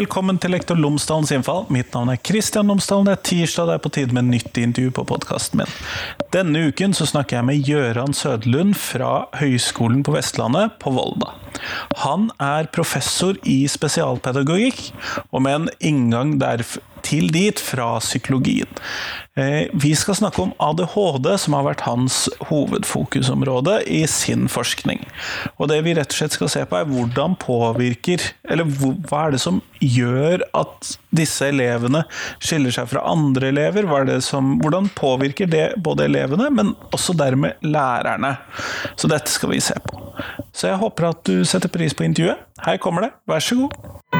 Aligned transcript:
velkommen 0.00 0.38
til 0.40 0.54
Lektor 0.54 0.78
Lomsdalens 0.80 1.32
innfall. 1.34 1.66
Mitt 1.68 1.90
navn 1.92 2.08
er 2.12 2.20
Kristian 2.24 2.70
Lomsdalen. 2.70 3.10
Det 3.10 3.12
er 3.18 3.24
tirsdag, 3.26 3.66
det 3.68 3.74
er 3.74 3.82
på 3.84 3.90
tide 3.92 4.16
med 4.16 4.30
nytt 4.30 4.56
intervju 4.56 4.94
på 4.96 5.04
podkasten 5.10 5.60
min. 5.60 5.74
Denne 6.32 6.62
uken 6.70 6.94
så 6.96 7.04
snakker 7.10 7.36
jeg 7.36 7.48
med 7.50 7.68
Gøran 7.68 8.16
Søderlund 8.16 8.78
fra 8.80 9.26
Høgskolen 9.36 10.00
på 10.06 10.14
Vestlandet 10.14 10.78
på 10.80 10.94
Volda. 10.96 11.34
Han 12.00 12.30
er 12.40 12.70
professor 12.72 13.36
i 13.44 13.58
spesialpedagogikk, 13.68 14.80
og 15.34 15.44
med 15.44 15.58
en 15.58 15.68
inngang 15.90 16.38
der 16.40 16.64
til 17.06 17.30
dit 17.32 17.60
fra 17.62 17.92
psykologien. 18.02 18.68
Eh, 19.38 19.70
vi 19.72 19.94
skal 19.96 20.18
snakke 20.18 20.42
om 20.42 20.52
ADHD, 20.58 21.30
som 21.38 21.54
har 21.56 21.68
vært 21.68 21.86
hans 21.86 22.24
hovedfokusområde 22.50 23.78
i 23.86 24.02
sin 24.10 24.48
forskning. 24.50 25.06
Og 25.58 25.70
det 25.70 25.80
vi 25.86 25.94
rett 25.96 26.10
og 26.10 26.18
slett 26.18 26.34
skal 26.34 26.50
se 26.50 26.64
på, 26.66 26.80
er 26.80 26.90
hvordan 26.90 27.38
påvirker 27.40 28.20
Eller 28.50 28.66
hva 28.66 29.26
er 29.28 29.36
det 29.36 29.40
som 29.40 29.60
gjør 29.80 30.42
at 30.58 30.88
disse 31.14 31.46
elevene 31.46 32.02
skiller 32.42 32.74
seg 32.74 32.88
fra 32.90 33.04
andre 33.06 33.52
elever? 33.52 33.86
Hur 33.86 34.00
påverkar 34.00 34.14
det 34.14 34.24
som, 34.24 34.58
hvordan 34.60 34.88
påvirker 34.88 35.46
det 35.46 35.74
både 35.76 36.04
elevene, 36.04 36.50
men 36.50 36.74
også 36.92 37.12
dermed 37.12 37.52
lærerne? 37.62 38.36
Så 38.96 39.08
dette 39.08 39.30
skal 39.30 39.50
vi 39.50 39.60
se 39.60 39.74
på. 39.74 40.00
Så 40.52 40.68
jeg 40.68 40.76
håper 40.76 41.10
at 41.10 41.24
du 41.24 41.44
setter 41.44 41.68
pris 41.68 41.94
på 41.94 42.04
intervjuet. 42.04 42.38
Her 42.64 42.76
kommer 42.76 43.02
det, 43.02 43.10
vær 43.26 43.40
så 43.40 43.56
god. 43.56 44.19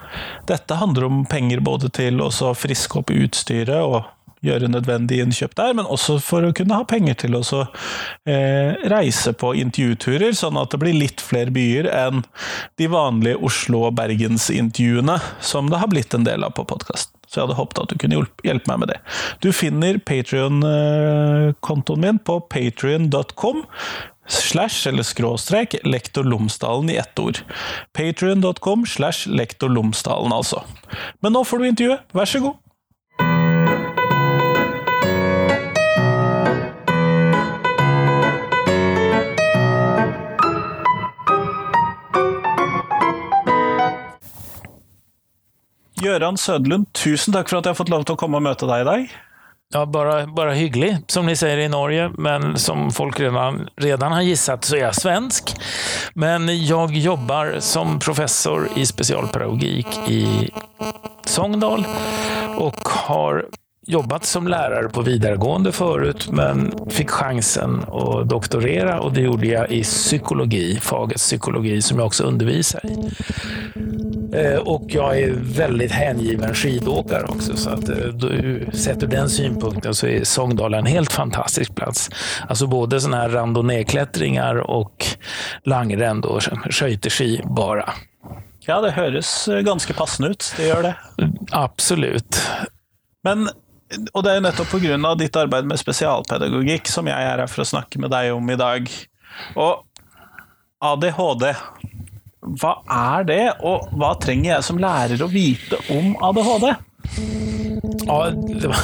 Dette 0.49 0.79
handler 0.79 1.07
om 1.07 1.21
penger 1.29 1.61
både 1.63 1.91
til 1.93 2.21
å 2.23 2.31
friske 2.57 2.99
opp 3.01 3.13
utstyret 3.13 3.79
og 3.81 4.03
gjøre 4.45 4.71
nødvendige 4.73 5.21
innkjøp 5.25 5.53
der, 5.57 5.75
men 5.77 5.85
også 5.85 6.17
for 6.23 6.45
å 6.45 6.53
kunne 6.57 6.77
ha 6.79 6.85
penger 6.89 7.19
til 7.23 7.37
å 7.37 7.41
eh, 7.61 8.73
reise 8.89 9.33
på 9.37 9.53
intervjuturer, 9.61 10.33
sånn 10.37 10.57
at 10.57 10.73
det 10.73 10.81
blir 10.81 10.97
litt 10.97 11.21
flere 11.21 11.53
byer 11.53 11.89
enn 11.93 12.23
de 12.81 12.89
vanlige 12.89 13.37
Oslo- 13.45 13.85
og 13.91 13.97
Bergens-intervjuene, 13.99 15.19
som 15.45 15.69
det 15.69 15.81
har 15.81 15.91
blitt 15.93 16.17
en 16.17 16.25
del 16.25 16.47
av 16.47 16.55
på 16.57 16.65
podkasten. 16.69 17.13
Så 17.31 17.39
jeg 17.39 17.45
hadde 17.45 17.59
håpet 17.61 17.79
at 17.79 17.91
du 17.93 17.99
kunne 18.01 18.25
hjelpe 18.43 18.67
meg 18.67 18.81
med 18.81 18.89
det. 18.91 18.97
Du 19.45 19.53
finner 19.55 20.01
Patrion-kontoen 20.03 22.01
eh, 22.01 22.07
min 22.09 22.19
på 22.27 22.41
patrion.com 22.51 23.61
slash 24.27 24.87
eller 24.87 25.03
skråstrek 25.03 25.75
lektor 25.83 26.23
Lomsdalen 26.23 26.89
i 26.89 26.95
ett 27.01 27.19
ord. 27.19 27.39
Patrion.com 27.93 28.85
slash 28.85 29.27
lektor 29.27 29.69
Lomsdalen, 29.69 30.33
altså. 30.33 30.63
Men 31.19 31.33
nå 31.33 31.43
får 31.43 31.57
du 31.57 31.67
intervjua. 31.67 32.01
vær 32.13 32.25
så 32.25 32.39
god! 32.39 32.61
Göran 46.01 46.37
Söderlund, 46.37 46.87
tusen 46.97 47.33
takk 47.35 47.51
for 47.51 47.59
at 47.59 47.67
jeg 47.67 47.75
har 47.75 47.77
fått 47.77 47.91
lov 47.93 48.07
til 48.07 48.15
å 48.15 48.19
komme 48.19 48.39
og 48.39 48.47
møte 48.47 48.65
deg 48.65 48.81
i 48.81 48.87
dag. 48.87 49.11
Ja, 49.73 49.85
bara, 49.85 50.27
bara 50.27 50.53
hygglig, 50.53 50.97
som 51.07 51.25
ni 51.25 51.35
säger 51.35 51.57
i 51.57 51.69
Norge, 51.69 52.11
men 52.17 52.57
som 52.57 52.91
folk 52.91 53.19
redan, 53.19 53.69
redan 53.75 54.11
har 54.11 54.21
gissat 54.21 54.65
så 54.65 54.75
är 54.75 54.79
jag 54.79 54.95
svensk. 54.95 55.55
Men 56.13 56.65
jag 56.65 56.91
jobbar 56.91 57.55
som 57.59 57.99
professor 57.99 58.67
i 58.75 58.85
specialpedagogik 58.85 59.87
i 60.07 60.49
Sångdal 61.25 61.85
och 62.57 62.87
har 62.87 63.45
jobbat 63.87 64.25
som 64.25 64.47
lärare 64.47 64.89
på 64.89 65.01
vidaregående 65.01 65.71
förut, 65.71 66.29
men 66.31 66.73
fick 66.89 67.09
chansen 67.09 67.83
att 67.83 68.29
doktorera 68.29 68.99
och 68.99 69.13
det 69.13 69.21
gjorde 69.21 69.47
jag 69.47 69.71
i 69.71 69.83
psykologi, 69.83 70.79
fagets 70.81 71.23
psykologi, 71.23 71.81
som 71.81 71.97
jag 71.97 72.07
också 72.07 72.23
undervisar 72.23 72.85
i. 72.85 73.11
Eh, 74.33 74.59
och 74.59 74.83
jag 74.87 75.19
är 75.19 75.33
väldigt 75.37 75.91
hängiven 75.91 76.53
skidåkare 76.53 77.23
också, 77.23 77.57
så 77.57 77.69
att 77.69 77.89
eh, 77.89 78.71
sett 78.73 79.03
ur 79.03 79.07
den 79.07 79.29
synpunkten 79.29 79.95
så 79.95 80.07
är 80.07 80.23
Sångdala 80.23 80.77
en 80.77 80.85
helt 80.85 81.11
fantastisk 81.11 81.75
plats. 81.75 82.09
Alltså 82.49 82.67
både 82.67 83.01
sådana 83.01 83.21
här 83.21 83.29
randonnéklättringar 83.29 84.55
och 84.55 85.05
langrenn, 85.63 86.21
då, 86.21 86.39
skøyteski 86.69 87.41
bara. 87.45 87.93
Ja, 88.59 88.81
det 88.81 88.91
høres 88.91 89.49
ganske 89.65 89.93
passende 89.93 90.29
ut. 90.29 90.53
Det 90.57 90.67
gjør 90.67 90.83
det. 90.83 90.95
Absolutt. 91.51 92.41
Men 93.23 93.49
og 94.13 94.23
det 94.23 94.35
er 94.35 94.43
nettopp 94.43 94.71
pga. 94.71 95.15
ditt 95.19 95.35
arbeid 95.35 95.65
med 95.67 95.79
spesialpedagogikk 95.79 96.87
som 96.87 97.07
jeg 97.07 97.27
er 97.27 97.41
her 97.43 97.49
for 97.51 97.63
å 97.65 97.71
snakke 97.73 97.99
med 97.99 98.11
deg 98.13 98.31
om 98.31 98.49
i 98.49 98.55
dag. 98.55 98.87
Og 99.59 99.83
ADHD, 100.81 101.51
hva 102.41 102.75
er 102.89 103.25
det, 103.29 103.43
og 103.61 103.91
hva 103.97 104.15
trenger 104.21 104.55
jeg 104.55 104.65
som 104.65 104.79
lærer 104.81 105.21
å 105.21 105.29
vite 105.29 105.77
om 105.93 106.15
ADHD? 106.25 106.71
Ja, 108.05 108.17
det 108.29 108.67
var, 108.67 108.79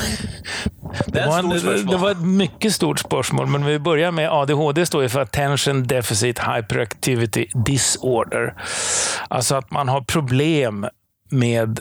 det, 1.07 1.25
var 1.25 1.39
en, 1.39 1.49
det 1.89 1.97
var 1.97 2.11
ett 2.11 2.21
mycket 2.21 2.73
stort 2.73 2.99
spörsmål, 2.99 3.47
men 3.47 3.65
vi 3.65 3.79
börjar 3.79 4.11
med 4.11 4.29
ADHD 4.29 4.85
står 4.85 5.03
ju 5.03 5.09
för 5.09 5.21
Attention 5.21 5.87
Deficit 5.87 6.39
Hyperactivity 6.39 7.47
Disorder. 7.65 8.53
Alltså 9.27 9.55
att 9.55 9.71
man 9.71 9.89
har 9.89 10.01
problem 10.01 10.85
med 11.29 11.79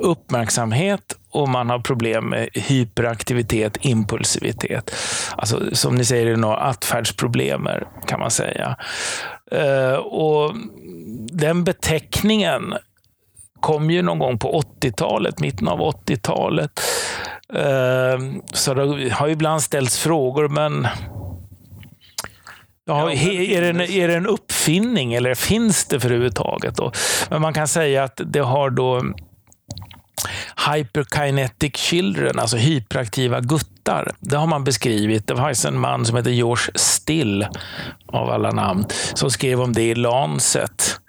uppmärksamhet 0.00 1.16
och 1.30 1.48
man 1.48 1.70
har 1.70 1.78
problem 1.78 2.28
med 2.28 2.48
hyperaktivitet, 2.54 3.76
impulsivitet. 3.80 4.94
Alltså, 5.36 5.76
som 5.76 5.94
ni 5.94 6.04
säger, 6.04 6.36
några 6.36 6.74
kan 8.06 8.20
man 8.20 8.30
säga. 8.30 8.76
Uh, 9.54 9.94
och 9.94 10.54
den 11.32 11.64
beteckningen 11.64 12.74
kom 13.60 13.90
ju 13.90 14.02
någon 14.02 14.18
gång 14.18 14.38
på 14.38 14.62
80-talet, 14.80 15.40
mitten 15.40 15.68
av 15.68 15.78
80-talet. 15.80 16.80
Uh, 17.54 17.62
eh, 17.62 18.18
så 18.52 18.74
det 18.74 19.10
har 19.10 19.28
ibland 19.28 19.62
ställts 19.62 19.98
frågor, 19.98 20.48
men 20.48 20.86
Ja, 22.88 23.12
är, 23.12 23.60
det 23.60 23.68
en, 23.68 23.80
är 23.80 24.08
det 24.08 24.14
en 24.14 24.26
uppfinning 24.26 25.14
eller 25.14 25.34
finns 25.34 25.84
det 25.84 25.96
överhuvudtaget? 25.96 26.76
Då? 26.76 26.92
Men 27.30 27.42
man 27.42 27.54
kan 27.54 27.68
säga 27.68 28.04
att 28.04 28.20
det 28.24 28.40
har 28.40 28.70
då 28.70 29.02
Hyperkinetic 30.68 31.76
Children, 31.76 32.38
alltså 32.38 32.56
hyperaktiva 32.56 33.40
guttar. 33.40 34.12
Det 34.20 34.36
har 34.36 34.46
man 34.46 34.64
beskrivit. 34.64 35.26
Det 35.26 35.34
var 35.34 35.66
en 35.66 35.78
man 35.78 36.04
som 36.04 36.16
heter 36.16 36.30
George 36.30 36.64
Still, 36.74 37.46
av 38.06 38.30
alla 38.30 38.50
namn, 38.50 38.84
som 39.14 39.30
skrev 39.30 39.60
om 39.60 39.72
det 39.72 39.82
i 39.82 39.94
Lancet 39.94 41.00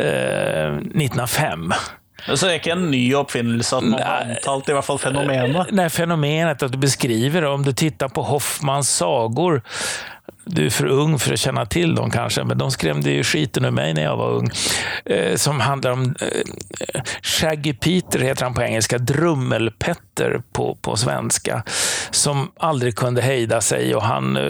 eh, 0.00 0.74
1905. 0.74 1.72
Så 2.34 2.46
det 2.46 2.52
är 2.52 2.54
inte 2.54 2.70
en 2.70 2.90
ny 2.90 3.14
uppfinnelse 3.14 3.76
att 3.76 3.84
man 3.84 4.02
har 4.02 4.26
antalt 4.30 4.68
i 4.68 4.72
alla 4.72 4.82
fall 4.82 4.98
fenomenet? 4.98 5.66
Nej, 5.70 5.90
fenomenet 5.90 6.62
att 6.62 6.72
du 6.72 6.78
beskriver 6.78 7.42
det. 7.42 7.48
Om 7.48 7.62
du 7.62 7.72
tittar 7.72 8.08
på 8.08 8.22
Hoffmans 8.22 8.96
sagor 8.96 9.62
du 10.44 10.66
är 10.66 10.70
för 10.70 10.86
ung 10.86 11.18
för 11.18 11.32
att 11.32 11.38
känna 11.38 11.66
till 11.66 11.94
dem 11.94 12.10
kanske, 12.10 12.44
men 12.44 12.58
de 12.58 12.70
skrämde 12.70 13.10
ju 13.10 13.24
skiten 13.24 13.64
ur 13.64 13.70
mig 13.70 13.94
när 13.94 14.02
jag 14.02 14.16
var 14.16 14.30
ung. 14.30 14.50
Eh, 15.04 15.36
som 15.36 15.60
handlar 15.60 15.90
om 15.90 16.14
eh, 16.20 17.02
Shaggy 17.22 17.72
Peter, 17.72 18.18
heter 18.18 18.44
han 18.44 18.54
på 18.54 18.62
engelska, 18.62 18.98
Drummelpetter 18.98 20.42
på, 20.52 20.74
på 20.74 20.96
svenska. 20.96 21.62
Som 22.10 22.52
aldrig 22.56 22.96
kunde 22.96 23.22
hejda 23.22 23.60
sig 23.60 23.94
och 23.94 24.02
han 24.02 24.36
eh, 24.36 24.42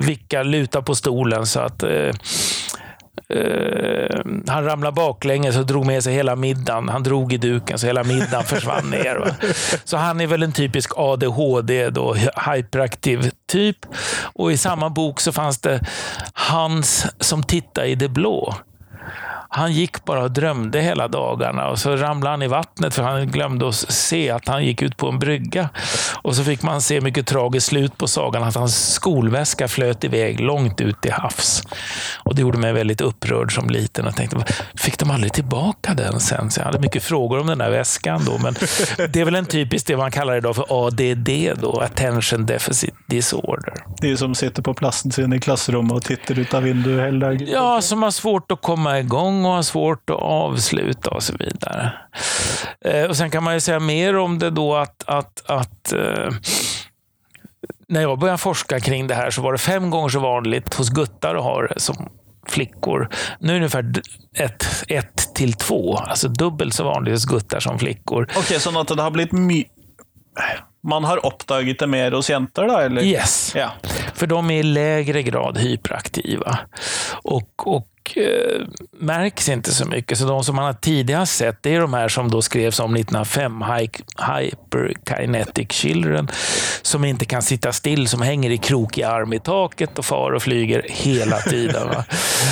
vickade, 0.00 0.44
luta 0.44 0.82
på 0.82 0.94
stolen 0.94 1.46
så 1.46 1.60
att 1.60 1.82
eh, 1.82 2.10
Uh, 3.34 4.20
han 4.46 4.64
ramlade 4.64 4.94
baklänges 4.94 5.56
och 5.56 5.66
drog 5.66 5.86
med 5.86 6.04
sig 6.04 6.14
hela 6.14 6.36
middagen. 6.36 6.88
Han 6.88 7.02
drog 7.02 7.32
i 7.32 7.36
duken 7.36 7.78
så 7.78 7.86
hela 7.86 8.04
middagen 8.04 8.44
försvann 8.44 8.90
ner. 8.90 9.16
Va? 9.16 9.26
Så 9.84 9.96
han 9.96 10.20
är 10.20 10.26
väl 10.26 10.42
en 10.42 10.52
typisk 10.52 10.92
ADHD, 10.96 11.90
då, 11.90 12.14
hyperaktiv 12.54 13.30
typ. 13.48 13.76
Och 14.22 14.52
i 14.52 14.56
samma 14.56 14.90
bok 14.90 15.20
så 15.20 15.32
fanns 15.32 15.58
det 15.58 15.80
Hans 16.32 17.06
som 17.20 17.42
tittar 17.42 17.84
i 17.84 17.94
det 17.94 18.08
blå. 18.08 18.54
Han 19.52 19.72
gick 19.72 20.04
bara 20.04 20.22
och 20.22 20.30
drömde 20.30 20.80
hela 20.80 21.08
dagarna 21.08 21.68
och 21.68 21.78
så 21.78 21.96
ramlade 21.96 22.32
han 22.32 22.42
i 22.42 22.46
vattnet 22.46 22.94
för 22.94 23.02
han 23.02 23.26
glömde 23.26 23.68
att 23.68 23.74
se 23.74 24.30
att 24.30 24.48
han 24.48 24.64
gick 24.64 24.82
ut 24.82 24.96
på 24.96 25.08
en 25.08 25.18
brygga. 25.18 25.68
Och 26.22 26.36
så 26.36 26.44
fick 26.44 26.62
man 26.62 26.80
se 26.80 27.00
mycket 27.00 27.26
tragiskt 27.26 27.66
slut 27.66 27.98
på 27.98 28.06
sagan 28.06 28.42
att 28.42 28.54
hans 28.54 28.92
skolväska 28.92 29.68
flöt 29.68 30.04
iväg 30.04 30.40
långt 30.40 30.80
ut 30.80 31.00
till 31.00 31.12
havs. 31.12 31.62
Och 32.18 32.34
det 32.34 32.42
gjorde 32.42 32.58
mig 32.58 32.72
väldigt 32.72 33.00
upprörd 33.00 33.54
som 33.54 33.70
liten 33.70 34.06
och 34.06 34.16
tänkte, 34.16 34.44
fick 34.74 34.98
de 34.98 35.10
aldrig 35.10 35.32
tillbaka 35.32 35.94
den 35.94 36.20
sen? 36.20 36.50
Så 36.50 36.60
jag 36.60 36.64
hade 36.64 36.78
mycket 36.78 37.02
frågor 37.02 37.40
om 37.40 37.46
den 37.46 37.58
där 37.58 37.70
väskan 37.70 38.24
då, 38.24 38.38
men 38.38 38.54
det 39.12 39.20
är 39.20 39.24
väl 39.24 39.34
en 39.34 39.46
typisk 39.46 39.86
det 39.86 39.96
man 39.96 40.10
kallar 40.10 40.36
idag 40.36 40.56
för 40.56 40.86
ADD 40.86 41.60
då, 41.60 41.80
Attention 41.80 42.46
Deficit 42.46 42.94
Disorder. 43.06 43.74
De 44.00 44.16
som 44.16 44.34
sitter 44.34 44.62
på 44.62 44.74
platsen 44.74 45.12
sin 45.12 45.32
i 45.32 45.40
klassrummet 45.40 45.92
och 45.92 46.02
tittar 46.02 46.38
ut 46.38 46.54
av 46.54 46.62
dagen. 46.62 47.46
Ja, 47.52 47.82
som 47.82 48.02
har 48.02 48.10
svårt 48.10 48.52
att 48.52 48.62
komma 48.62 48.98
igång 48.98 49.39
och 49.46 49.52
har 49.52 49.62
svårt 49.62 50.10
att 50.10 50.16
avsluta 50.16 51.10
och 51.10 51.22
så 51.22 51.36
vidare. 51.36 51.92
Eh, 52.84 53.04
och 53.04 53.16
Sen 53.16 53.30
kan 53.30 53.42
man 53.44 53.54
ju 53.54 53.60
säga 53.60 53.80
mer 53.80 54.16
om 54.16 54.38
det 54.38 54.50
då 54.50 54.76
att, 54.76 55.04
att, 55.06 55.50
att 55.50 55.92
eh, 55.92 56.28
när 57.88 58.00
jag 58.00 58.18
började 58.18 58.38
forska 58.38 58.80
kring 58.80 59.06
det 59.06 59.14
här 59.14 59.30
så 59.30 59.42
var 59.42 59.52
det 59.52 59.58
fem 59.58 59.90
gånger 59.90 60.08
så 60.08 60.20
vanligt 60.20 60.74
hos 60.74 60.88
guttar 60.88 61.34
att 61.34 61.44
ha 61.44 61.62
det 61.62 61.80
som 61.80 62.08
flickor. 62.48 63.08
Nu 63.40 63.48
är 63.48 63.52
det 63.52 63.56
ungefär 63.56 63.92
ett, 64.34 64.66
ett 64.88 65.34
till 65.34 65.52
två, 65.52 65.96
alltså 65.96 66.28
dubbelt 66.28 66.74
så 66.74 66.84
vanligt 66.84 67.14
hos 67.14 67.24
guttar 67.24 67.60
som 67.60 67.78
flickor. 67.78 68.22
Okej, 68.22 68.40
okay, 68.40 68.58
så 68.58 68.80
att 68.80 68.88
det 68.88 69.02
har 69.02 69.10
blivit 69.10 69.32
my 69.32 69.64
man 70.82 71.04
har 71.04 71.26
uppdagat 71.26 71.78
det 71.78 71.86
mer 71.86 72.12
hos 72.12 72.30
jenter 72.30 72.68
då? 72.68 72.78
Eller? 72.78 73.02
Yes, 73.02 73.52
ja. 73.56 73.70
för 74.14 74.26
de 74.26 74.50
är 74.50 74.60
i 74.60 74.62
lägre 74.62 75.22
grad 75.22 75.58
hyperaktiva. 75.58 76.58
Och, 77.22 77.76
och 77.76 77.89
eh, 78.16 78.60
märks 78.98 79.48
inte 79.48 79.72
så 79.72 79.88
mycket. 79.88 80.18
Så 80.18 80.24
de 80.24 80.44
som 80.44 80.56
man 80.56 80.64
har 80.64 80.72
tidigare 80.72 81.26
sett, 81.26 81.62
det 81.62 81.74
är 81.74 81.80
de 81.80 81.94
här 81.94 82.08
som 82.08 82.30
då 82.30 82.42
skrevs 82.42 82.80
om 82.80 82.96
1905, 82.96 83.64
Hyperkinetic 84.28 85.72
Children, 85.72 86.28
som 86.82 87.04
inte 87.04 87.24
kan 87.24 87.42
sitta 87.42 87.72
still, 87.72 88.08
som 88.08 88.22
hänger 88.22 88.50
i 88.50 88.58
krokig 88.58 89.02
arm 89.02 89.32
i 89.32 89.40
taket 89.40 89.98
och 89.98 90.04
far 90.04 90.32
och 90.32 90.42
flyger 90.42 90.86
hela 90.88 91.36
tiden. 91.38 91.88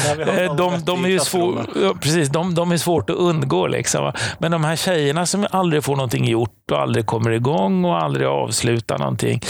Eh, 0.09 0.57
de, 0.57 0.85
de, 0.85 1.05
är 1.05 1.09
ju 1.09 1.19
svår, 1.19 1.67
ja, 1.83 1.95
precis, 2.01 2.29
de, 2.29 2.55
de 2.55 2.73
är 2.73 2.77
svårt 2.77 3.11
att 3.11 3.17
undgå. 3.17 3.67
Liksom, 3.67 4.13
Men 4.39 4.51
de 4.51 4.65
här 4.65 4.77
tjejerna 4.77 5.27
som 5.27 5.47
aldrig 5.51 5.85
får 5.85 5.97
någonting 5.97 6.25
gjort 6.25 6.71
och 6.71 6.81
aldrig 6.81 7.07
kommer 7.07 7.31
igång 7.31 7.85
och 7.85 8.03
aldrig 8.03 8.27
avslutar 8.27 8.99
någonting, 8.99 9.41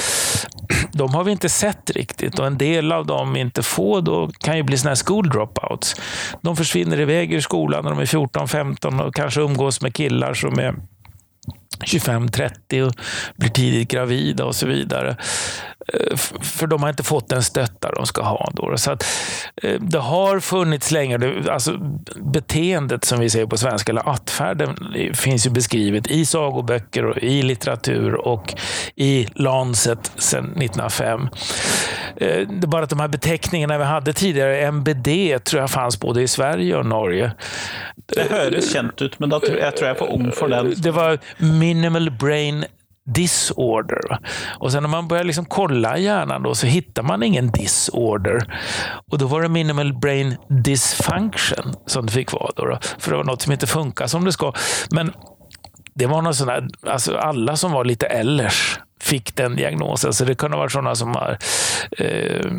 de 0.93 1.14
har 1.14 1.25
vi 1.25 1.32
inte 1.32 1.49
sett 1.49 1.90
riktigt 1.90 2.38
och 2.38 2.46
en 2.46 2.58
del 2.58 2.93
av 2.93 3.06
dem 3.06 3.37
inte 3.37 3.62
får 3.62 4.02
då 4.02 4.31
kan 4.40 4.56
ju 4.56 4.62
bli 4.62 4.79
såna 4.79 4.90
här 4.90 5.05
school 5.06 5.29
dropouts. 5.29 5.94
De 6.43 6.56
försvinner 6.56 7.00
iväg 7.00 7.32
ur 7.32 7.40
skolan 7.40 7.85
när 7.85 7.90
de 7.90 8.00
är 8.00 8.05
14-15 8.05 9.02
och 9.02 9.14
kanske 9.14 9.40
umgås 9.40 9.82
med 9.82 9.94
killar 9.94 10.35
som 10.35 10.58
är 10.58 10.75
25-30 11.85 12.82
och 12.82 12.93
blir 13.37 13.50
tidigt 13.50 13.90
gravida 13.90 14.44
och 14.44 14.55
så 14.55 14.67
vidare. 14.67 15.17
Eh, 15.93 16.17
för 16.40 16.67
de 16.67 16.82
har 16.82 16.90
inte 16.90 17.02
fått 17.02 17.29
den 17.29 17.43
stötta 17.43 17.93
de 17.93 18.06
ska 18.06 18.23
ha. 18.23 18.50
Då. 18.55 18.76
Så 18.76 18.90
att, 18.90 19.06
eh, 19.62 19.81
det 19.81 19.99
har 19.99 20.40
funnits 20.40 20.90
länge, 20.90 21.43
alltså 21.50 21.79
beteendet 22.17 23.05
som 23.05 23.20
vi 23.20 23.31
säger 23.31 23.46
på 23.46 23.56
svenska, 23.56 23.93
eller 23.93 24.08
attfärden, 24.08 24.76
finns 25.14 25.46
ju 25.46 25.50
beskrivet 25.50 26.06
i 26.06 26.26
sagoböcker, 26.26 27.05
och 27.05 27.19
i 27.19 27.43
litteratur 27.43 28.14
och 28.14 28.55
i 28.96 29.29
Lancet 29.35 30.12
sedan 30.17 30.44
1905. 30.56 31.29
Eh, 32.17 32.49
det 32.49 32.64
är 32.64 32.67
bara 32.67 32.85
att 32.85 32.90
de 32.90 33.00
här 33.00 33.08
beteckningarna 33.08 33.79
vi 33.79 33.85
hade 33.85 34.12
tidigare, 34.12 34.67
MBD, 34.67 35.38
tror 35.44 35.61
jag 35.61 35.70
fanns 35.70 36.00
både 36.00 36.23
i 36.23 36.29
Sverige 36.29 36.76
och 36.76 36.87
Norge. 36.87 37.32
Det 38.14 38.31
hördes 38.31 38.73
känt 38.73 39.02
ut, 39.02 39.19
men 39.19 39.31
jag 39.31 39.76
tror 39.76 39.88
jag 39.88 39.99
för 39.99 40.12
ung 40.12 40.32
för 40.32 40.49
den. 40.49 40.75
Det 40.76 40.90
var 40.90 41.19
minimal 41.38 42.11
brain 42.11 42.64
disorder. 43.15 44.19
Och 44.59 44.73
sen 44.73 44.83
när 44.83 44.91
man 44.91 45.09
börjar 45.09 45.25
liksom 45.25 45.45
kolla 45.45 45.99
i 45.99 46.05
hjärnan 46.05 46.43
då, 46.43 46.55
så 46.55 46.67
hittar 46.67 47.03
man 47.03 47.23
ingen 47.23 47.51
disorder. 47.51 48.59
Och 49.11 49.19
då 49.19 49.27
var 49.27 49.43
det 49.43 49.49
minimal 49.49 49.99
brain 49.99 50.37
dysfunction 50.65 51.75
som 51.87 52.07
det 52.07 52.13
fick 52.13 52.33
vara. 52.33 52.51
Då, 52.57 52.65
då 52.65 52.79
för 52.99 53.11
det 53.11 53.17
var 53.17 53.25
något 53.25 53.43
som 53.43 53.53
inte 53.53 53.67
funkar 53.67 54.07
som 54.07 54.25
det 54.25 54.33
ska. 54.33 54.53
Men 54.91 55.13
det 55.95 56.07
var 56.07 56.23
något 56.23 56.37
sånt 56.37 56.49
där, 56.49 56.69
alltså 56.91 57.17
alla 57.17 57.57
som 57.57 57.73
var 57.73 57.85
lite 57.85 58.07
ellers 58.07 58.79
fick 59.01 59.37
den 59.37 59.57
diagnosen. 59.57 60.13
Så 60.13 60.25
det 60.25 60.35
kunde 60.35 60.57
ha 60.57 60.63
varit 60.63 60.73
sådana 60.73 60.95
som 60.95 61.13
var 61.13 61.39
eh, 61.99 62.53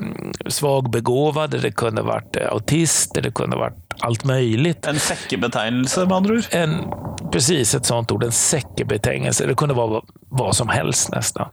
svagbegåvade, 0.48 1.58
det 1.58 1.72
kunde 1.72 2.02
ha 2.02 2.08
varit 2.08 2.38
autister, 2.38 3.22
det 3.22 3.32
kunde 3.32 3.56
ha 3.56 3.62
varit 3.62 3.89
allt 4.00 4.24
möjligt. 4.24 4.88
En 4.88 5.00
säckebetegnelse 5.00 6.06
med 6.06 6.12
andra 6.12 6.34
ord? 6.34 6.44
En, 6.52 6.86
precis, 7.32 7.76
ett 7.76 7.86
sånt 7.86 8.12
ord. 8.12 8.24
En 8.24 8.32
säckebetegnelse. 8.32 9.46
Det 9.46 9.56
kunde 9.56 9.76
vara 9.76 10.02
vad 10.30 10.56
som 10.56 10.70
helst 10.70 11.12
nästan. 11.12 11.48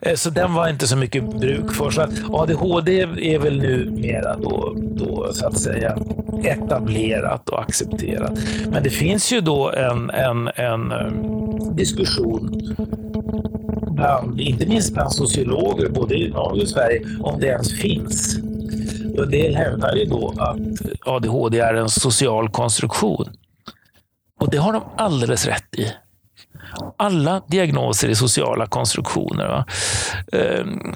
Eh, 0.00 0.14
så 0.14 0.30
den 0.30 0.54
var 0.54 0.68
inte 0.68 0.86
så 0.86 0.96
mycket 0.96 1.40
bruk 1.40 1.72
för. 1.72 1.90
Så 1.90 2.02
ADHD 2.32 3.00
är 3.00 3.38
väl 3.38 3.58
nu 3.58 3.90
mera 3.90 4.36
då, 4.36 4.72
då 4.76 5.32
så 5.32 5.46
att 5.46 5.58
säga 5.58 5.98
etablerat 6.44 7.48
och 7.48 7.60
accepterat. 7.62 8.38
Men 8.66 8.82
det 8.82 8.90
finns 8.90 9.32
ju 9.32 9.40
då 9.40 9.70
en, 9.70 10.10
en, 10.10 10.50
en 10.54 10.92
eh, 10.92 11.74
diskussion 11.74 12.60
bland, 13.94 14.40
inte 14.40 14.66
minst 14.66 14.94
bland 14.94 15.12
sociologer, 15.12 15.88
både 15.88 16.14
i 16.14 16.30
Norge 16.30 16.62
och 16.62 16.68
Sverige, 16.68 17.02
om 17.20 17.40
det 17.40 17.46
ens 17.46 17.80
finns. 17.80 18.38
Och 19.18 19.28
det 19.28 19.56
hävdar 19.56 19.96
ju 19.96 20.04
då 20.04 20.34
att 20.38 20.58
ADHD 21.06 21.58
är 21.58 21.74
en 21.74 21.88
social 21.88 22.48
konstruktion. 22.48 23.32
Och 24.40 24.50
det 24.50 24.56
har 24.56 24.72
de 24.72 24.82
alldeles 24.96 25.46
rätt 25.46 25.74
i. 25.78 25.92
Alla 26.96 27.42
diagnoser 27.48 28.08
är 28.08 28.14
sociala 28.14 28.66
konstruktioner. 28.66 29.48
Va? 29.48 29.64
Ehm, 30.32 30.94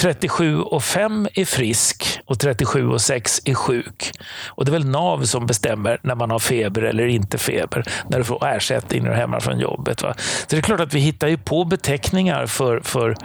37 0.00 0.60
och 0.60 0.84
5 0.84 1.28
är 1.34 1.44
frisk 1.44 2.20
och 2.26 2.38
37 2.38 2.88
och 2.88 3.00
6 3.00 3.40
är 3.44 3.54
sjuk. 3.54 4.10
Och 4.48 4.64
Det 4.64 4.70
är 4.70 4.72
väl 4.72 4.86
NAV 4.86 5.24
som 5.24 5.46
bestämmer 5.46 6.00
när 6.02 6.14
man 6.14 6.30
har 6.30 6.38
feber 6.38 6.82
eller 6.82 7.06
inte 7.06 7.38
feber, 7.38 7.84
när 8.08 8.18
du 8.18 8.24
får 8.24 8.46
ersättning 8.46 9.02
när 9.02 9.08
du 9.08 9.14
är 9.14 9.20
hemma 9.20 9.40
från 9.40 9.58
jobbet. 9.58 10.02
Va? 10.02 10.14
Så 10.18 10.46
det 10.48 10.56
är 10.56 10.62
klart 10.62 10.80
att 10.80 10.94
vi 10.94 11.00
hittar 11.00 11.28
ju 11.28 11.38
på 11.38 11.64
beteckningar 11.64 12.46
för, 12.46 12.80
för 12.80 13.16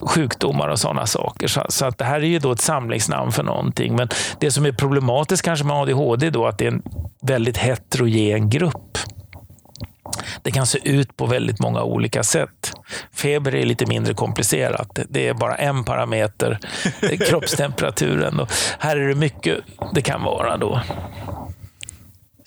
sjukdomar 0.00 0.68
och 0.68 0.78
sådana 0.78 1.06
saker. 1.06 1.48
Så, 1.48 1.66
så, 1.68 1.86
att 1.86 1.98
det 1.98 2.04
här 2.04 2.20
är 2.20 2.26
ju 2.26 2.38
då 2.38 2.52
ett 2.52 2.60
samlingsnamn 2.60 3.32
för 3.32 3.42
någonting. 3.42 3.96
Men 3.96 4.08
det 4.38 4.50
som 4.50 4.66
är 4.66 4.72
problematiskt 4.72 5.42
kanske 5.42 5.66
med 5.66 5.76
ADHD 5.76 6.26
är 6.26 6.30
då 6.30 6.46
att 6.46 6.58
det 6.58 6.66
är 6.66 6.70
en 6.70 6.82
väldigt 7.22 7.56
heterogen 7.56 8.50
grupp. 8.50 8.98
Det 10.42 10.50
kan 10.50 10.66
se 10.66 10.78
ut 10.84 11.16
på 11.16 11.26
väldigt 11.26 11.60
många 11.60 11.82
olika 11.82 12.22
sätt. 12.22 12.72
Feber 13.12 13.54
är 13.54 13.64
lite 13.64 13.86
mindre 13.86 14.14
komplicerat. 14.14 14.98
Det 15.08 15.28
är 15.28 15.34
bara 15.34 15.56
en 15.56 15.84
parameter, 15.84 16.58
kroppstemperaturen. 17.28 18.40
Och 18.40 18.48
här 18.78 18.96
är 18.96 19.08
det 19.08 19.14
mycket 19.14 19.58
det 19.94 20.02
kan 20.02 20.22
vara 20.22 20.56
då 20.56 20.80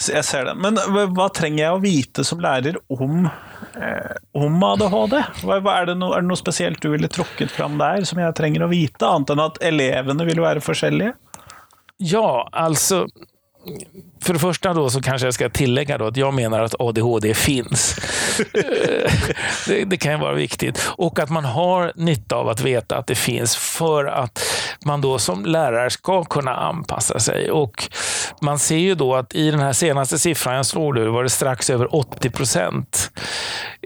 jeg 0.01 0.25
ser 0.25 0.47
det. 0.49 0.53
Men 0.59 0.79
hva 1.15 1.29
trenger 1.33 1.63
jeg 1.65 1.75
å 1.75 1.83
vite 1.83 2.25
som 2.27 2.41
lærer 2.43 2.79
om 2.93 3.27
Eh, 3.75 4.15
om 4.31 4.63
ADHD? 4.63 5.23
Hva, 5.41 5.59
vad 5.59 5.75
är, 5.75 5.85
det 5.85 5.95
no, 5.95 6.11
er, 6.13 6.21
det 6.21 6.29
noe, 6.29 6.37
spesielt 6.37 6.81
du 6.81 6.91
ville 6.93 7.09
trukket 7.09 7.51
fram 7.51 7.79
der 7.81 8.05
som 8.05 8.21
jeg 8.21 8.35
trenger 8.37 8.65
å 8.65 8.71
vite, 8.71 9.07
annet 9.07 9.33
enn 9.33 9.43
at 9.47 9.59
elevene 9.65 10.27
vil 10.29 10.41
være 10.43 10.63
forskjellige? 10.63 11.15
Ja, 12.03 12.43
altså 12.51 13.05
för 14.23 14.33
det 14.33 14.39
första 14.39 14.73
då 14.73 14.89
så 14.89 15.01
kanske 15.01 15.27
jag 15.27 15.33
ska 15.33 15.49
tillägga 15.49 15.97
då 15.97 16.07
att 16.07 16.17
jag 16.17 16.33
menar 16.33 16.59
att 16.59 16.75
ADHD 16.79 17.33
finns. 17.33 17.99
Eh, 18.53 19.11
det, 19.67 19.85
det, 19.85 19.97
kan 19.97 20.11
ju 20.11 20.17
vara 20.17 20.33
viktigt. 20.33 20.89
Och 20.97 21.19
att 21.19 21.29
man 21.29 21.45
har 21.45 21.91
nytta 21.95 22.35
av 22.35 22.49
att 22.49 22.61
veta 22.61 22.97
att 22.97 23.07
det 23.07 23.15
finns 23.15 23.55
för 23.55 24.05
att 24.05 24.39
man 24.85 25.01
då 25.01 25.19
som 25.19 25.45
lärare 25.45 25.89
ska 25.89 26.23
kunna 26.23 26.55
anpassa 26.55 27.19
sig. 27.19 27.51
Och 27.51 27.89
man 28.41 28.59
ser 28.59 28.77
ju 28.77 28.95
då 28.95 29.15
att 29.15 29.35
i 29.35 29.51
den 29.51 29.59
här 29.59 29.73
senaste 29.73 30.19
siffran 30.19 30.55
jag 30.55 30.65
slår 30.65 30.93
nu 30.93 31.07
var 31.07 31.23
det 31.23 31.29
strax 31.29 31.69
över 31.69 31.95
80 31.95 32.29
procent 32.29 33.11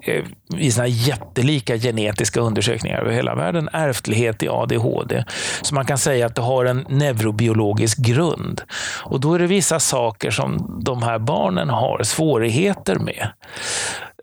eh, 0.04 0.24
i 0.58 0.72
såna 0.72 0.88
jättelika 0.88 1.78
genetiska 1.78 2.40
undersökningar 2.40 3.00
över 3.02 3.12
hela 3.12 3.36
världen 3.36 3.70
ärftlighet 3.74 4.44
i 4.44 4.48
ADHD. 4.50 5.24
Så 5.62 5.76
man 5.76 5.86
kan 5.86 5.98
säga 5.98 6.26
att 6.26 6.36
det 6.36 6.42
har 6.42 6.66
en 6.66 6.86
neurobiologisk 6.90 7.98
grund. 7.98 8.62
Och 9.04 9.20
då 9.20 9.34
är 9.34 9.40
det 9.40 9.48
vissa 9.48 9.80
saker 9.80 10.27
som 10.32 10.80
de 10.84 11.04
här 11.04 11.20
barnen 11.20 11.70
har 11.70 12.04
svårigheter 12.04 12.96
med. 12.96 13.30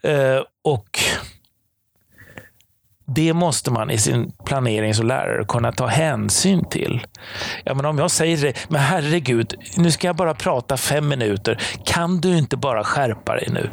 Eh, 0.02 0.42
och 0.64 1.00
det 3.06 3.32
måste 3.32 3.70
man 3.70 3.90
i 3.90 3.98
sin 3.98 4.32
planering 4.44 4.94
som 4.94 5.06
lärare 5.06 5.44
kunna 5.44 5.72
ta 5.72 5.86
hänsyn 5.86 6.64
till. 6.64 7.06
Ja, 7.64 7.74
men 7.74 7.84
om 7.84 7.98
jag 7.98 8.10
säger 8.10 8.36
det, 8.36 8.66
men 8.68 8.80
herregud, 8.80 9.54
nu 9.76 9.90
ska 9.90 10.06
jag 10.06 10.16
bara 10.16 10.34
prata 10.34 10.76
fem 10.76 11.08
minuter. 11.08 11.62
Kan 11.84 12.20
du 12.20 12.38
inte 12.38 12.56
bara 12.56 12.84
skärpa 12.84 13.34
dig 13.34 13.48
nu? 13.50 13.70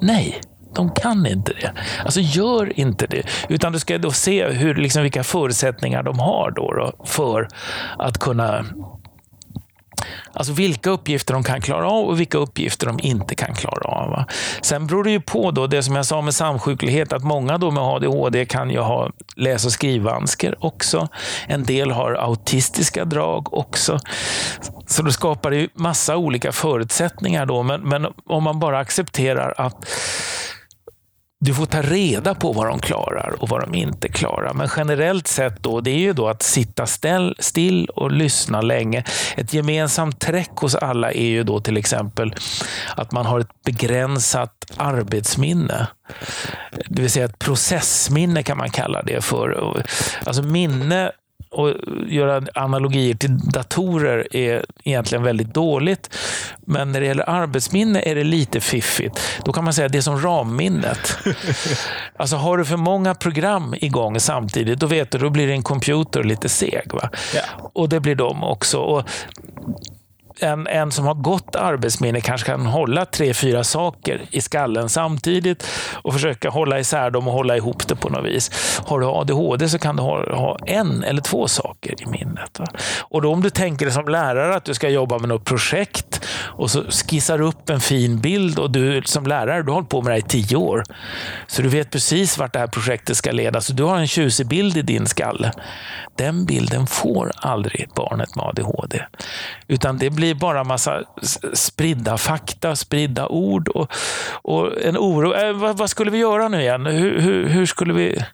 Nej, 0.00 0.40
de 0.74 0.90
kan 0.90 1.26
inte 1.26 1.52
det. 1.52 1.72
Alltså 2.04 2.20
gör 2.20 2.78
inte 2.78 3.06
det. 3.06 3.22
Utan 3.48 3.72
du 3.72 3.78
ska 3.78 3.98
då 3.98 4.10
se 4.10 4.48
hur, 4.48 4.74
liksom, 4.74 5.02
vilka 5.02 5.24
förutsättningar 5.24 6.02
de 6.02 6.18
har 6.18 6.50
då, 6.50 6.72
då 6.72 7.04
för 7.04 7.48
att 7.98 8.18
kunna 8.18 8.64
Alltså 10.32 10.52
vilka 10.52 10.90
uppgifter 10.90 11.34
de 11.34 11.42
kan 11.42 11.60
klara 11.60 11.90
av 11.90 12.06
och 12.06 12.20
vilka 12.20 12.38
uppgifter 12.38 12.86
de 12.86 13.00
inte 13.02 13.34
kan 13.34 13.54
klara 13.54 13.88
av. 13.88 14.10
Va? 14.10 14.26
Sen 14.62 14.86
beror 14.86 15.04
det 15.04 15.10
ju 15.10 15.20
på 15.20 15.50
då, 15.50 15.66
det 15.66 15.82
som 15.82 15.96
jag 15.96 16.06
sa 16.06 16.20
med 16.20 16.34
samsjuklighet, 16.34 17.12
att 17.12 17.24
många 17.24 17.58
då 17.58 17.70
med 17.70 17.82
ADHD 17.82 18.44
kan 18.44 18.70
ju 18.70 18.78
ha 18.78 19.10
läs 19.36 19.66
och 19.66 19.72
skrivvansker 19.72 20.64
också. 20.64 21.08
En 21.46 21.64
del 21.64 21.90
har 21.90 22.12
autistiska 22.12 23.04
drag 23.04 23.54
också. 23.54 23.98
Så 24.86 25.02
det 25.02 25.12
skapar 25.12 25.50
ju 25.50 25.68
massa 25.74 26.16
olika 26.16 26.52
förutsättningar 26.52 27.46
då, 27.46 27.62
men, 27.62 27.80
men 27.80 28.06
om 28.26 28.42
man 28.42 28.58
bara 28.58 28.78
accepterar 28.78 29.54
att 29.56 29.86
du 31.44 31.54
får 31.54 31.66
ta 31.66 31.82
reda 31.82 32.34
på 32.34 32.52
vad 32.52 32.66
de 32.66 32.78
klarar 32.78 33.34
och 33.42 33.48
vad 33.48 33.60
de 33.60 33.74
inte 33.74 34.08
klarar. 34.08 34.54
Men 34.54 34.68
generellt 34.76 35.26
sett 35.26 35.62
då, 35.62 35.80
det 35.80 35.90
är 35.90 35.98
ju 35.98 36.12
då 36.12 36.28
att 36.28 36.42
sitta 36.42 36.86
ställ, 36.86 37.36
still 37.38 37.86
och 37.86 38.10
lyssna 38.10 38.60
länge. 38.60 39.04
Ett 39.36 39.54
gemensamt 39.54 40.20
träck 40.20 40.50
hos 40.56 40.74
alla 40.74 41.12
är 41.12 41.26
ju 41.26 41.42
då 41.42 41.60
till 41.60 41.76
exempel 41.76 42.34
att 42.96 43.12
man 43.12 43.26
har 43.26 43.40
ett 43.40 43.62
begränsat 43.64 44.72
arbetsminne. 44.76 45.86
Det 46.88 47.02
vill 47.02 47.10
säga 47.10 47.24
ett 47.24 47.38
processminne 47.38 48.42
kan 48.42 48.58
man 48.58 48.70
kalla 48.70 49.02
det 49.02 49.24
för. 49.24 49.82
Alltså 50.24 50.42
minne 50.42 51.12
och 51.52 51.74
göra 52.06 52.42
analogier 52.54 53.14
till 53.14 53.38
datorer 53.38 54.36
är 54.36 54.64
egentligen 54.84 55.24
väldigt 55.24 55.54
dåligt. 55.54 56.16
Men 56.66 56.92
när 56.92 57.00
det 57.00 57.06
gäller 57.06 57.30
arbetsminne 57.30 58.02
är 58.02 58.14
det 58.14 58.24
lite 58.24 58.60
fiffigt. 58.60 59.20
Då 59.44 59.52
kan 59.52 59.64
man 59.64 59.72
säga 59.72 59.86
att 59.86 59.92
det 59.92 59.98
är 59.98 60.02
som 60.02 60.20
ramminnet. 60.20 61.18
Alltså 62.16 62.36
har 62.36 62.58
du 62.58 62.64
för 62.64 62.76
många 62.76 63.14
program 63.14 63.74
igång 63.78 64.20
samtidigt, 64.20 64.80
då 64.80 64.86
vet 64.86 65.10
du, 65.10 65.18
då 65.18 65.30
blir 65.30 65.46
din 65.46 65.62
computer 65.62 66.24
lite 66.24 66.48
seg. 66.48 66.92
Va? 66.92 67.10
Ja. 67.34 67.70
Och 67.74 67.88
det 67.88 68.00
blir 68.00 68.14
de 68.14 68.44
också. 68.44 68.78
Och 68.78 69.08
en, 70.40 70.66
en 70.66 70.90
som 70.90 71.06
har 71.06 71.14
gott 71.14 71.56
arbetsminne 71.56 72.20
kanske 72.20 72.46
kan 72.46 72.66
hålla 72.66 73.04
tre, 73.04 73.34
fyra 73.34 73.64
saker 73.64 74.22
i 74.30 74.40
skallen 74.40 74.88
samtidigt 74.88 75.66
och 76.02 76.12
försöka 76.12 76.50
hålla 76.50 76.78
isär 76.78 77.10
dem 77.10 77.28
och 77.28 77.34
hålla 77.34 77.56
ihop 77.56 77.88
det 77.88 77.96
på 77.96 78.08
något 78.08 78.24
vis. 78.24 78.80
Har 78.86 79.00
du 79.00 79.06
ADHD 79.06 79.68
så 79.68 79.78
kan 79.78 79.96
du 79.96 80.02
ha, 80.02 80.34
ha 80.34 80.58
en 80.66 81.04
eller 81.04 81.22
två 81.22 81.48
saker 81.48 82.02
i 82.02 82.06
minnet. 82.06 82.58
Va? 82.58 82.66
Och 83.00 83.22
då 83.22 83.32
om 83.32 83.42
du 83.42 83.50
tänker 83.50 83.86
dig 83.86 83.94
som 83.94 84.08
lärare 84.08 84.54
att 84.54 84.64
du 84.64 84.74
ska 84.74 84.88
jobba 84.88 85.18
med 85.18 85.28
något 85.28 85.44
projekt 85.44 86.26
och 86.34 86.70
så 86.70 86.84
skissar 86.84 87.40
upp 87.40 87.70
en 87.70 87.80
fin 87.80 88.20
bild 88.20 88.58
och 88.58 88.70
du 88.70 89.02
som 89.04 89.26
lärare, 89.26 89.62
du 89.62 89.70
har 89.70 89.74
hållit 89.74 89.88
på 89.88 90.02
med 90.02 90.12
det 90.12 90.18
i 90.18 90.22
tio 90.22 90.56
år. 90.56 90.82
Så 91.46 91.62
du 91.62 91.68
vet 91.68 91.90
precis 91.90 92.38
vart 92.38 92.52
det 92.52 92.58
här 92.58 92.66
projektet 92.66 93.16
ska 93.16 93.32
leda. 93.32 93.60
Så 93.60 93.72
du 93.72 93.82
har 93.82 93.96
en 93.96 94.06
tjusig 94.06 94.46
bild 94.46 94.76
i 94.76 94.82
din 94.82 95.06
skalle. 95.06 95.52
Den 96.16 96.44
bilden 96.44 96.86
får 96.86 97.30
aldrig 97.36 97.88
barnet 97.94 98.36
med 98.36 98.44
ADHD. 98.44 99.04
Utan 99.68 99.98
det 99.98 100.10
blir 100.10 100.31
bara 100.34 100.64
massa 100.64 101.02
spridda 101.52 102.18
fakta, 102.18 102.76
spridda 102.76 103.28
ord 103.28 103.68
och, 103.68 103.92
och 104.42 104.82
en 104.82 104.96
oro. 104.96 105.34
Äh, 105.34 105.52
vad, 105.52 105.78
vad, 105.78 105.90
skulle 105.90 106.10
vi 106.10 106.18
göra 106.18 106.48
nu 106.48 106.60
igen? 106.60 106.86
Hur, 106.86 107.20
hur, 107.20 107.48
hur 107.48 107.66
skulle 107.66 107.92
vi... 107.92 108.24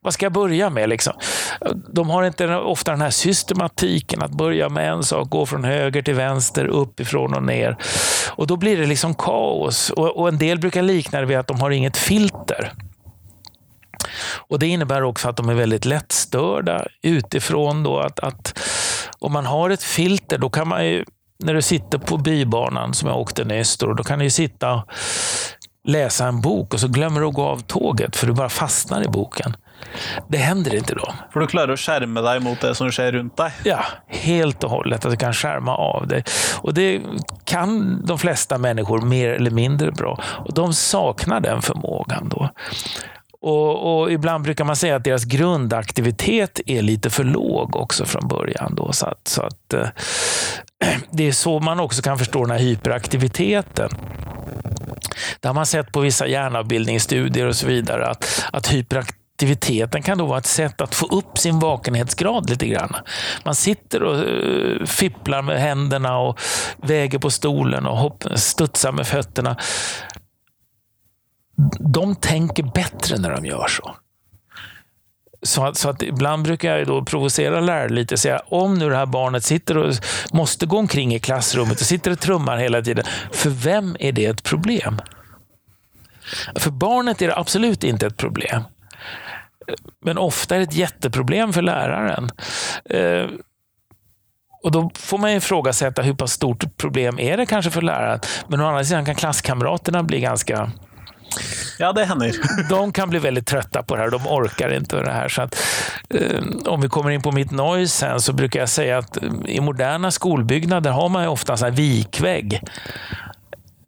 Vad 0.00 0.14
ska 0.14 0.26
jag 0.26 0.32
börja 0.32 0.70
med? 0.70 0.88
Liksom? 0.88 1.12
De 1.92 2.10
har 2.10 2.22
inte 2.22 2.56
ofta 2.56 2.90
den 2.90 3.00
här 3.00 3.10
systematiken 3.10 4.22
att 4.22 4.30
börja 4.30 4.68
med 4.68 4.92
en 4.92 5.02
sak, 5.02 5.30
gå 5.30 5.46
från 5.46 5.64
höger 5.64 6.02
till 6.02 6.14
vänster, 6.14 6.66
uppifrån 6.66 7.34
och 7.34 7.42
ner. 7.42 7.76
Och 8.30 8.46
Då 8.46 8.56
blir 8.56 8.76
det 8.76 8.86
liksom 8.86 9.14
kaos. 9.14 9.90
Och, 9.90 10.16
och 10.16 10.28
En 10.28 10.38
del 10.38 10.58
brukar 10.58 10.82
likna 10.82 11.20
det 11.20 11.26
vid 11.26 11.38
att 11.38 11.46
de 11.46 11.60
har 11.60 11.70
inget 11.70 11.96
filter. 11.96 12.72
Och 14.48 14.58
Det 14.58 14.66
innebär 14.66 15.02
också 15.02 15.28
att 15.28 15.36
de 15.36 15.48
är 15.48 15.54
väldigt 15.54 15.84
lättstörda 15.84 16.86
utifrån. 17.02 17.82
Då 17.82 17.98
att, 17.98 18.20
att 18.20 18.58
om 19.18 19.32
man 19.32 19.46
har 19.46 19.70
ett 19.70 19.82
filter, 19.82 20.38
då 20.38 20.50
kan 20.50 20.68
man 20.68 20.86
ju, 20.86 21.04
när 21.44 21.54
du 21.54 21.62
sitter 21.62 21.98
på 21.98 22.16
bybanan 22.16 22.94
som 22.94 23.08
jag 23.08 23.18
åkte 23.18 23.44
nyss, 23.44 23.76
då, 23.76 23.92
då 23.92 24.04
kan 24.04 24.18
du 24.18 24.30
sitta 24.30 24.72
och 24.72 24.90
läsa 25.84 26.26
en 26.26 26.40
bok 26.40 26.74
och 26.74 26.80
så 26.80 26.88
glömmer 26.88 27.20
du 27.20 27.26
att 27.26 27.34
gå 27.34 27.44
av 27.44 27.60
tåget 27.60 28.16
för 28.16 28.26
du 28.26 28.32
bara 28.32 28.48
fastnar 28.48 29.04
i 29.04 29.08
boken. 29.08 29.56
Det 30.28 30.38
händer 30.38 30.74
inte 30.74 30.94
då. 30.94 31.14
För 31.32 31.40
du 31.40 31.46
klarar 31.46 31.72
att 31.72 31.80
skärma 31.80 32.20
dig 32.20 32.40
mot 32.40 32.60
det 32.60 32.74
som 32.74 32.90
sker 32.90 33.12
runt 33.12 33.36
dig? 33.36 33.52
Ja, 33.64 33.84
helt 34.06 34.64
och 34.64 34.70
hållet. 34.70 35.04
Att 35.04 35.10
du 35.10 35.16
kan 35.16 35.32
skärma 35.32 35.76
av 35.76 36.06
dig. 36.06 36.24
Och 36.60 36.74
det 36.74 37.00
kan 37.44 38.02
de 38.06 38.18
flesta 38.18 38.58
människor 38.58 39.00
mer 39.00 39.28
eller 39.28 39.50
mindre 39.50 39.92
bra. 39.92 40.20
Och 40.24 40.54
de 40.54 40.74
saknar 40.74 41.40
den 41.40 41.62
förmågan 41.62 42.28
då. 42.28 42.50
Och, 43.40 44.00
och, 44.00 44.12
ibland 44.12 44.44
brukar 44.44 44.64
man 44.64 44.76
säga 44.76 44.96
att 44.96 45.04
deras 45.04 45.24
grundaktivitet 45.24 46.60
är 46.66 46.82
lite 46.82 47.10
för 47.10 47.24
låg 47.24 47.76
också 47.76 48.04
från 48.04 48.28
början. 48.28 48.74
Då, 48.74 48.92
så 48.92 49.06
att, 49.06 49.28
så 49.28 49.42
att 49.42 49.74
eh, 49.74 49.88
det 51.10 51.28
är 51.28 51.32
så 51.32 51.60
man 51.60 51.80
också 51.80 52.02
kan 52.02 52.18
förstå 52.18 52.40
den 52.44 52.50
här 52.50 52.58
hyperaktiviteten. 52.58 53.90
Det 55.40 55.48
har 55.48 55.54
man 55.54 55.66
sett 55.66 55.92
på 55.92 56.00
vissa 56.00 56.26
hjärnavbildningsstudier 56.26 57.46
och 57.46 57.56
så 57.56 57.66
vidare, 57.66 58.06
att, 58.06 58.44
att 58.52 58.72
hyperaktiviteten 58.72 60.02
kan 60.02 60.18
då 60.18 60.26
vara 60.26 60.38
ett 60.38 60.46
sätt 60.46 60.80
att 60.80 60.94
få 60.94 61.06
upp 61.06 61.38
sin 61.38 61.58
vakenhetsgrad 61.58 62.50
lite 62.50 62.66
grann. 62.66 62.96
Man 63.44 63.54
sitter 63.54 64.02
och 64.02 64.16
uh, 64.16 64.86
fipplar 64.86 65.42
med 65.42 65.60
händerna 65.60 66.18
och 66.18 66.40
väger 66.76 67.18
på 67.18 67.30
stolen 67.30 67.86
och 67.86 67.96
hopp, 67.96 68.24
studsar 68.34 68.92
med 68.92 69.06
fötterna 69.06 69.56
de 71.78 72.16
tänker 72.16 72.62
bättre 72.62 73.18
när 73.18 73.30
de 73.30 73.46
gör 73.46 73.68
så. 73.68 73.96
Så 75.42 75.64
att, 75.64 75.76
så 75.76 75.88
att 75.88 76.02
ibland 76.02 76.42
brukar 76.44 76.76
jag 76.76 76.86
då 76.86 77.04
provocera 77.04 77.60
lärare 77.60 77.88
lite 77.88 78.14
och 78.14 78.18
säga, 78.18 78.42
om 78.46 78.74
nu 78.74 78.88
det 78.88 78.96
här 78.96 79.06
barnet 79.06 79.44
sitter 79.44 79.76
och 79.78 79.94
måste 80.32 80.66
gå 80.66 80.78
omkring 80.78 81.14
i 81.14 81.20
klassrummet 81.20 81.80
och 81.80 81.86
sitter 81.86 82.10
och 82.10 82.18
trummar 82.18 82.56
hela 82.56 82.82
tiden, 82.82 83.04
för 83.32 83.50
vem 83.50 83.96
är 84.00 84.12
det 84.12 84.26
ett 84.26 84.42
problem? 84.42 85.00
För 86.56 86.70
barnet 86.70 87.22
är 87.22 87.28
det 87.28 87.36
absolut 87.36 87.84
inte 87.84 88.06
ett 88.06 88.16
problem. 88.16 88.62
Men 90.04 90.18
ofta 90.18 90.54
är 90.54 90.58
det 90.58 90.64
ett 90.64 90.74
jätteproblem 90.74 91.52
för 91.52 91.62
läraren. 91.62 92.30
Eh, 92.84 93.26
och 94.62 94.72
Då 94.72 94.90
får 94.94 95.18
man 95.18 95.30
ifrågasätta 95.30 96.02
hur 96.02 96.14
pass 96.14 96.32
stort 96.32 96.76
problem 96.76 97.18
är 97.18 97.36
det 97.36 97.46
kanske 97.46 97.70
för 97.70 97.82
läraren. 97.82 98.20
Men 98.48 98.60
å 98.60 98.66
andra 98.66 98.84
sidan 98.84 99.04
kan 99.04 99.14
klasskamraterna 99.14 100.02
bli 100.02 100.20
ganska 100.20 100.72
Ja, 101.78 101.92
det 101.92 102.04
händer. 102.04 102.32
De 102.68 102.92
kan 102.92 103.10
bli 103.10 103.18
väldigt 103.18 103.46
trötta 103.46 103.82
på 103.82 103.96
det 103.96 104.02
här. 104.02 104.10
De 104.10 104.26
orkar 104.26 104.74
inte 104.74 105.02
det 105.02 105.12
här. 105.12 105.28
Så 105.28 105.42
att, 105.42 105.56
eh, 106.14 106.42
om 106.64 106.80
vi 106.80 106.88
kommer 106.88 107.10
in 107.10 107.22
på 107.22 107.32
mitt 107.32 107.50
noise 107.50 107.96
sen 107.96 108.20
så 108.20 108.32
brukar 108.32 108.60
jag 108.60 108.68
säga 108.68 108.98
att 108.98 109.16
eh, 109.16 109.30
i 109.46 109.60
moderna 109.60 110.10
skolbyggnader 110.10 110.90
har 110.90 111.08
man 111.08 111.28
ofta 111.28 111.66
en 111.66 111.74
vikvägg 111.74 112.62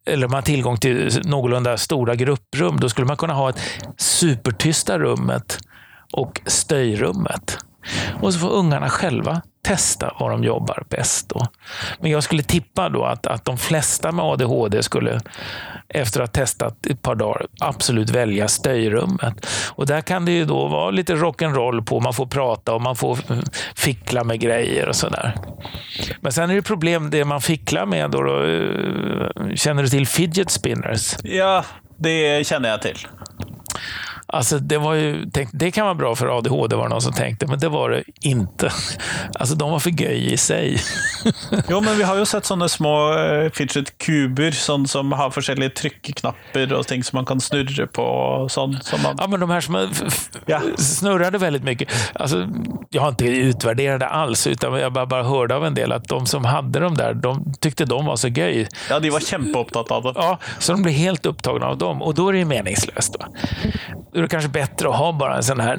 eller 0.07 0.29
man 0.29 0.35
har 0.35 0.43
tillgång 0.43 0.77
till 0.77 1.21
någorlunda 1.25 1.77
stora 1.77 2.15
grupprum, 2.15 2.81
då 2.81 2.89
skulle 2.89 3.07
man 3.07 3.17
kunna 3.17 3.35
ha 3.35 3.51
ett 3.51 3.61
supertysta 3.97 4.99
rummet 4.99 5.59
och 6.13 6.41
stöjrummet. 6.47 7.59
Och 8.21 8.35
så 8.35 8.41
får 8.41 8.51
ungarna 8.51 8.89
själva 8.89 9.43
testa 9.63 10.15
var 10.19 10.31
de 10.31 10.45
jobbar 10.45 10.85
bäst. 10.89 11.29
Då. 11.29 11.47
Men 12.01 12.11
jag 12.11 12.23
skulle 12.23 12.43
tippa 12.43 12.89
då 12.89 13.05
att, 13.05 13.27
att 13.27 13.45
de 13.45 13.59
flesta 13.59 14.13
med 14.13 14.25
ADHD 14.25 14.83
skulle 14.83 15.21
efter 15.89 16.21
att 16.21 16.37
ha 16.37 16.43
testat 16.43 16.87
ett 16.87 17.03
par 17.03 17.15
dagar 17.15 17.47
absolut 17.61 18.11
välja 18.11 18.49
stöjrummet. 18.49 19.47
Och 19.69 19.87
där 19.87 20.01
kan 20.01 20.25
det 20.25 20.33
ju 20.33 20.45
då 20.45 20.67
vara 20.67 20.91
lite 20.91 21.15
rock'n'roll 21.15 21.85
på. 21.85 22.01
Man 22.01 22.15
får 22.15 22.27
prata 22.27 22.75
och 22.75 22.83
man 22.83 22.97
får 22.97 23.19
eh, 23.33 23.39
fickla 23.75 24.25
med 24.25 24.41
grejer 24.41 24.89
och 24.89 24.97
sådär. 24.97 25.35
Men 26.21 26.33
sen 26.33 26.51
är 26.51 26.55
det 26.55 26.63
problem 26.63 27.11
det 27.11 27.25
man 27.25 27.41
ficklar 27.41 27.87
med. 27.87 28.11
Då, 28.11 28.23
då, 28.23 28.45
eh, 28.45 29.55
känner 29.55 29.83
du 29.83 29.89
till 29.89 30.07
fidget 30.07 30.51
spinners? 30.51 31.17
Ja, 31.23 31.65
det 31.97 32.47
känner 32.47 32.69
jag 32.69 32.83
till. 32.83 33.07
Alltså 34.33 34.59
det, 34.59 34.79
var 34.79 34.95
ju, 34.95 35.31
tänk, 35.33 35.49
det 35.53 35.71
kan 35.71 35.85
vara 35.85 35.95
bra 35.95 36.15
för 36.15 36.39
ADHD 36.39 36.77
var 36.77 36.83
det 36.83 36.89
någon 36.89 37.03
som 37.03 37.13
tänkte, 37.13 37.47
men 37.47 37.59
det 37.59 37.69
var 37.69 37.91
det 37.91 38.03
inte. 38.21 38.73
Alltså 39.39 39.55
de 39.55 39.71
var 39.71 39.79
för 39.79 39.91
göj 39.91 40.33
i 40.33 40.37
sig. 40.37 40.81
jo, 41.69 41.81
men 41.81 41.97
vi 41.97 42.03
har 42.03 42.17
ju 42.17 42.27
sett 42.27 42.45
sådana 42.45 42.69
små 42.69 43.19
uh, 43.19 43.51
fidget 43.51 43.99
kuber 43.99 44.51
sån, 44.51 44.89
som 44.89 45.13
har 45.13 45.51
olika 45.51 45.75
tryckknappar 45.81 46.73
och 46.73 46.87
ting 46.87 47.05
som 47.05 47.17
man 47.17 47.27
kan 47.27 47.41
snurra 47.41 47.87
på. 47.87 48.03
Och 48.03 48.51
sånt, 48.51 48.85
som 48.85 49.03
man... 49.03 49.17
Ja, 49.19 49.27
men 49.27 49.41
de 49.41 49.51
här 49.51 49.61
som 49.61 49.89
ja. 50.47 50.61
snurrade 50.77 51.39
väldigt 51.39 51.65
mycket. 51.65 51.89
Alltså, 52.15 52.49
jag 52.91 53.03
har 53.03 53.09
inte 53.09 53.25
utvärderat 53.25 54.01
det 54.01 54.09
alls, 54.09 54.47
utan 54.47 54.81
jag 54.81 54.93
bara, 54.93 55.07
bara 55.07 55.23
hörde 55.23 55.57
av 55.57 55.67
en 55.67 55.75
del 55.75 55.93
att 55.93 56.05
de 56.09 56.27
som 56.27 56.45
hade 56.45 56.81
de 56.81 56.95
där, 56.95 57.15
de 57.15 57.55
tyckte 57.61 57.85
de 57.85 58.05
var 58.05 58.17
så 58.17 58.29
göj. 58.29 58.69
Ja, 58.91 59.01
de 59.01 59.11
var 59.11 59.21
kämpeupptagna 59.21 59.97
av 59.97 60.03
det. 60.03 60.13
Ja, 60.15 60.39
så 60.59 60.73
de 60.73 60.83
blev 60.83 60.95
helt 60.95 61.27
upptagna 61.27 61.67
av 61.67 61.79
dem 61.79 62.03
och 62.03 62.15
då 62.15 62.29
är 62.29 62.33
det 62.33 62.39
ju 62.39 62.45
meningslöst. 62.45 63.17
Va? 63.19 63.27
Är 64.21 64.23
det 64.23 64.29
kanske 64.29 64.51
bättre 64.51 64.89
att 64.89 64.97
ha 64.97 65.13
bara 65.13 65.37
en 65.37 65.43
sån 65.43 65.61
här... 65.61 65.79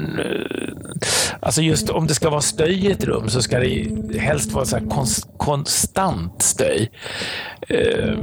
Alltså 1.39 1.61
just 1.61 1.89
om 1.89 2.07
det 2.07 2.13
ska 2.13 2.29
vara 2.29 2.41
stöj 2.41 2.85
i 2.87 2.91
ett 2.91 3.03
rum 3.03 3.29
så 3.29 3.41
ska 3.41 3.59
det 3.59 3.87
helst 4.19 4.51
vara 4.51 4.65
så 4.65 4.79
konst, 4.89 5.27
konstant 5.37 6.41
stöj. 6.41 6.91
Uh, 7.71 8.17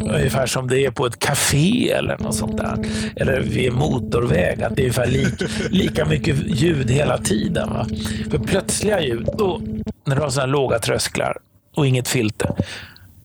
ungefär 0.00 0.46
som 0.46 0.68
det 0.68 0.86
är 0.86 0.90
på 0.90 1.06
ett 1.06 1.18
café 1.18 1.90
eller 1.90 2.18
något 2.18 2.34
sånt 2.34 2.56
där. 2.56 2.78
Eller 3.16 3.40
vid 3.40 3.72
motorväg, 3.72 4.62
att 4.62 4.76
det 4.76 4.82
är 4.82 4.84
ungefär 4.84 5.06
lik, 5.06 5.42
lika 5.70 6.04
mycket 6.04 6.36
ljud 6.46 6.90
hela 6.90 7.18
tiden. 7.18 7.70
Va? 7.70 7.86
För 8.30 8.38
plötsliga 8.38 9.00
ljud, 9.00 9.28
då, 9.38 9.60
när 10.06 10.16
du 10.16 10.22
har 10.22 10.30
sådana 10.30 10.52
låga 10.52 10.78
trösklar, 10.78 11.36
och 11.76 11.86
inget 11.86 12.08
filter. 12.08 12.50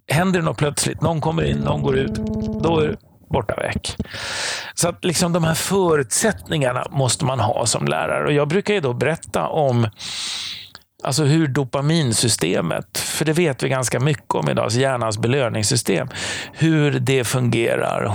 Händer 0.07 0.39
det 0.39 0.45
något 0.45 0.57
plötsligt, 0.57 1.01
någon 1.01 1.21
kommer 1.21 1.43
in, 1.43 1.57
någon 1.57 1.81
går 1.81 1.97
ut, 1.97 2.15
då 2.63 2.79
är 2.79 2.97
det 3.27 3.33
borta 3.33 3.55
väck. 3.55 3.95
Så 4.73 4.89
att 4.89 5.05
liksom 5.05 5.33
de 5.33 5.43
här 5.43 5.53
förutsättningarna 5.53 6.87
måste 6.91 7.25
man 7.25 7.39
ha 7.39 7.65
som 7.65 7.85
lärare. 7.85 8.25
Och 8.25 8.33
Jag 8.33 8.47
brukar 8.47 8.73
ju 8.73 8.79
då 8.79 8.93
berätta 8.93 9.47
om 9.47 9.87
Alltså 11.03 11.23
hur 11.23 11.47
dopaminsystemet, 11.47 12.97
för 12.97 13.25
det 13.25 13.33
vet 13.33 13.63
vi 13.63 13.69
ganska 13.69 13.99
mycket 13.99 14.35
om 14.35 14.49
idag, 14.49 14.63
alltså 14.63 14.79
hjärnans 14.79 15.17
belöningssystem, 15.17 16.07
hur 16.53 16.99
det 16.99 17.23
fungerar 17.23 18.05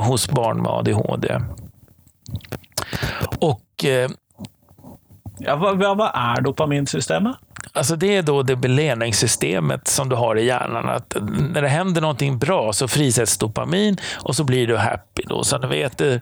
hos 0.00 0.28
barn 0.28 0.62
med 0.62 0.72
ADHD. 0.72 1.40
Och 3.40 3.84
eh, 3.84 4.10
Ja, 5.38 5.56
vad, 5.56 5.78
vad 5.78 6.10
är 6.14 6.40
dopaminsystemet? 6.40 7.36
Alltså 7.76 7.96
det 7.96 8.16
är 8.16 8.22
då 8.22 8.42
det 8.42 8.56
belöningssystemet 8.56 9.88
som 9.88 10.08
du 10.08 10.16
har 10.16 10.38
i 10.38 10.46
hjärnan. 10.46 10.88
Att 10.88 11.16
när 11.54 11.62
det 11.62 11.68
händer 11.68 12.00
någonting 12.00 12.38
bra 12.38 12.72
så 12.72 12.88
frisätts 12.88 13.38
dopamin 13.38 13.96
och 14.14 14.36
så 14.36 14.44
blir 14.44 14.66
du 14.66 14.76
happy. 14.76 15.22
Då. 15.26 15.44
Så 15.44 15.58
när 15.58 15.68
vi 15.68 15.82
äter 15.82 16.20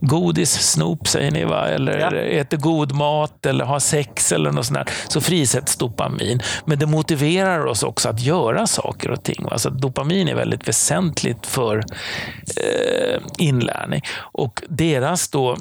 godis, 0.00 0.50
snop 0.50 1.08
säger 1.08 1.30
ni 1.30 1.44
va? 1.44 1.68
Eller 1.68 1.98
ja. 1.98 2.16
äter 2.16 2.58
god 2.58 2.92
mat 2.92 3.46
eller 3.46 3.64
har 3.64 3.78
sex 3.78 4.32
eller 4.32 4.52
något 4.52 4.66
sånt 4.66 4.78
där, 4.78 4.88
så 5.08 5.20
frisätts 5.20 5.76
dopamin. 5.76 6.40
Men 6.64 6.78
det 6.78 6.86
motiverar 6.86 7.66
oss 7.66 7.82
också 7.82 8.08
att 8.08 8.20
göra 8.20 8.66
saker 8.66 9.10
och 9.10 9.22
ting. 9.22 9.44
Va? 9.44 9.58
Så 9.58 9.70
dopamin 9.70 10.28
är 10.28 10.34
väldigt 10.34 10.68
väsentligt 10.68 11.46
för 11.46 11.76
eh, 11.76 13.20
inlärning. 13.38 14.02
Och 14.18 14.62
deras 14.68 15.28
då 15.28 15.56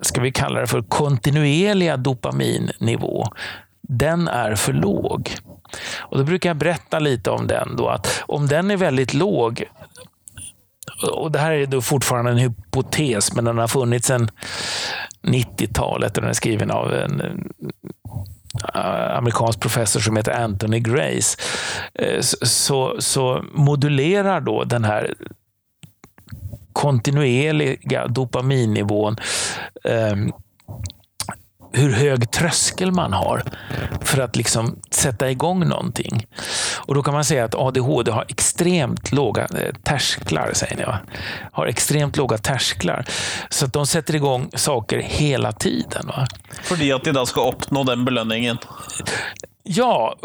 ska 0.00 0.20
vi 0.20 0.32
kalla 0.32 0.60
det 0.60 0.66
för 0.66 0.82
kontinuerliga 0.82 1.96
dopaminnivå, 1.96 3.26
den 3.88 4.28
är 4.28 4.54
för 4.54 4.72
låg. 4.72 5.30
Och 5.98 6.18
Då 6.18 6.24
brukar 6.24 6.50
jag 6.50 6.56
berätta 6.56 6.98
lite 6.98 7.30
om 7.30 7.46
den. 7.46 7.76
Då, 7.76 7.88
att 7.88 8.22
Om 8.26 8.48
den 8.48 8.70
är 8.70 8.76
väldigt 8.76 9.14
låg, 9.14 9.64
och 11.12 11.32
det 11.32 11.38
här 11.38 11.52
är 11.52 11.66
då 11.66 11.82
fortfarande 11.82 12.30
en 12.30 12.38
hypotes, 12.38 13.34
men 13.34 13.44
den 13.44 13.58
har 13.58 13.68
funnits 13.68 14.06
sedan 14.06 14.30
90-talet. 15.22 16.14
Den 16.14 16.24
är 16.24 16.32
skriven 16.32 16.70
av 16.70 16.92
en 16.94 17.20
eh, 18.74 19.16
amerikansk 19.16 19.60
professor 19.60 20.00
som 20.00 20.16
heter 20.16 20.32
Anthony 20.32 20.80
Grace. 20.80 21.38
Eh, 21.94 22.20
så, 22.42 22.96
så 22.98 23.44
modulerar 23.52 24.40
då 24.40 24.64
den 24.64 24.84
här 24.84 25.14
kontinuerliga 26.72 28.06
dopaminnivån 28.06 29.16
eh, 29.84 30.16
hur 31.72 31.92
hög 31.92 32.30
tröskel 32.30 32.92
man 32.92 33.12
har 33.12 33.42
för 34.00 34.22
att 34.22 34.36
liksom 34.36 34.76
sätta 34.90 35.30
igång 35.30 35.68
någonting. 35.68 36.26
Och 36.76 36.94
Då 36.94 37.02
kan 37.02 37.14
man 37.14 37.24
säga 37.24 37.44
att 37.44 37.54
ADHD 37.54 38.10
har 38.10 38.24
extremt 38.28 39.12
låga 39.12 39.42
eh, 39.42 39.74
tersklar, 39.82 40.50
säger 40.52 40.76
ni 40.76 40.84
va? 40.84 40.98
Har 41.52 41.66
extremt 41.66 42.16
låga 42.16 42.38
tersklar. 42.38 43.04
Så 43.50 43.64
att 43.64 43.72
de 43.72 43.86
sätter 43.86 44.14
igång 44.14 44.50
saker 44.54 44.98
hela 44.98 45.52
tiden. 45.52 46.06
Va? 46.06 46.26
För 46.62 46.94
att 46.94 47.04
de 47.04 47.12
då 47.12 47.26
ska 47.26 47.48
uppnå 47.48 47.84
den 47.84 48.04
belöningen? 48.04 48.58
Ja, 49.64 50.16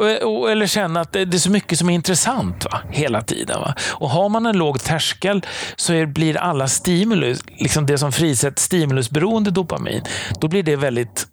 eller 0.51 0.67
känna 0.67 1.01
att 1.01 1.13
det 1.13 1.33
är 1.33 1.37
så 1.37 1.51
mycket 1.51 1.79
som 1.79 1.89
är 1.89 1.93
intressant 1.93 2.65
va? 2.65 2.81
hela 2.91 3.21
tiden. 3.21 3.59
Va? 3.59 3.75
Och 3.89 4.09
Har 4.09 4.29
man 4.29 4.45
en 4.45 4.57
låg 4.57 4.83
tröskel 4.83 5.45
så 5.75 6.05
blir 6.05 6.37
alla 6.37 6.67
stimulus, 6.67 7.39
liksom 7.59 7.85
det 7.85 7.97
som 7.97 8.11
frisätter 8.11 8.61
stimulusberoende 8.61 9.51
dopamin, 9.51 10.03
då 10.39 10.47
blir 10.47 10.63
det 10.63 10.75
väldigt 10.75 11.27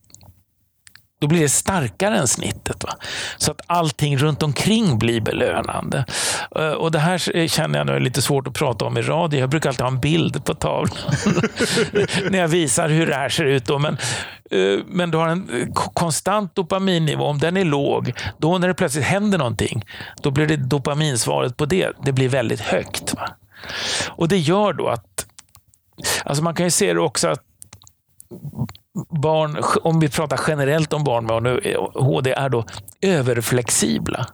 då 1.24 1.28
blir 1.28 1.40
det 1.40 1.48
starkare 1.48 2.16
än 2.18 2.28
snittet. 2.28 2.84
Va? 2.84 2.90
Så 3.36 3.50
att 3.50 3.60
allting 3.66 4.16
runt 4.16 4.42
omkring 4.42 4.98
blir 4.98 5.20
belönande. 5.20 6.04
Eh, 6.56 6.70
och 6.70 6.90
Det 6.90 6.98
här 6.98 7.36
eh, 7.36 7.48
känner 7.48 7.78
jag 7.78 7.86
nu 7.86 7.92
är 7.92 8.00
lite 8.00 8.22
svårt 8.22 8.46
att 8.46 8.54
prata 8.54 8.84
om 8.84 8.98
i 8.98 9.02
radio. 9.02 9.40
Jag 9.40 9.48
brukar 9.48 9.68
alltid 9.68 9.82
ha 9.82 9.88
en 9.88 10.00
bild 10.00 10.44
på 10.44 10.54
tavlan 10.54 10.96
när 12.30 12.38
jag 12.38 12.48
visar 12.48 12.88
hur 12.88 13.06
det 13.06 13.14
här 13.14 13.28
ser 13.28 13.44
ut. 13.44 13.64
Då. 13.64 13.78
Men, 13.78 13.98
eh, 14.50 14.78
men 14.86 15.10
du 15.10 15.18
har 15.18 15.28
en 15.28 15.72
konstant 15.74 16.54
dopaminnivå. 16.54 17.24
Om 17.24 17.38
den 17.38 17.56
är 17.56 17.64
låg, 17.64 18.12
då 18.38 18.58
när 18.58 18.68
det 18.68 18.74
plötsligt 18.74 19.04
händer 19.04 19.38
någonting, 19.38 19.84
då 20.22 20.30
blir 20.30 20.46
det 20.46 20.56
dopaminsvaret 20.56 21.56
på 21.56 21.66
det, 21.66 21.92
det 22.04 22.12
blir 22.12 22.28
väldigt 22.28 22.60
högt. 22.60 23.14
Va? 23.14 23.28
Och 24.08 24.28
det 24.28 24.38
gör 24.38 24.72
då 24.72 24.88
att 24.88 25.26
Alltså 26.24 26.42
man 26.44 26.54
kan 26.54 26.66
ju 26.66 26.70
se 26.70 26.92
det 26.92 27.00
också 27.00 27.28
att 27.28 27.42
barn, 29.22 29.62
om 29.82 30.00
vi 30.00 30.08
pratar 30.08 30.40
generellt 30.48 30.92
om 30.92 31.04
barn 31.04 31.26
med 31.26 31.36
ADHD, 31.36 32.32
är 32.32 32.48
då 32.48 32.64
överflexibla. 33.00 34.26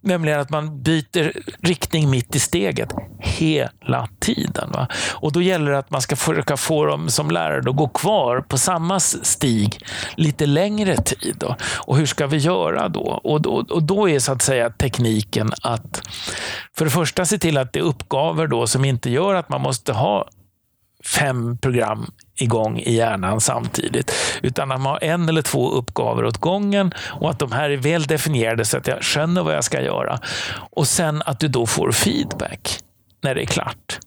Nämligen 0.00 0.40
att 0.40 0.50
man 0.50 0.82
byter 0.82 1.32
riktning 1.66 2.10
mitt 2.10 2.36
i 2.36 2.38
steget 2.38 2.88
hela 3.20 4.08
tiden. 4.20 4.70
Va? 4.72 4.88
Och 5.14 5.32
Då 5.32 5.42
gäller 5.42 5.70
det 5.70 5.78
att 5.78 5.90
man 5.90 6.00
ska 6.00 6.16
försöka 6.16 6.56
få 6.56 6.86
dem 6.86 7.08
som 7.08 7.30
lärare 7.30 7.70
att 7.70 7.76
gå 7.76 7.88
kvar 7.88 8.40
på 8.40 8.58
samma 8.58 9.00
stig 9.00 9.78
lite 10.14 10.46
längre 10.46 10.96
tid. 10.96 11.36
Då. 11.38 11.56
Och 11.86 11.96
hur 11.96 12.06
ska 12.06 12.26
vi 12.26 12.36
göra 12.36 12.88
då? 12.88 13.20
Och, 13.24 13.42
då? 13.42 13.64
och 13.70 13.82
då 13.82 14.08
är 14.08 14.18
så 14.18 14.32
att 14.32 14.42
säga 14.42 14.70
tekniken 14.70 15.50
att 15.62 16.02
för 16.76 16.84
det 16.84 16.90
första 16.90 17.24
se 17.24 17.38
till 17.38 17.58
att 17.58 17.72
det 17.72 17.78
är 17.78 17.84
uppgaver 17.84 18.46
då 18.46 18.66
som 18.66 18.84
inte 18.84 19.10
gör 19.10 19.34
att 19.34 19.48
man 19.48 19.60
måste 19.60 19.92
ha 19.92 20.28
fem 21.06 21.58
program 21.58 22.10
igång 22.40 22.78
i 22.78 22.94
hjärnan 22.94 23.40
samtidigt. 23.40 24.12
Utan 24.42 24.72
att 24.72 24.80
man 24.80 24.92
har 24.92 25.04
en 25.04 25.28
eller 25.28 25.42
två 25.42 25.70
uppgaver 25.70 26.24
åt 26.24 26.38
gången 26.38 26.92
och 26.98 27.30
att 27.30 27.38
de 27.38 27.52
här 27.52 27.70
är 27.70 27.76
väl 27.76 28.02
definierade 28.02 28.64
så 28.64 28.76
att 28.76 28.86
jag 28.86 29.04
känner 29.04 29.42
vad 29.42 29.54
jag 29.54 29.64
ska 29.64 29.82
göra. 29.82 30.18
Och 30.70 30.86
sen 30.86 31.22
att 31.26 31.40
du 31.40 31.48
då 31.48 31.66
får 31.66 31.92
feedback 31.92 32.78
när 33.22 33.34
det 33.34 33.42
är 33.42 33.46
klart. 33.46 33.98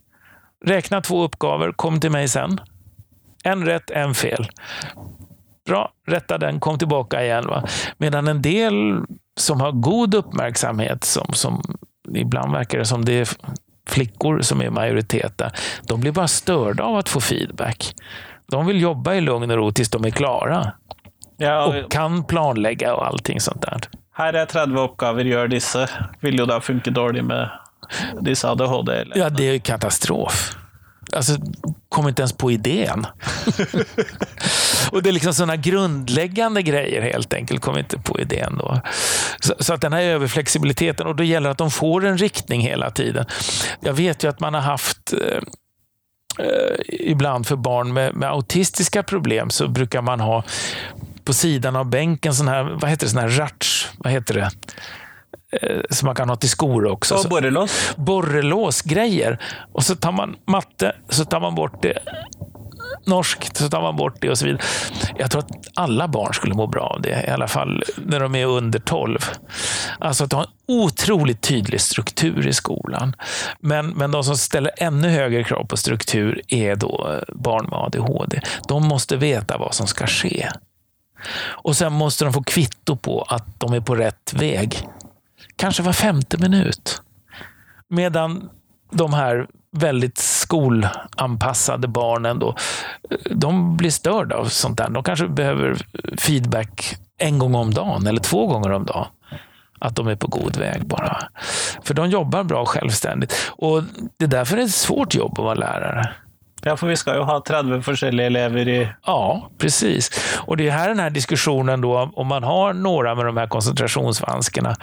Räkna 0.66 1.02
två 1.02 1.24
uppgaver, 1.24 1.72
kom 1.72 2.00
till 2.00 2.12
mig 2.12 2.28
sen. 2.28 2.60
En 3.44 3.66
rätt, 3.66 3.90
en 3.90 4.16
fel. 4.16 4.50
Bra, 5.66 5.92
rätta 6.08 6.38
den, 6.38 6.60
kom 6.60 6.78
tillbaka 6.78 7.24
igen. 7.24 7.48
Va? 7.48 7.64
Medan 7.98 8.28
en 8.28 8.42
del 8.42 9.02
som 9.38 9.62
har 9.62 9.72
god 9.72 10.16
uppmärksamhet, 10.16 11.04
som, 11.04 11.34
som 11.34 11.62
ibland 12.16 12.52
verkar 12.52 12.78
det 12.78 12.86
som 12.86 13.06
det 13.06 13.38
flickor 13.90 14.42
som 14.42 14.62
är 14.62 14.70
majoritet 14.70 15.38
där, 15.38 15.52
de 15.88 16.02
blir 16.02 16.12
bara 16.12 16.28
störda 16.28 16.84
av 16.84 16.98
att 16.98 17.10
få 17.10 17.22
feedback. 17.22 17.94
De 18.52 18.66
vill 18.66 18.82
jobba 18.82 19.14
i 19.14 19.22
lugn 19.22 19.52
och 19.52 19.58
ro 19.58 19.72
tills 19.72 19.90
de 19.90 20.06
är 20.06 20.10
klara. 20.10 20.72
Ja, 21.38 21.66
och, 21.66 21.92
kan 21.92 22.24
planlägga 22.24 22.96
och 22.96 23.08
allting 23.08 23.40
sånt 23.40 23.62
där. 23.62 23.80
Här 24.14 24.34
är 24.34 24.46
30 24.46 24.78
uppgifter, 24.78 25.26
gör 25.26 25.48
dessa. 25.48 25.90
Vill 26.20 26.40
ju 26.40 26.46
då 26.46 26.62
funka 26.62 26.92
dåligt 26.92 27.26
med 27.26 27.50
dessa 28.22 28.52
ADHD? 28.52 28.94
Eller? 28.94 29.18
Ja, 29.18 29.30
det 29.30 29.44
är 29.44 29.60
katastrof. 29.60 30.56
Alltså, 31.14 31.38
kom 31.90 32.08
inte 32.08 32.22
ens 32.22 32.34
på 32.34 32.52
idén. 32.52 33.06
och 34.92 35.04
det 35.04 35.10
är 35.10 35.12
liksom 35.12 35.34
sådana 35.34 35.56
grundläggande 35.56 36.62
grejer 36.62 37.02
helt 37.02 37.34
enkelt, 37.34 37.62
kom 37.62 37.78
inte 37.78 37.98
på 37.98 38.20
idén 38.20 38.58
då. 38.58 38.82
Så, 39.40 39.54
så, 39.60 39.74
att 39.74 39.82
den 39.82 39.94
här 39.94 40.02
överflexibiliteten, 40.02 41.08
och 41.08 41.16
då 41.16 41.24
gäller 41.24 41.50
det 41.50 41.52
att 41.52 41.58
de 41.58 41.72
får 41.72 42.06
en 42.06 42.18
riktning 42.18 42.62
hela 42.62 42.92
tiden. 42.92 43.26
Jag 43.82 43.94
vet 43.94 44.24
ju 44.24 44.30
att 44.30 44.40
man 44.40 44.54
har 44.54 44.62
haft 44.62 45.14
eh, 45.14 45.38
eh, 46.46 46.76
ibland 46.90 47.48
för 47.48 47.56
barn 47.56 47.94
med, 47.94 48.16
med, 48.16 48.30
autistiska 48.30 49.04
problem 49.04 49.50
så 49.50 49.68
brukar 49.68 50.02
man 50.02 50.20
ha 50.20 50.44
på 51.24 51.34
sidan 51.34 51.76
av 51.76 51.86
bänken 51.86 52.34
sån 52.34 52.48
här, 52.48 52.64
vad 52.64 52.90
heter 52.90 53.06
det, 53.06 53.10
sån 53.10 53.22
här 53.22 53.30
ratch, 53.30 53.88
vad 53.98 54.14
heter 54.14 54.34
det? 54.34 54.50
Eh, 55.52 55.82
som 55.90 56.06
man 56.06 56.16
kan 56.16 56.30
ha 56.30 56.36
till 56.36 56.50
skor 56.50 56.86
också. 56.86 57.16
Och 57.16 57.30
borrelås? 57.30 57.94
Borrelåsgrejer. 57.96 59.40
Och 59.72 59.84
så 59.84 59.96
tar 59.96 60.12
man 60.12 60.36
matte, 60.46 60.96
så 61.10 61.26
tar 61.26 61.40
man 61.40 61.56
bort 61.56 61.82
det. 61.82 62.00
Norskt, 63.06 63.58
så 63.58 63.70
tar 63.70 63.82
man 63.82 63.96
bort 63.96 64.16
det 64.22 64.30
och 64.30 64.38
så 64.38 64.46
vidare. 64.46 64.62
Jag 65.18 65.32
tror 65.32 65.40
att 65.40 65.52
alla 65.74 66.08
barn 66.08 66.34
skulle 66.34 66.54
må 66.54 66.68
bra 66.68 66.82
av 66.82 67.02
det, 67.02 67.26
i 67.28 67.30
alla 67.30 67.48
fall 67.48 67.84
när 68.06 68.20
de 68.20 68.36
är 68.36 68.46
under 68.46 68.80
12. 68.80 69.20
Alltså 70.00 70.24
att 70.24 70.34
ha 70.34 70.42
en 70.42 70.50
otroligt 70.68 71.42
tydlig 71.42 71.82
struktur 71.82 72.48
i 72.48 72.54
skolan. 72.54 73.16
Men, 73.60 73.90
men 73.90 74.12
de 74.12 74.24
som 74.24 74.38
ställer 74.38 74.72
ännu 74.78 75.10
högre 75.10 75.44
krav 75.44 75.66
på 75.66 75.78
struktur 75.78 76.42
är 76.48 76.76
då 76.76 77.08
eh, 77.10 77.36
barn 77.36 77.66
med 77.66 77.80
ADHD. 77.80 78.42
De 78.68 78.88
måste 78.88 79.18
veta 79.18 79.58
vad 79.58 79.74
som 79.74 79.88
ska 79.88 80.08
ske. 80.08 80.50
Och 81.42 81.78
sen 81.78 81.94
måste 81.94 82.24
de 82.26 82.34
få 82.34 82.44
kvitto 82.44 82.96
på 82.96 83.22
att 83.22 83.60
de 83.60 83.74
är 83.74 83.82
på 83.82 83.96
rätt 83.96 84.34
väg 84.34 84.88
kanske 85.60 85.84
var 85.84 85.94
femte 85.94 86.38
minut. 86.38 87.02
Medan 87.90 88.50
de 88.92 89.14
här 89.14 89.48
väldigt 89.72 90.18
skolanpassade 90.18 91.88
barnen 91.88 92.40
då, 92.40 92.56
de 93.32 93.78
blir 93.78 93.90
störda 93.90 94.36
av 94.36 94.46
sånt 94.46 94.78
där. 94.78 94.90
De 94.90 95.04
kanske 95.04 95.28
behöver 95.28 95.78
feedback 96.18 96.96
en 97.18 97.40
gång 97.40 97.56
om 97.56 97.74
dagen 97.74 98.08
eller 98.08 98.22
två 98.22 98.48
gånger 98.48 98.72
om 98.72 98.86
dagen. 98.86 99.08
Att 99.80 99.96
de 99.96 100.08
är 100.08 100.16
på 100.16 100.28
god 100.28 100.58
väg 100.58 100.88
bara. 100.88 101.18
För 101.84 101.94
de 101.94 102.10
jobbar 102.10 102.44
bra 102.44 102.66
självständigt. 102.66 103.52
Och 103.52 103.84
Det 104.18 104.26
är 104.26 104.30
därför 104.30 104.56
det 104.56 104.62
är 104.62 104.66
ett 104.66 104.72
svårt 104.72 105.16
jobb 105.16 105.40
att 105.40 105.46
vara 105.46 105.54
lärare. 105.54 106.10
Ja, 106.62 106.78
för 106.78 106.88
vi 106.88 106.98
ska 106.98 107.16
ju 107.16 107.22
ha 107.22 107.44
30 107.48 107.90
olika 107.90 108.08
elever 108.08 108.68
i... 108.68 108.90
Ja, 109.06 109.50
precis. 109.58 110.12
Och 110.38 110.58
det 110.58 110.68
är 110.68 110.72
här 110.72 110.90
den 110.90 111.00
här 111.00 111.10
diskussionen 111.10 111.82
då, 111.82 112.12
om 112.14 112.28
man 112.28 112.44
har 112.44 112.74
några 112.74 113.16
med 113.16 113.26
de 113.26 113.38
här 113.38 113.48
koncentrationsvanskarna, 113.48 114.76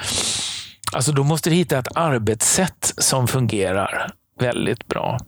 alltså 0.93 1.13
då 1.13 1.25
måste 1.25 1.51
du 1.51 1.57
hitta 1.57 1.79
ett 1.79 1.97
arbetssätt 1.97 2.95
som 2.99 3.29
fungerar 3.29 4.13
väldigt 4.41 4.87
bra. 4.87 5.19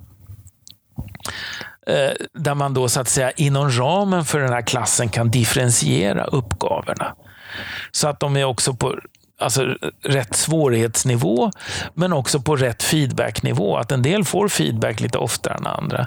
Eh, 1.87 2.13
där 2.35 2.55
man 2.55 2.75
då 2.75 2.89
så 2.89 3.01
att 3.01 3.09
säga 3.09 3.31
inom 3.31 3.71
ramen 3.71 4.25
för 4.25 4.41
den 4.41 4.53
här 4.53 4.63
klassen 4.63 5.09
kan 5.09 5.31
differentiera 5.31 6.25
uppgavorna. 6.25 7.15
Så 7.91 8.09
att 8.09 8.21
de 8.21 8.37
är 8.37 8.45
också 8.45 8.75
på 8.75 8.99
alltså, 9.39 9.63
rätt 10.03 10.37
svårighetsnivå, 10.37 11.51
men 11.95 12.13
också 12.13 12.41
på 12.41 12.57
rätt 12.57 12.83
feedbacknivå. 12.83 13.77
Att 13.77 13.93
en 13.93 14.03
del 14.03 14.25
får 14.25 14.49
feedback 14.49 15.01
lite 15.01 15.19
oftare 15.19 15.55
än 15.55 15.67
andra. 15.67 16.07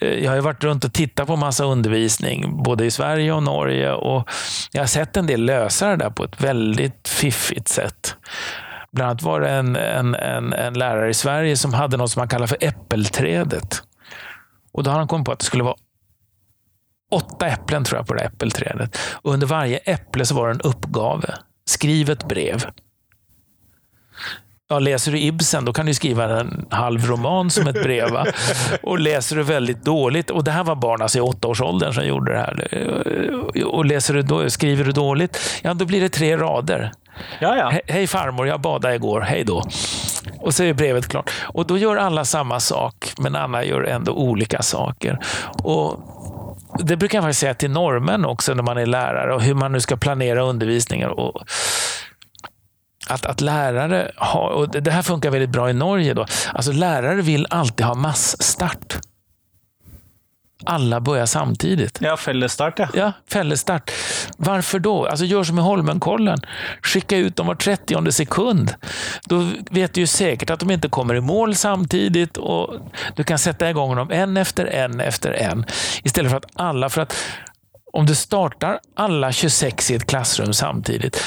Eh, 0.00 0.24
jag 0.24 0.30
har 0.30 0.40
varit 0.40 0.64
runt 0.64 0.84
och 0.84 0.92
tittat 0.92 1.26
på 1.26 1.36
massa 1.36 1.64
undervisning, 1.64 2.62
både 2.62 2.84
i 2.84 2.90
Sverige 2.90 3.32
och 3.32 3.42
Norge. 3.42 3.92
och 3.92 4.28
Jag 4.72 4.82
har 4.82 4.86
sett 4.86 5.16
en 5.16 5.26
del 5.26 5.44
lösa 5.44 5.88
det 5.88 5.96
där 5.96 6.10
på 6.10 6.24
ett 6.24 6.40
väldigt 6.40 7.08
fiffigt 7.08 7.68
sätt. 7.68 8.16
Bland 8.92 9.10
annat 9.10 9.22
var 9.22 9.40
det 9.40 9.50
en, 9.50 9.76
en, 9.76 10.14
en, 10.14 10.52
en 10.52 10.74
lärare 10.74 11.10
i 11.10 11.14
Sverige 11.14 11.56
som 11.56 11.74
hade 11.74 11.96
något 11.96 12.10
som 12.10 12.20
man 12.20 12.28
kallar 12.28 12.46
för 12.46 12.58
äppelträdet. 12.60 13.82
Och 14.72 14.82
då 14.82 14.90
har 14.90 14.98
han 14.98 15.08
kommit 15.08 15.26
på 15.26 15.32
att 15.32 15.38
det 15.38 15.44
skulle 15.44 15.64
vara 15.64 15.76
åtta 17.10 17.46
äpplen 17.46 17.84
tror 17.84 17.98
jag 17.98 18.06
på 18.06 18.14
det 18.14 18.22
äppelträdet. 18.22 18.98
Och 19.12 19.32
under 19.32 19.46
varje 19.46 19.76
äpple 19.76 20.26
så 20.26 20.34
var 20.34 20.48
det 20.48 20.54
en 20.54 20.60
uppgave. 20.60 21.34
Skriv 21.64 22.10
ett 22.10 22.28
brev. 22.28 22.64
Ja, 24.68 24.78
läser 24.78 25.12
du 25.12 25.18
Ibsen, 25.18 25.64
då 25.64 25.72
kan 25.72 25.86
du 25.86 25.94
skriva 25.94 26.40
en 26.40 26.66
halv 26.70 27.06
roman 27.06 27.50
som 27.50 27.68
ett 27.68 27.82
brev. 27.82 28.10
Va? 28.10 28.26
Och 28.82 28.98
läser 28.98 29.36
du 29.36 29.42
väldigt 29.42 29.84
dåligt, 29.84 30.30
och 30.30 30.44
det 30.44 30.50
här 30.50 30.64
var 30.64 30.74
barn 30.74 31.02
alltså 31.02 31.18
i 31.18 31.20
åttaårsåldern 31.20 31.92
som 31.92 32.06
gjorde 32.06 32.32
det 32.32 32.38
här. 32.38 33.64
Och 33.64 33.84
läser 33.84 34.14
du, 34.14 34.50
skriver 34.50 34.84
du 34.84 34.92
dåligt, 34.92 35.38
ja 35.62 35.74
då 35.74 35.84
blir 35.84 36.00
det 36.00 36.08
tre 36.08 36.36
rader. 36.36 36.92
Ja, 37.38 37.56
ja. 37.56 37.72
Hej 37.86 38.06
farmor, 38.06 38.46
jag 38.46 38.60
badade 38.60 38.94
igår. 38.94 39.20
Hej 39.20 39.44
då. 39.44 39.62
Och 40.40 40.54
så 40.54 40.62
är 40.62 40.72
brevet 40.72 41.08
klart. 41.08 41.30
Och 41.42 41.66
då 41.66 41.78
gör 41.78 41.96
alla 41.96 42.24
samma 42.24 42.60
sak, 42.60 43.12
men 43.18 43.36
alla 43.36 43.64
gör 43.64 43.82
ändå 43.82 44.12
olika 44.12 44.62
saker. 44.62 45.18
Och 45.62 46.00
det 46.78 46.96
brukar 46.96 47.18
jag 47.18 47.24
faktiskt 47.24 47.40
säga 47.40 47.54
till 47.54 47.70
normen 47.70 48.24
också 48.24 48.54
när 48.54 48.62
man 48.62 48.78
är 48.78 48.86
lärare 48.86 49.34
och 49.34 49.42
hur 49.42 49.54
man 49.54 49.72
nu 49.72 49.80
ska 49.80 49.96
planera 49.96 50.42
undervisningen. 50.42 51.10
Och 51.10 51.42
att, 53.08 53.26
att 53.26 53.40
lärare 53.40 54.10
har, 54.16 54.48
och 54.50 54.68
det 54.68 54.90
här 54.90 55.02
funkar 55.02 55.30
väldigt 55.30 55.50
bra 55.50 55.70
i 55.70 55.72
Norge, 55.72 56.14
då. 56.14 56.26
Alltså 56.54 56.72
lärare 56.72 57.22
vill 57.22 57.46
alltid 57.50 57.86
ha 57.86 57.94
massstart 57.94 58.98
alla 60.64 61.00
börjar 61.00 61.26
samtidigt. 61.26 61.98
Ja, 62.00 62.16
fällestart 62.16 62.78
ja. 62.78 62.88
Ja, 62.94 63.12
fällestart. 63.30 63.90
Varför 64.36 64.78
då? 64.78 65.06
Alltså 65.06 65.24
gör 65.24 65.44
som 65.44 65.58
i 65.58 65.62
Holmenkollen. 65.62 66.38
Skicka 66.82 67.16
ut 67.16 67.36
dem 67.36 67.46
var 67.46 67.54
30 67.54 68.12
sekund. 68.12 68.74
Då 69.24 69.48
vet 69.70 69.94
du 69.94 70.00
ju 70.00 70.06
säkert 70.06 70.50
att 70.50 70.60
de 70.60 70.70
inte 70.70 70.88
kommer 70.88 71.14
i 71.14 71.20
mål 71.20 71.54
samtidigt 71.54 72.36
och 72.36 72.74
du 73.16 73.24
kan 73.24 73.38
sätta 73.38 73.70
igång 73.70 73.96
dem 73.96 74.10
en 74.10 74.36
efter 74.36 74.66
en 74.66 75.00
efter 75.00 75.32
en. 75.32 75.66
Istället 76.04 76.30
för 76.30 76.36
att 76.36 76.46
alla, 76.54 76.88
för 76.88 77.02
att 77.02 77.16
om 77.92 78.06
du 78.06 78.14
startar 78.14 78.78
alla 78.96 79.32
26 79.32 79.90
i 79.90 79.94
ett 79.94 80.06
klassrum 80.06 80.52
samtidigt, 80.52 81.22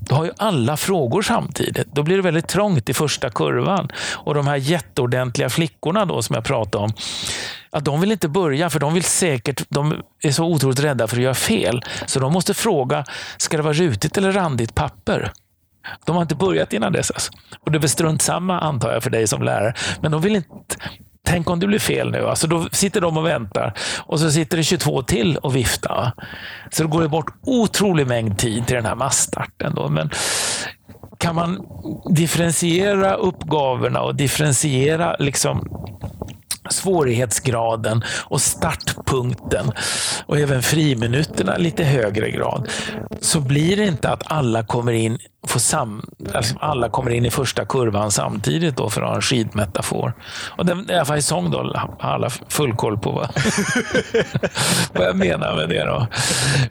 då 0.00 0.14
har 0.14 0.24
ju 0.24 0.30
alla 0.36 0.76
frågor 0.76 1.22
samtidigt. 1.22 1.86
Då 1.94 2.02
blir 2.02 2.16
det 2.16 2.22
väldigt 2.22 2.48
trångt 2.48 2.88
i 2.88 2.94
första 2.94 3.30
kurvan. 3.30 3.88
Och 4.14 4.34
de 4.34 4.46
här 4.46 4.56
jätteordentliga 4.56 5.50
flickorna 5.50 6.04
då 6.04 6.22
som 6.22 6.34
jag 6.34 6.44
pratade 6.44 6.84
om, 6.84 6.92
att 7.70 7.84
de 7.84 8.00
vill 8.00 8.12
inte 8.12 8.28
börja 8.28 8.70
för 8.70 8.80
de 8.80 8.94
vill 8.94 9.04
säkert, 9.04 9.64
de 9.68 10.02
är 10.22 10.30
så 10.30 10.44
otroligt 10.44 10.80
rädda 10.80 11.08
för 11.08 11.16
att 11.16 11.22
göra 11.22 11.34
fel. 11.34 11.82
Så 12.06 12.20
de 12.20 12.32
måste 12.32 12.54
fråga, 12.54 13.04
ska 13.36 13.56
det 13.56 13.62
vara 13.62 13.74
rutigt 13.74 14.18
eller 14.18 14.32
randigt 14.32 14.74
papper? 14.74 15.32
De 16.04 16.16
har 16.16 16.22
inte 16.22 16.34
börjat 16.34 16.72
innan 16.72 16.92
dess. 16.92 17.10
Alltså. 17.10 17.32
Och 17.60 17.70
det 17.70 17.78
är 17.78 17.80
väl 17.80 17.88
strunt 17.88 18.22
samma 18.22 18.60
antar 18.60 18.92
jag 18.92 19.02
för 19.02 19.10
dig 19.10 19.26
som 19.26 19.42
lärare. 19.42 19.74
Men 20.00 20.12
de 20.12 20.20
vill 20.20 20.36
inte 20.36 20.76
Tänk 21.26 21.50
om 21.50 21.60
det 21.60 21.66
blir 21.66 21.78
fel 21.78 22.10
nu. 22.10 22.26
Alltså 22.26 22.46
då 22.46 22.68
sitter 22.72 23.00
de 23.00 23.16
och 23.16 23.26
väntar 23.26 23.74
och 23.98 24.20
så 24.20 24.30
sitter 24.30 24.56
det 24.56 24.62
22 24.62 25.02
till 25.02 25.36
och 25.36 25.56
viftar. 25.56 26.12
Så 26.70 26.82
det 26.82 26.88
går 26.88 27.08
bort 27.08 27.34
otrolig 27.42 28.06
mängd 28.06 28.38
tid 28.38 28.66
till 28.66 28.76
den 28.76 28.86
här 28.86 28.94
massstarten. 28.94 29.74
Då. 29.74 29.88
Men 29.88 30.10
kan 31.18 31.34
man 31.34 31.66
differentiera 32.10 33.14
uppgavorna 33.14 34.02
och 34.02 34.14
differentiera 34.14 35.16
liksom 35.18 35.68
svårighetsgraden 36.70 38.04
och 38.24 38.40
startpunkten 38.40 39.72
och 40.26 40.38
även 40.38 40.62
friminuterna 40.62 41.56
lite 41.56 41.84
högre 41.84 42.30
grad 42.30 42.68
så 43.20 43.40
blir 43.40 43.76
det 43.76 43.86
inte 43.86 44.10
att 44.10 44.22
alla 44.32 44.62
kommer 44.62 44.92
in 44.92 45.18
får 45.46 45.60
sam, 45.60 46.02
alltså 46.34 46.54
alla 46.60 46.88
kommer 46.88 47.10
in 47.10 47.26
i 47.26 47.30
första 47.30 47.64
kurvan 47.64 48.10
samtidigt 48.10 48.76
då 48.76 48.90
för 48.90 49.02
att 49.02 49.08
ha 49.08 49.14
en 49.14 49.22
skidmetafor. 49.22 50.12
Och 50.58 50.66
den, 50.66 50.90
i 50.90 50.94
alla 50.94 51.04
fall 51.04 51.18
i 51.18 51.22
sång 51.22 51.50
då 51.50 51.58
har 51.98 52.10
alla 52.12 52.30
full 52.30 52.76
koll 52.76 52.98
på 52.98 53.10
vad, 53.10 53.30
vad 54.92 55.06
jag 55.06 55.16
menar 55.16 55.56
med 55.56 55.68
det. 55.68 55.84
Då. 55.84 56.06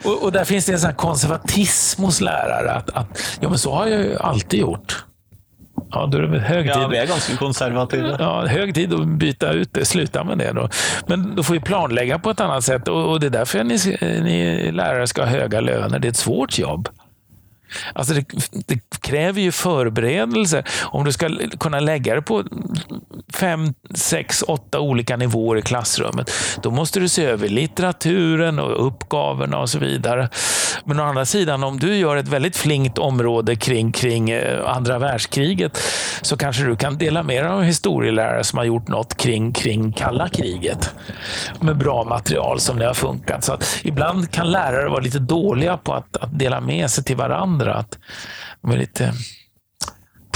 Och, 0.03 0.23
och 0.23 0.31
där 0.31 0.45
finns 0.45 0.65
det 0.65 0.73
en 0.73 0.79
sån 0.79 0.93
konservatism 0.93 2.03
hos 2.03 2.21
lärare. 2.21 2.71
Att, 2.71 2.89
att, 2.89 3.37
ja, 3.39 3.49
men 3.49 3.57
så 3.57 3.73
har 3.73 3.87
jag 3.87 4.01
ju 4.01 4.17
alltid 4.17 4.59
gjort. 4.59 5.05
Ja, 5.91 6.05
då 6.05 6.17
är 6.17 6.21
det 6.21 6.39
hög 6.39 6.73
tid. 6.73 6.83
Ja, 6.83 6.87
vi 6.87 6.97
är 6.97 7.07
ganska 7.07 7.37
konservativa. 7.37 8.15
Ja, 8.19 8.45
hög 8.45 8.75
tid 8.75 8.93
att 8.93 9.07
byta 9.07 9.51
ut 9.51 9.69
det, 9.73 9.85
sluta 9.85 10.23
med 10.23 10.37
det. 10.37 10.51
Då. 10.51 10.69
Men 11.07 11.35
då 11.35 11.43
får 11.43 11.53
vi 11.53 11.59
planlägga 11.59 12.19
på 12.19 12.29
ett 12.29 12.39
annat 12.39 12.63
sätt 12.63 12.87
och, 12.87 13.11
och 13.11 13.19
det 13.19 13.25
är 13.25 13.31
därför 13.31 13.63
ni, 13.63 13.77
ni 14.21 14.71
lärare 14.71 15.07
ska 15.07 15.21
ha 15.21 15.29
höga 15.29 15.61
löner. 15.61 15.99
Det 15.99 16.07
är 16.07 16.09
ett 16.09 16.17
svårt 16.17 16.57
jobb. 16.57 16.89
Alltså 17.93 18.13
det, 18.13 18.25
det, 18.67 18.79
kräver 19.01 19.41
ju 19.41 19.51
förberedelse. 19.51 20.63
Om 20.83 21.05
du 21.05 21.11
ska 21.11 21.29
kunna 21.59 21.79
lägga 21.79 22.15
det 22.15 22.21
på 22.21 22.43
fem, 23.33 23.73
sex, 23.95 24.43
åtta 24.47 24.79
olika 24.79 25.17
nivåer 25.17 25.57
i 25.57 25.61
klassrummet, 25.61 26.31
då 26.61 26.71
måste 26.71 26.99
du 26.99 27.09
se 27.09 27.25
över 27.25 27.49
litteraturen 27.49 28.59
och 28.59 28.87
uppgavorna 28.87 29.59
och 29.59 29.69
så 29.69 29.79
vidare. 29.79 30.29
Men 30.85 30.99
å 30.99 31.03
andra 31.03 31.25
sidan, 31.25 31.63
om 31.63 31.79
du 31.79 31.95
gör 31.95 32.17
ett 32.17 32.27
väldigt 32.27 32.57
flinkt 32.57 32.97
område 32.97 33.55
kring, 33.55 33.91
kring 33.91 34.29
eh, 34.29 34.75
andra 34.75 34.99
världskriget, 34.99 35.77
så 36.21 36.37
kanske 36.37 36.63
du 36.63 36.75
kan 36.75 36.97
dela 36.97 37.23
med 37.23 37.43
dig 37.43 37.51
av 37.51 37.63
historielärare 37.63 38.43
som 38.43 38.57
har 38.57 38.65
gjort 38.65 38.87
något 38.87 39.17
kring, 39.17 39.53
kring 39.53 39.93
kalla 39.93 40.29
kriget. 40.29 40.95
Med 41.59 41.77
bra 41.77 42.03
material 42.03 42.59
som 42.59 42.79
det 42.79 42.85
har 42.85 42.93
funkat. 42.93 43.43
Så 43.43 43.53
att 43.53 43.79
ibland 43.83 44.31
kan 44.31 44.51
lärare 44.51 44.89
vara 44.89 44.99
lite 44.99 45.19
dåliga 45.19 45.77
på 45.77 45.93
att, 45.93 46.17
att 46.17 46.39
dela 46.39 46.61
med 46.61 46.89
sig 46.89 47.03
till 47.03 47.15
varandra 47.15 47.58
andra. 47.59 47.73
Att 47.73 47.97
de 48.61 48.71
är 48.71 48.77
lite 48.77 49.13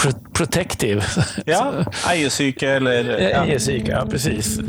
pro 0.02 0.12
protective. 0.34 1.04
Ja, 1.46 1.74
ejerpsyke 2.12 2.70
eller... 2.70 3.20
Ja. 3.20 3.46
Ejerpsyke, 3.46 3.92
ja 3.92 4.06
precis. 4.10 4.60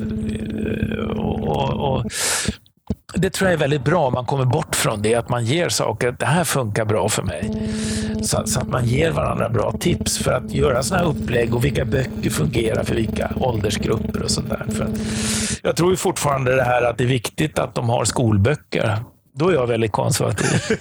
Och, 1.17 1.49
och, 1.49 1.95
och, 1.95 2.05
det 3.17 3.31
tror 3.31 3.51
jag 3.51 3.55
är 3.55 3.59
väldigt 3.59 3.85
bra 3.85 4.07
om 4.07 4.13
man 4.13 4.27
kommer 4.27 4.45
bort 4.45 4.77
från 4.77 5.03
det, 5.03 5.15
att 5.15 5.29
man 5.29 5.45
ger 5.45 5.69
saker, 5.69 6.17
det 6.19 6.27
här 6.27 6.45
funkar 6.45 6.85
bra 6.85 7.09
för 7.09 7.23
mig. 7.23 7.51
Så, 8.23 8.47
så, 8.47 8.61
att 8.61 8.69
man 8.69 8.85
ger 8.85 9.11
varandra 9.11 9.49
bra 9.49 9.73
tips 9.81 10.19
för 10.19 10.33
att 10.33 10.53
göra 10.53 10.83
sådana 10.83 11.05
här 11.05 11.11
upplägg 11.11 11.55
och 11.55 11.65
vilka 11.65 11.85
böcker 11.85 12.31
fungerar 12.31 12.85
för 12.85 12.95
vilka 12.95 13.31
åldersgrupper 13.37 14.23
och 14.23 14.31
sånt 14.31 14.49
där. 14.49 14.67
För 14.71 14.89
jag 15.63 15.77
tror 15.77 15.91
ju 15.91 15.97
fortfarande 15.97 16.57
det 16.57 16.63
här 16.65 16.83
att 16.83 16.99
det 16.99 17.05
är 17.05 17.09
viktigt 17.09 17.59
att 17.59 17.75
de 17.75 17.89
har 17.89 18.05
skolböcker 18.05 18.99
då 19.35 19.49
är 19.49 19.55
jag 19.55 19.67
väldigt 19.67 19.93
konservativ. 19.93 20.47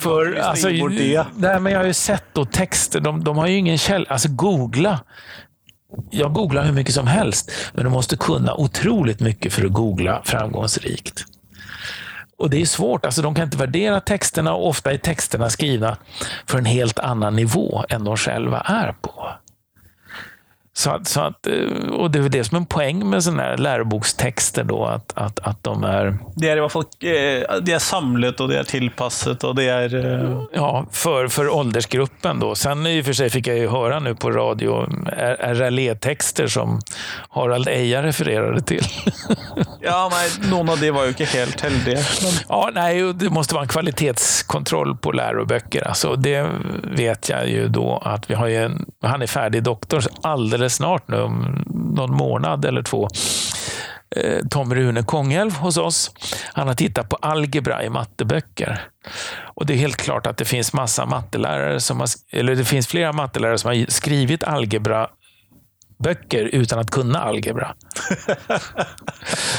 För 0.00 0.34
alltså, 0.34 0.68
nej, 0.68 1.60
men 1.60 1.72
jag 1.72 1.78
har 1.78 1.86
ju 1.86 1.92
sett 1.92 2.24
då 2.32 2.44
texter, 2.44 3.00
de, 3.00 3.24
de 3.24 3.38
har 3.38 3.46
ju 3.46 3.56
ingen 3.56 3.78
källa. 3.78 4.06
Alltså 4.08 4.28
googla. 4.28 5.00
Jag 6.10 6.32
googlar 6.32 6.64
hur 6.64 6.72
mycket 6.72 6.94
som 6.94 7.06
helst, 7.06 7.52
men 7.72 7.84
du 7.84 7.90
måste 7.90 8.16
kunna 8.16 8.54
otroligt 8.54 9.20
mycket 9.20 9.52
för 9.52 9.64
att 9.64 9.72
googla 9.72 10.22
framgångsrikt. 10.24 11.24
Och 12.38 12.50
det 12.50 12.60
är 12.60 12.66
svårt, 12.66 13.04
alltså 13.04 13.22
de 13.22 13.34
kan 13.34 13.44
inte 13.44 13.56
värdera 13.56 14.00
texterna 14.00 14.54
och 14.54 14.68
ofta 14.68 14.92
är 14.92 14.98
texterna 14.98 15.50
skrivna 15.50 15.96
för 16.46 16.58
en 16.58 16.64
helt 16.64 16.98
annan 16.98 17.36
nivå 17.36 17.84
än 17.88 18.04
de 18.04 18.16
själva 18.16 18.60
är 18.60 18.92
på. 18.92 19.28
Så 20.80 20.90
att, 20.90 21.08
så 21.08 21.20
att, 21.20 21.46
eh, 21.46 21.92
och 21.92 22.10
det 22.10 22.18
är 22.18 22.28
det 22.28 22.44
som 22.44 22.56
är 22.56 22.60
en 22.60 22.66
poäng 22.66 23.10
med 23.10 23.24
sådana 23.24 23.42
här 23.42 23.56
lärobokstexter. 23.56 24.64
Då, 24.64 24.84
att, 24.84 25.12
att, 25.14 25.38
att 25.38 25.64
de 25.64 25.84
är... 25.84 26.18
Det 26.36 26.48
är 26.48 26.56
i 26.56 26.60
alla 26.60 26.68
fall 26.68 26.82
eh, 26.82 27.60
det 27.62 27.72
är 27.72 27.78
samlat 27.78 28.40
och 28.40 28.48
det 28.48 28.58
är 28.58 28.64
tillpassat 28.64 29.44
och 29.44 29.54
det 29.54 29.64
är... 29.64 29.94
Eh, 29.94 30.42
ja, 30.52 30.86
för, 30.92 31.28
för 31.28 31.48
åldersgruppen. 31.48 32.40
Då. 32.40 32.54
Sen 32.54 32.86
i 32.86 33.00
och 33.00 33.04
för 33.04 33.12
sig 33.12 33.30
fick 33.30 33.46
jag 33.46 33.56
ju 33.56 33.68
höra 33.68 34.00
nu 34.00 34.14
på 34.14 34.30
radio 34.30 34.86
RLE-texter 35.38 36.46
som 36.46 36.80
Harald 37.28 37.68
Eja 37.68 38.02
refererade 38.02 38.60
till. 38.60 38.84
ja, 39.80 40.10
nej, 40.12 40.50
någon 40.50 40.68
av 40.68 40.80
det 40.80 40.90
var 40.90 41.02
ju 41.02 41.08
inte 41.08 41.24
helt 41.24 41.60
heldiga. 41.60 41.98
Men... 42.22 42.32
Ja, 42.48 42.70
nej, 42.74 43.12
det 43.14 43.30
måste 43.30 43.54
vara 43.54 43.62
en 43.62 43.68
kvalitetskontroll 43.68 44.96
på 44.96 45.12
läroböcker. 45.12 45.88
Alltså, 45.88 46.16
det 46.16 46.46
vet 46.84 47.28
jag 47.28 47.48
ju 47.48 47.68
då 47.68 48.02
att 48.04 48.30
vi 48.30 48.34
har 48.34 48.48
en, 48.48 48.86
han 49.02 49.22
är 49.22 49.26
färdig 49.26 49.62
doktor 49.62 50.04
alldeles 50.22 50.69
snart 50.70 51.08
nu, 51.08 51.20
om 51.20 51.64
någon 51.94 52.16
månad 52.16 52.64
eller 52.64 52.82
två. 52.82 53.08
Eh, 54.16 54.46
Tom 54.50 54.74
Rune 54.74 55.02
Kongälv 55.02 55.52
hos 55.52 55.76
oss. 55.76 56.10
Han 56.52 56.68
har 56.68 56.74
tittat 56.74 57.08
på 57.08 57.16
algebra 57.16 57.84
i 57.84 57.90
matteböcker. 57.90 58.88
Och 59.54 59.66
det 59.66 59.72
är 59.72 59.76
helt 59.76 59.96
klart 59.96 60.26
att 60.26 60.36
det 60.36 60.44
finns 60.44 60.72
massa 60.72 61.06
mattelärare 61.06 61.80
som 61.80 62.00
har, 62.00 62.08
eller 62.32 62.56
det 62.56 62.64
finns 62.64 62.86
flera 62.86 63.12
mattelärare 63.12 63.58
som 63.58 63.68
har 63.68 63.90
skrivit 63.90 64.44
algebra 64.44 65.08
böcker 65.98 66.44
utan 66.44 66.78
att 66.78 66.90
kunna 66.90 67.18
algebra. 67.18 67.74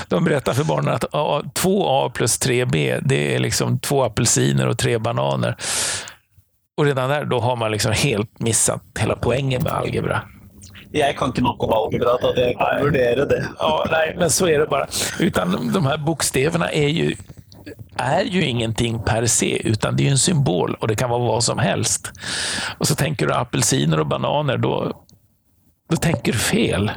De 0.07 0.23
berättar 0.23 0.53
för 0.53 0.63
barnen 0.63 0.93
att 0.93 1.03
2A 1.03 2.09
plus 2.09 2.39
3B, 2.39 2.99
det 3.05 3.35
är 3.35 3.39
liksom 3.39 3.79
två 3.79 4.03
apelsiner 4.03 4.67
och 4.67 4.77
tre 4.77 4.97
bananer. 4.97 5.55
Och 6.77 6.85
redan 6.85 7.09
där 7.09 7.25
då 7.25 7.39
har 7.39 7.55
man 7.55 7.71
liksom 7.71 7.91
helt 7.91 8.39
missat 8.39 8.83
hela 8.99 9.15
poängen 9.15 9.63
med 9.63 9.73
algebra. 9.73 10.21
Jag 10.91 11.17
kan 11.17 11.27
inte 11.27 11.41
nog 11.41 11.63
om 11.63 11.73
algebra 11.73 12.13
att 12.13 12.37
jag 12.37 12.57
kan 12.57 12.85
värdera 12.85 13.25
det. 13.25 13.47
Ja, 13.59 13.85
nej, 13.91 14.15
men 14.17 14.29
så 14.29 14.47
är 14.47 14.59
det 14.59 14.65
bara. 14.65 14.87
Utan 15.19 15.71
de 15.73 15.85
här 15.85 15.97
bokstäverna 15.97 16.71
är 16.71 16.87
ju, 16.87 17.15
är 17.97 18.23
ju 18.23 18.45
ingenting 18.45 19.03
per 19.03 19.25
se, 19.25 19.67
utan 19.67 19.95
det 19.95 20.07
är 20.07 20.11
en 20.11 20.17
symbol 20.17 20.75
och 20.79 20.87
det 20.87 20.95
kan 20.95 21.09
vara 21.09 21.19
vad 21.19 21.43
som 21.43 21.59
helst. 21.59 22.11
Och 22.77 22.87
så 22.87 22.95
tänker 22.95 23.27
du 23.27 23.33
apelsiner 23.33 23.99
och 23.99 24.07
bananer, 24.07 24.57
då, 24.57 25.03
då 25.89 25.97
tänker 25.97 26.31
du 26.31 26.37
fel. 26.37 26.91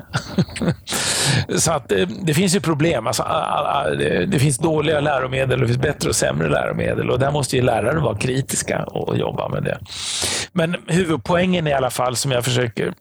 så 1.58 1.72
att 1.72 1.88
det, 1.88 2.04
det, 2.04 2.34
finns 2.34 2.54
ju 2.54 2.60
problem. 2.60 3.06
Alltså, 3.06 3.22
det, 3.98 4.26
det, 4.26 4.38
finns 4.38 4.58
dåliga 4.58 5.00
läromedel 5.00 5.52
och 5.52 5.60
det 5.60 5.66
finns 5.66 5.82
bättre 5.82 6.08
och 6.08 6.16
sämre 6.16 6.48
läromedel. 6.48 7.10
Och 7.10 7.18
där 7.18 7.30
måste 7.30 7.56
ju 7.56 7.62
lärare 7.62 8.00
vara 8.00 8.18
kritiska 8.18 8.84
och 8.84 9.16
jobba 9.16 9.48
med 9.48 9.62
det. 9.62 9.78
Men 10.52 10.76
huvudpoängen 10.86 11.66
i 11.66 11.72
alla 11.72 11.90
fall 11.90 12.16
som 12.16 12.32
jag 12.32 12.44
försöker 12.44 12.92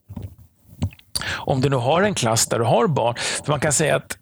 om 1.31 1.61
du 1.61 1.69
nu 1.69 1.75
har 1.75 2.01
en 2.01 2.13
klass 2.13 2.47
där 2.47 2.59
du 2.59 2.65
har 2.65 2.87
barn, 2.87 3.15
för 3.45 3.51
man 3.51 3.59
kan 3.59 3.73
säga 3.73 3.95
att 3.95 4.17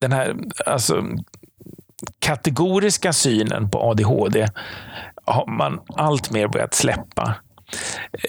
den 0.00 0.12
här 0.12 0.36
alltså, 0.66 1.04
kategoriska 2.18 3.12
synen 3.12 3.70
på 3.70 3.82
ADHD 3.82 4.48
har 5.24 5.46
man 5.46 5.80
allt 5.96 6.30
mer 6.30 6.48
börjat 6.48 6.74
släppa. 6.74 7.34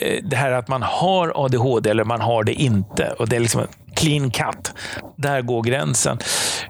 Eh, 0.02 0.24
det 0.24 0.36
här 0.36 0.52
att 0.52 0.68
man 0.68 0.84
har 0.84 1.46
ADHD 1.46 1.90
eller 1.90 2.04
man 2.04 2.22
har 2.22 2.44
det 2.44 2.54
inte. 2.54 3.16
Och 3.20 3.30
Det 3.30 3.36
är 3.36 3.40
liksom 3.40 3.62
en 3.62 3.96
clean 3.96 4.32
cut. 4.32 4.74
Där 5.16 5.42
går 5.42 5.64
gränsen. 5.64 6.20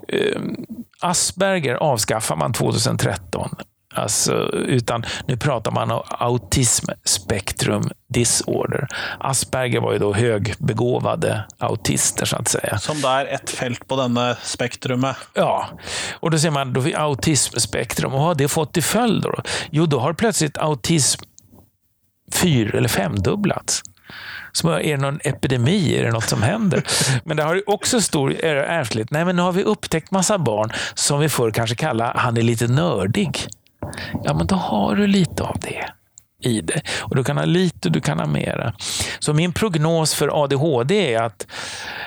Eh, 0.08 0.42
Asperger 1.02 1.76
avskaffar 1.76 2.36
man 2.36 2.54
2013. 2.54 3.50
Alltså, 3.96 4.34
utan 4.52 5.06
nu 5.28 5.38
pratar 5.38 5.72
man 5.72 5.92
om 5.92 6.04
autism 6.10 6.86
spektrum 7.04 7.90
disorder. 8.10 8.88
Asperger 9.20 9.82
var 9.82 9.94
ju 9.94 10.00
då 10.00 10.14
högbegåvade 10.14 11.44
autister 11.58 12.26
så 12.26 12.36
att 12.36 12.48
säga. 12.48 12.78
Som 12.78 13.02
då 13.02 13.08
är 13.08 13.26
ett 13.26 13.50
fält 13.50 13.88
på 13.88 13.96
denna 13.96 14.36
spektrumet. 14.36 15.16
Ja, 15.34 15.70
och 16.14 16.32
då 16.32 16.38
ser 16.38 16.52
man 16.52 16.74
då 16.74 16.82
autismspektrum. 16.96 18.14
Och 18.14 18.20
vad 18.20 18.28
har 18.28 18.36
det 18.36 18.48
fått 18.48 18.74
till 18.74 18.84
följd? 18.84 19.24
Då? 19.24 19.36
Jo, 19.72 19.86
då 19.86 20.00
har 20.00 20.14
plötsligt 20.14 20.58
autism 20.58 21.22
fyr 22.34 22.76
eller 22.76 22.90
femdubblats. 22.90 23.82
Så 24.52 24.70
är 24.70 24.92
det 24.92 24.98
någon 24.98 25.20
epidemi? 25.24 25.98
Är 25.98 26.04
det 26.04 26.12
något 26.12 26.30
som 26.30 26.44
händer? 26.44 26.84
Men 27.24 27.38
det 27.38 27.44
har 27.44 27.70
också 27.70 28.02
stor 28.02 28.34
ärftlighet. 28.44 29.12
Nej, 29.12 29.26
men 29.26 29.36
nu 29.36 29.42
har 29.42 29.52
vi 29.52 29.64
upptäckt 29.64 30.12
massa 30.12 30.38
barn 30.38 30.72
som 30.94 31.20
vi 31.20 31.30
förr 31.30 31.52
kanske 31.52 31.76
kallade 31.76 32.12
han 32.16 32.38
är 32.38 32.42
lite 32.42 32.68
nördig. 32.68 33.48
Ja, 34.24 34.34
men 34.34 34.48
då 34.48 34.56
har 34.56 34.96
du 34.96 35.08
lite 35.08 35.44
av 35.44 35.58
det 35.62 35.86
i 36.46 36.62
det. 36.62 36.82
Och 37.00 37.16
du 37.16 37.24
kan 37.24 37.38
ha 37.38 37.46
lite, 37.46 37.90
du 37.90 38.02
kan 38.02 38.20
ha 38.20 38.26
mera. 38.26 38.74
Så 39.20 39.34
min 39.34 39.54
prognos 39.54 40.16
för 40.16 40.44
ADHD 40.44 41.14
är 41.14 41.22
att 41.22 41.48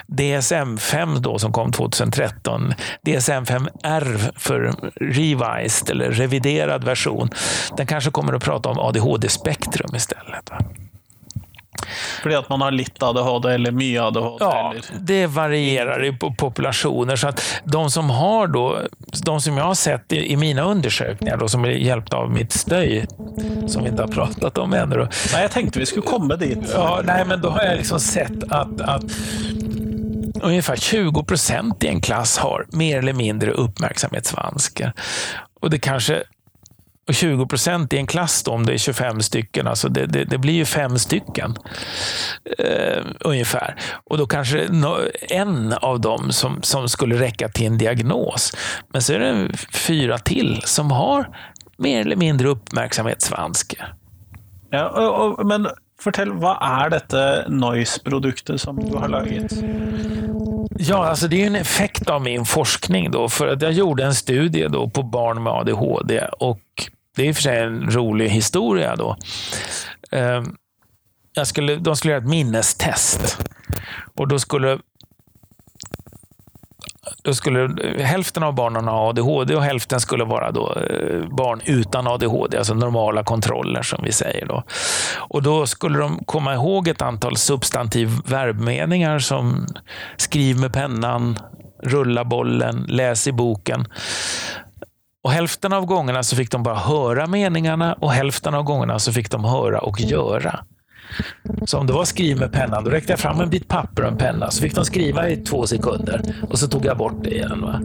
DSM-5 0.07 1.19
då 1.19 1.39
som 1.39 1.51
kom 1.53 1.71
2013, 1.71 2.73
DSM-5R 3.05 4.31
för 4.35 4.73
revised 5.01 5.89
eller 5.89 6.11
reviderad 6.11 6.83
version, 6.83 7.29
den 7.77 7.87
kanske 7.87 8.11
kommer 8.11 8.33
att 8.33 8.43
prata 8.43 8.69
om 8.69 8.79
ADHD-spektrum 8.79 9.95
istället. 9.95 10.49
För 12.23 12.29
att 12.29 12.49
man 12.49 12.61
har 12.61 12.71
lite 12.71 13.05
ADHD 13.05 13.49
eller 13.49 13.71
mycket 13.71 14.01
ADHD? 14.01 14.45
Ja, 14.45 14.71
eller? 14.71 14.83
det 14.99 15.27
varierar 15.27 16.05
i 16.05 16.17
populationer. 16.37 17.15
Så 17.15 17.27
att 17.27 17.41
de 17.63 17.91
som 17.91 18.09
har 18.09 18.47
då, 18.47 18.79
de 19.25 19.41
som 19.41 19.57
jag 19.57 19.65
har 19.65 19.73
sett 19.73 20.11
i, 20.11 20.31
i 20.31 20.37
mina 20.37 20.61
undersökningar, 20.61 21.37
då, 21.37 21.47
som 21.47 21.65
är 21.65 21.69
hjälpta 21.69 22.17
av 22.17 22.31
mitt 22.31 22.51
stöj, 22.51 23.05
som 23.67 23.83
vi 23.83 23.89
inte 23.89 24.01
har 24.01 24.09
pratat 24.09 24.57
om 24.57 24.73
ännu. 24.73 24.95
Då. 24.95 25.07
Nej, 25.33 25.41
jag 25.41 25.51
tänkte 25.51 25.79
vi 25.79 25.85
skulle 25.85 26.05
komma 26.05 26.35
dit. 26.35 26.59
Ja, 26.73 27.01
nej, 27.03 27.25
men 27.25 27.41
då 27.41 27.49
har 27.49 27.63
jag 27.63 27.77
liksom 27.77 27.99
sett 27.99 28.43
att, 28.51 28.81
att 28.81 29.03
ungefär 30.41 30.75
20 30.75 31.23
procent 31.23 31.83
i 31.83 31.87
en 31.87 32.01
klass 32.01 32.37
har 32.37 32.65
mer 32.71 32.97
eller 32.97 33.13
mindre 33.13 33.51
uppmärksamhetsvanskar. 33.51 34.93
Och 35.61 35.69
det 35.69 35.79
kanske 35.79 36.23
och 37.09 37.15
20 37.15 37.45
procent 37.45 37.93
i 37.93 37.97
en 37.97 38.07
klass, 38.07 38.43
då, 38.43 38.51
om 38.51 38.65
det 38.65 38.73
är 38.73 38.77
25 38.77 39.21
stycken, 39.21 39.67
alltså 39.67 39.89
det, 39.89 40.05
det, 40.05 40.23
det 40.23 40.37
blir 40.37 40.53
ju 40.53 40.65
fem 40.65 40.99
stycken 40.99 41.57
eh, 42.57 43.03
ungefär. 43.19 43.75
Och 44.03 44.17
då 44.17 44.27
kanske 44.27 44.59
en 45.29 45.73
av 45.73 46.01
dem 46.01 46.31
som, 46.31 46.61
som 46.61 46.89
skulle 46.89 47.19
räcka 47.19 47.49
till 47.49 47.67
en 47.67 47.77
diagnos. 47.77 48.53
Men 48.93 49.01
så 49.01 49.13
är 49.13 49.19
det 49.19 49.57
fyra 49.73 50.17
till 50.17 50.61
som 50.65 50.91
har 50.91 51.37
mer 51.77 52.01
eller 52.01 52.15
mindre 52.15 52.47
uppmärksamhetsvanskar. 52.47 53.93
Ja, 54.69 54.89
och, 54.89 55.39
och, 55.39 55.45
men 55.45 55.67
Fortell, 56.01 56.31
vad 56.31 56.57
är 56.61 56.89
detta 56.89 57.47
Noise-produktet 57.47 58.61
som 58.61 58.75
du 58.75 58.97
har 58.97 59.07
lagat? 59.07 59.53
Ja, 60.77 61.05
alltså 61.05 61.27
det 61.27 61.43
är 61.43 61.47
en 61.47 61.55
effekt 61.55 62.09
av 62.09 62.21
min 62.21 62.45
forskning. 62.45 63.11
Då, 63.11 63.29
för 63.29 63.47
att 63.47 63.61
jag 63.61 63.71
gjorde 63.71 64.03
en 64.03 64.15
studie 64.15 64.67
då 64.69 64.89
på 64.89 65.03
barn 65.03 65.43
med 65.43 65.53
ADHD 65.53 66.21
och 66.39 66.61
det 67.19 67.23
är 67.23 67.27
i 67.27 67.31
och 67.31 67.35
för 67.35 67.41
sig 67.41 67.59
en 67.59 67.91
rolig 67.91 68.29
historia 68.29 68.95
då. 68.95 69.17
Ehm, 70.11 70.55
jag 71.33 71.47
skulle, 71.47 71.75
de 71.75 71.95
skulle 71.95 72.13
göra 72.13 72.23
ett 72.23 72.29
minnestest. 72.29 73.41
Och 74.15 74.27
då 74.27 74.39
skulle 74.39 74.79
då 77.23 77.33
skulle 77.33 77.69
hälften 78.03 78.43
av 78.43 78.55
barnen 78.55 78.87
ha 78.87 79.09
ADHD 79.09 79.55
och 79.55 79.63
hälften 79.63 79.99
skulle 79.99 80.23
vara 80.23 80.51
då 80.51 80.73
eh, 80.73 81.25
barn 81.29 81.61
utan 81.65 82.07
ADHD, 82.07 82.57
alltså 82.57 82.73
normala 82.73 83.23
kontroller 83.23 83.81
som 83.81 84.03
vi 84.03 84.11
säger. 84.11 84.45
Då. 84.45 84.63
Och 85.17 85.43
då 85.43 85.67
skulle 85.67 85.99
de 85.99 86.23
komma 86.25 86.53
ihåg 86.53 86.87
ett 86.87 87.01
antal 87.01 87.37
substantiv 87.37 88.09
verbmeningar 88.25 89.19
som 89.19 89.67
skriv 90.17 90.59
med 90.59 90.73
pennan, 90.73 91.39
rulla 91.83 92.25
bollen, 92.25 92.85
läs 92.87 93.27
i 93.27 93.31
boken. 93.31 93.87
Och 95.23 95.31
Hälften 95.31 95.73
av 95.73 95.85
gångerna 95.85 96.23
så 96.23 96.35
fick 96.35 96.51
de 96.51 96.63
bara 96.63 96.75
höra 96.75 97.27
meningarna 97.27 97.93
och 97.93 98.11
hälften 98.11 98.53
av 98.53 98.63
gångerna 98.63 98.99
så 98.99 99.13
fick 99.13 99.31
de 99.31 99.43
höra 99.45 99.79
och 99.79 100.01
göra. 100.01 100.59
Så 101.65 101.77
om 101.77 101.87
det 101.87 101.93
var 101.93 102.05
skriv 102.05 102.39
med 102.39 102.51
pennan, 102.51 102.83
då 102.83 102.89
räckte 102.89 103.11
jag 103.11 103.19
fram 103.19 103.39
en 103.39 103.49
bit 103.49 103.67
papper 103.67 104.01
och 104.01 104.07
en 104.07 104.17
penna. 104.17 104.51
Så 104.51 104.61
fick 104.61 104.75
de 104.75 104.85
skriva 104.85 105.29
i 105.29 105.37
två 105.37 105.67
sekunder 105.67 106.21
och 106.49 106.59
så 106.59 106.67
tog 106.67 106.85
jag 106.85 106.97
bort 106.97 107.23
det 107.23 107.29
igen. 107.29 107.61
Va? 107.61 107.81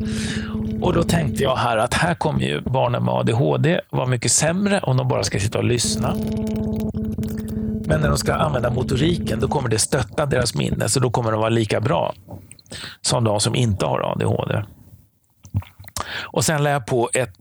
Och 0.82 0.92
då 0.92 1.02
tänkte 1.02 1.42
jag 1.42 1.56
här 1.56 1.76
att 1.76 1.94
här 1.94 2.14
kommer 2.14 2.40
ju 2.40 2.60
barnen 2.60 3.04
med 3.04 3.14
ADHD 3.14 3.80
vara 3.90 4.06
mycket 4.06 4.32
sämre 4.32 4.80
om 4.80 4.96
de 4.96 5.08
bara 5.08 5.22
ska 5.22 5.40
sitta 5.40 5.58
och 5.58 5.64
lyssna. 5.64 6.14
Men 7.86 8.00
när 8.00 8.08
de 8.08 8.18
ska 8.18 8.34
använda 8.34 8.70
motoriken, 8.70 9.40
då 9.40 9.48
kommer 9.48 9.68
det 9.68 9.78
stötta 9.78 10.26
deras 10.26 10.54
minne, 10.54 10.88
så 10.88 11.00
då 11.00 11.10
kommer 11.10 11.30
de 11.30 11.40
vara 11.40 11.50
lika 11.50 11.80
bra 11.80 12.14
som 13.00 13.24
de 13.24 13.40
som 13.40 13.54
inte 13.54 13.86
har 13.86 14.00
ADHD. 14.00 14.62
Och 16.16 16.44
sen 16.44 16.62
lade 16.62 16.74
jag 16.74 16.86
på 16.86 17.10
ett 17.12 17.34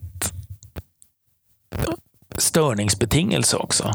störningsbetingelse 2.37 3.57
också. 3.57 3.93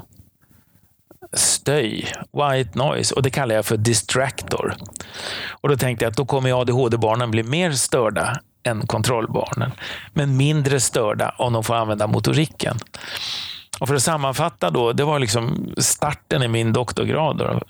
Stöj, 1.33 2.13
white 2.33 2.79
noise, 2.79 3.15
och 3.15 3.23
det 3.23 3.31
kallar 3.31 3.55
jag 3.55 3.67
för 3.67 3.77
distractor. 3.77 4.77
Och 5.49 5.69
då 5.69 5.77
tänkte 5.77 6.05
jag 6.05 6.11
att 6.11 6.17
då 6.17 6.27
kommer 6.27 6.61
ADHD-barnen 6.61 7.31
bli 7.31 7.43
mer 7.43 7.73
störda 7.73 8.41
än 8.63 8.87
kontrollbarnen, 8.87 9.73
men 10.13 10.37
mindre 10.37 10.81
störda 10.81 11.35
om 11.39 11.53
de 11.53 11.65
får 11.65 11.75
använda 11.75 12.07
motoriken. 12.07 12.79
Och 13.81 13.89
för 13.89 13.95
att 13.95 14.03
sammanfatta 14.03 14.71
då, 14.71 14.93
det 14.93 15.05
var 15.05 15.19
liksom 15.19 15.75
starten 15.79 16.43
i 16.43 16.49
min 16.49 16.73
doktorgrad. 16.73 17.63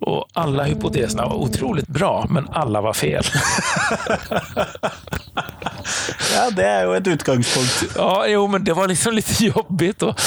Och 0.00 0.26
alla 0.32 0.64
hypoteserna 0.64 1.26
var 1.26 1.34
otroligt 1.34 1.86
bra, 1.86 2.26
men 2.30 2.48
alla 2.48 2.80
var 2.80 2.92
fel. 2.92 3.24
ja, 6.34 6.50
det 6.50 6.66
är 6.66 6.86
ju 6.86 6.96
ett 6.96 7.06
utgångspunkt. 7.06 7.96
Ja, 7.96 8.26
jo, 8.26 8.46
men 8.46 8.64
det 8.64 8.72
var 8.72 8.88
liksom 8.88 9.14
lite 9.14 9.44
jobbigt. 9.44 10.02
Och, 10.02 10.20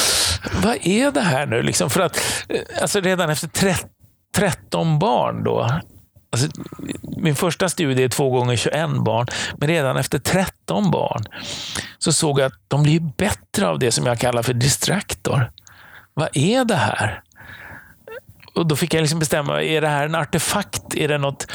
vad 0.64 0.78
är 0.82 1.12
det 1.12 1.22
här 1.22 1.46
nu? 1.46 1.62
Liksom 1.62 1.90
för 1.90 2.02
att, 2.02 2.18
eh, 2.50 2.82
alltså 2.82 3.00
redan 3.00 3.30
efter 3.30 3.76
13 4.36 5.00
barn 5.00 5.44
då, 5.44 5.82
Alltså, 6.34 6.48
min 7.18 7.36
första 7.36 7.70
studie 7.70 8.04
är 8.04 8.10
två 8.10 8.30
gånger 8.30 8.56
21 8.56 8.90
barn, 9.06 9.28
men 9.58 9.70
redan 9.70 9.98
efter 9.98 10.20
13 10.20 10.92
barn 10.92 11.24
så 12.00 12.14
såg 12.14 12.40
jag 12.40 12.46
att 12.46 12.60
de 12.68 12.84
blir 12.84 13.00
bättre 13.00 13.68
av 13.68 13.80
det 13.80 13.92
som 13.92 14.06
jag 14.06 14.20
kallar 14.20 14.44
för 14.44 14.54
distraktor. 14.54 15.52
Vad 16.14 16.30
är 16.34 16.66
det 16.66 16.76
här? 16.76 17.22
Och 18.56 18.68
Då 18.68 18.76
fick 18.76 18.94
jag 18.94 19.02
liksom 19.02 19.20
bestämma, 19.20 19.64
är 19.64 19.82
det 19.82 19.88
här 19.88 20.06
en 20.06 20.16
artefakt? 20.16 20.96
Är 20.96 21.08
det 21.08 21.18
något 21.18 21.48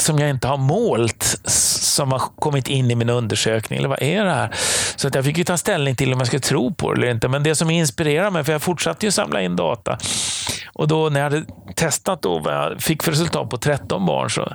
som 0.00 0.18
jag 0.18 0.30
inte 0.30 0.48
har 0.48 0.56
målt 0.56 1.40
som 1.44 2.12
har 2.12 2.18
kommit 2.18 2.68
in 2.68 2.90
i 2.90 2.94
min 2.94 3.10
undersökning. 3.10 3.78
Eller 3.78 3.88
vad 3.88 4.02
är 4.02 4.24
det 4.24 4.30
här? 4.30 4.54
Så 4.96 5.08
att 5.08 5.14
jag 5.14 5.24
fick 5.24 5.38
ju 5.38 5.44
ta 5.44 5.56
ställning 5.56 5.96
till 5.96 6.12
om 6.12 6.18
jag 6.18 6.26
skulle 6.26 6.40
tro 6.40 6.74
på 6.74 6.92
det 6.92 7.00
eller 7.00 7.10
inte. 7.10 7.28
Men 7.28 7.42
det 7.42 7.54
som 7.54 7.70
inspirerar 7.70 8.30
mig, 8.30 8.44
för 8.44 8.52
jag 8.52 8.62
fortsatte 8.62 9.06
ju 9.06 9.12
samla 9.12 9.42
in 9.42 9.56
data. 9.56 9.98
Och 10.72 10.88
då 10.88 11.08
när 11.08 11.20
jag 11.20 11.30
hade 11.30 11.44
testat 11.76 12.22
då 12.22 12.38
vad 12.38 12.54
jag 12.54 12.82
fick 12.82 13.02
för 13.02 13.12
resultat 13.12 13.50
på 13.50 13.56
13 13.56 14.06
barn 14.06 14.30
så 14.30 14.52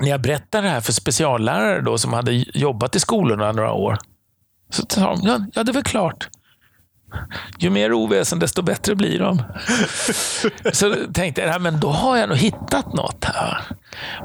när 0.00 0.08
jag 0.08 0.20
berättade 0.20 0.66
det 0.66 0.70
här 0.70 0.80
för 0.80 0.92
speciallärare 0.92 1.80
då, 1.80 1.98
som 1.98 2.12
hade 2.12 2.32
jobbat 2.32 2.96
i 2.96 3.00
skolorna 3.00 3.52
några 3.52 3.72
år, 3.72 3.98
så 4.70 4.82
sa 4.88 5.00
de, 5.00 5.20
ja, 5.22 5.38
ja 5.54 5.64
det 5.64 5.70
är 5.70 5.74
väl 5.74 5.82
klart. 5.82 6.28
Ju 7.58 7.70
mer 7.70 7.92
oväsen, 7.92 8.38
desto 8.38 8.62
bättre 8.62 8.94
blir 8.94 9.18
de. 9.18 9.42
så 10.72 10.94
tänkte 11.14 11.42
jag, 11.42 11.62
men 11.62 11.80
då 11.80 11.88
har 11.88 12.16
jag 12.16 12.28
nog 12.28 12.38
hittat 12.38 12.92
något 12.92 13.24
här. 13.24 13.58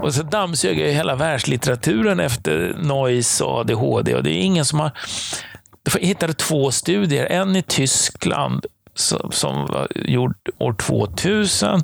Och 0.03 0.13
så 0.13 0.23
dammsög 0.23 0.79
jag 0.79 0.93
hela 0.93 1.15
världslitteraturen 1.15 2.19
efter 2.19 2.75
noise 2.77 3.43
och 3.43 3.59
ADHD. 3.59 4.15
Och 4.15 4.23
det 4.23 4.29
är 4.29 4.41
ingen 4.41 4.65
som 4.65 4.79
har... 4.79 4.91
Jag 5.93 6.01
hittade 6.01 6.33
två 6.33 6.71
studier, 6.71 7.25
en 7.25 7.55
i 7.55 7.61
Tyskland 7.61 8.65
som 9.31 9.65
var 9.65 9.87
gjord 9.95 10.35
år 10.57 10.73
2000. 10.73 11.83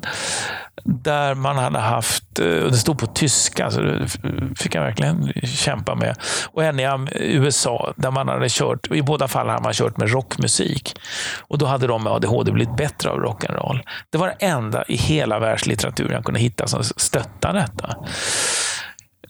Där 0.84 1.34
man 1.34 1.56
hade 1.56 1.78
haft, 1.78 2.38
och 2.38 2.70
det 2.70 2.76
stod 2.76 2.98
på 2.98 3.06
tyska, 3.06 3.70
så 3.70 3.80
det 3.80 4.08
fick 4.56 4.74
jag 4.74 4.82
verkligen 4.82 5.32
kämpa 5.44 5.94
med. 5.94 6.16
Och 6.52 6.64
en 6.64 6.80
i 6.80 7.34
USA, 7.34 7.92
där 7.96 8.10
man 8.10 8.28
hade 8.28 8.48
kört, 8.48 8.90
i 8.90 9.02
båda 9.02 9.28
fallen 9.28 9.50
hade 9.50 9.62
man 9.62 9.72
kört 9.72 9.96
med 9.96 10.12
rockmusik. 10.12 10.96
Och 11.40 11.58
då 11.58 11.66
hade 11.66 11.86
de 11.86 12.04
med 12.04 12.12
ADHD 12.12 12.52
blivit 12.52 12.76
bättre 12.76 13.10
av 13.10 13.18
rock'n'roll. 13.18 13.80
Det 14.10 14.18
var 14.18 14.26
det 14.26 14.46
enda 14.46 14.84
i 14.88 14.96
hela 14.96 15.38
världslitteraturen 15.38 16.12
jag 16.12 16.24
kunde 16.24 16.40
hitta 16.40 16.66
som 16.66 16.84
stöttade 16.84 17.58
detta. 17.58 17.96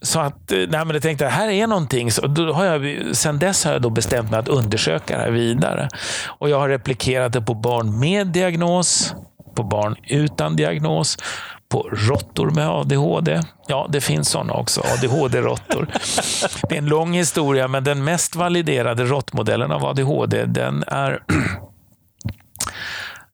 Så 0.03 0.19
att, 0.19 0.51
eh, 0.51 0.57
nej 0.57 0.67
men 0.67 0.89
jag 0.89 1.01
tänkte, 1.01 1.27
här 1.27 1.49
är 1.49 1.67
någonting. 1.67 2.11
Så 2.11 2.27
då 2.27 2.53
har 2.53 2.65
jag, 2.65 3.15
sen 3.15 3.39
dess 3.39 3.65
har 3.65 3.71
jag 3.71 3.81
då 3.81 3.89
bestämt 3.89 4.31
mig 4.31 4.39
att 4.39 4.47
undersöka 4.47 5.17
det 5.17 5.23
här 5.23 5.31
vidare. 5.31 5.89
Och 6.27 6.49
jag 6.49 6.59
har 6.59 6.69
replikerat 6.69 7.33
det 7.33 7.41
på 7.41 7.53
barn 7.53 7.99
med 7.99 8.27
diagnos, 8.27 9.15
på 9.55 9.63
barn 9.63 9.95
utan 10.07 10.55
diagnos, 10.55 11.17
på 11.69 11.89
råttor 11.91 12.49
med 12.49 12.69
ADHD. 12.69 13.41
Ja, 13.67 13.87
det 13.89 14.01
finns 14.01 14.29
sådana 14.29 14.53
också, 14.53 14.81
ADHD-råttor. 14.81 15.87
Det 16.69 16.75
är 16.75 16.79
en 16.79 16.85
lång 16.85 17.13
historia, 17.13 17.67
men 17.67 17.83
den 17.83 18.03
mest 18.03 18.35
validerade 18.35 19.05
råttmodellen 19.05 19.71
av 19.71 19.85
ADHD, 19.85 20.45
den 20.45 20.83
är 20.87 21.23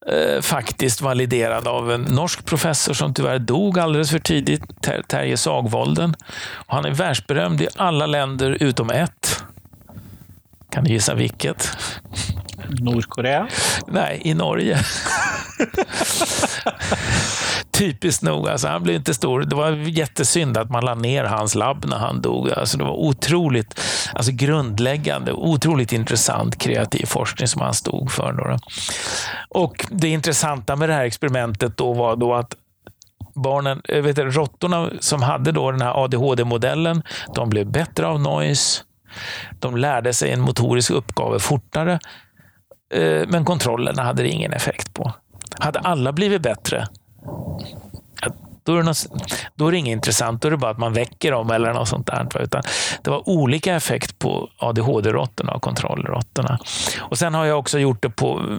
eh, 0.07 0.41
faktiskt 0.41 1.01
validerad 1.01 1.67
av 1.67 1.91
en 1.91 2.01
norsk 2.01 2.45
professor 2.45 2.93
som 2.93 3.13
tyvärr 3.13 3.39
dog 3.39 3.79
alldeles 3.79 4.11
för 4.11 4.19
tidigt, 4.19 4.81
Ter 4.81 5.01
Terje 5.01 5.37
Sagvolden. 5.37 6.15
Och 6.53 6.75
han 6.75 6.85
är 6.85 6.91
världsberömd 6.91 7.61
i 7.61 7.67
alla 7.75 8.05
länder 8.05 8.57
utom 8.59 8.89
ett. 8.89 9.43
Kan 10.71 10.83
du 10.83 10.91
gissa 10.91 11.13
vilket? 11.13 11.77
Nordkorea? 12.79 13.47
Nej, 13.87 14.21
i 14.23 14.33
Norge. 14.33 14.79
Typiskt 17.71 18.23
nog, 18.23 18.49
alltså, 18.49 18.67
han 18.67 18.83
blev 18.83 18.95
inte 18.95 19.13
stor. 19.13 19.41
Det 19.41 19.55
var 19.55 19.71
jättesynd 19.71 20.57
att 20.57 20.69
man 20.69 20.85
la 20.85 20.95
ner 20.95 21.23
hans 21.23 21.55
labb 21.55 21.85
när 21.85 21.97
han 21.97 22.21
dog. 22.21 22.51
Alltså, 22.51 22.77
det 22.77 22.83
var 22.83 22.99
otroligt 22.99 23.79
alltså, 24.13 24.31
grundläggande, 24.31 25.33
otroligt 25.33 25.93
intressant 25.93 26.57
kreativ 26.57 27.05
forskning 27.05 27.47
som 27.47 27.61
han 27.61 27.73
stod 27.73 28.11
för. 28.11 28.33
Då. 28.33 28.57
Och 29.49 29.85
Det 29.89 30.07
intressanta 30.07 30.75
med 30.75 30.89
det 30.89 30.95
här 30.95 31.03
experimentet 31.05 31.77
då 31.77 31.93
var 31.93 32.15
då 32.15 32.33
att 32.33 32.55
barnen, 33.35 33.81
vet 33.87 34.15
du, 34.15 34.31
råttorna 34.31 34.89
som 34.99 35.21
hade 35.21 35.51
då 35.51 35.71
den 35.71 35.81
här 35.81 36.03
ADHD-modellen, 36.03 37.03
de 37.35 37.49
blev 37.49 37.71
bättre 37.71 38.07
av 38.07 38.19
noise. 38.19 38.83
De 39.59 39.77
lärde 39.77 40.13
sig 40.13 40.31
en 40.31 40.41
motorisk 40.41 40.91
uppgave 40.91 41.39
fortare, 41.39 41.99
eh, 42.93 43.27
men 43.27 43.45
kontrollerna 43.45 44.03
hade 44.03 44.23
det 44.23 44.29
ingen 44.29 44.53
effekt 44.53 44.93
på. 44.93 45.13
Hade 45.59 45.79
alla 45.79 46.11
blivit 46.11 46.41
bättre, 46.41 46.87
då 48.69 48.73
är, 48.73 48.77
det 48.77 48.83
något, 48.83 49.07
då 49.55 49.67
är 49.67 49.71
det 49.71 49.77
inget 49.77 49.91
intressant. 49.91 50.41
Då 50.41 50.47
är 50.47 50.51
det 50.51 50.57
bara 50.57 50.71
att 50.71 50.77
man 50.77 50.93
väcker 50.93 51.31
dem 51.31 51.51
eller 51.51 51.73
något 51.73 51.87
sånt 51.87 52.07
där. 52.07 52.41
Utan 52.41 52.61
det 53.03 53.09
var 53.09 53.29
olika 53.29 53.75
effekt 53.75 54.19
på 54.19 54.49
ADHD-råttorna 54.57 55.51
och 55.51 55.61
kontrollråttorna. 55.61 56.59
Och 56.99 57.17
sen 57.17 57.33
har 57.33 57.45
jag 57.45 57.59
också 57.59 57.79
gjort 57.79 58.01
det 58.01 58.09
på 58.09 58.39
eh, 58.39 58.57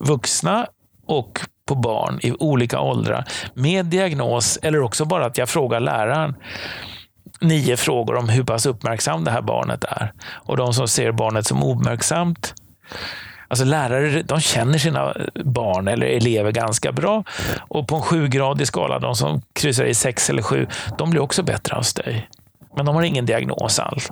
vuxna 0.00 0.66
och 1.06 1.40
på 1.68 1.74
barn 1.74 2.18
i 2.22 2.32
olika 2.32 2.80
åldrar 2.80 3.24
med 3.54 3.86
diagnos 3.86 4.58
eller 4.62 4.80
också 4.80 5.04
bara 5.04 5.26
att 5.26 5.38
jag 5.38 5.48
frågar 5.48 5.80
läraren 5.80 6.34
nio 7.40 7.76
frågor 7.76 8.16
om 8.16 8.28
hur 8.28 8.44
pass 8.44 8.66
uppmärksam 8.66 9.24
det 9.24 9.30
här 9.30 9.42
barnet 9.42 9.84
är. 9.84 10.12
Och 10.28 10.56
de 10.56 10.74
som 10.74 10.88
ser 10.88 11.12
barnet 11.12 11.46
som 11.46 11.62
ouppmärksamt 11.62 12.54
Alltså 13.48 13.64
lärare 13.64 14.22
de 14.22 14.40
känner 14.40 14.78
sina 14.78 15.14
barn 15.44 15.88
eller 15.88 16.06
elever 16.06 16.52
ganska 16.52 16.92
bra. 16.92 17.24
Och 17.68 17.88
på 17.88 17.96
en 17.96 18.02
sjugradig 18.02 18.66
skala, 18.66 18.98
de 18.98 19.14
som 19.14 19.42
kryssar 19.52 19.84
i 19.84 19.94
sex 19.94 20.30
eller 20.30 20.42
sju, 20.42 20.66
de 20.98 21.10
blir 21.10 21.20
också 21.20 21.42
bättre 21.42 21.76
av 21.76 21.82
stöj. 21.82 22.28
Men 22.76 22.86
de 22.86 22.94
har 22.94 23.02
ingen 23.02 23.26
diagnos 23.26 23.78
alls. 23.78 24.10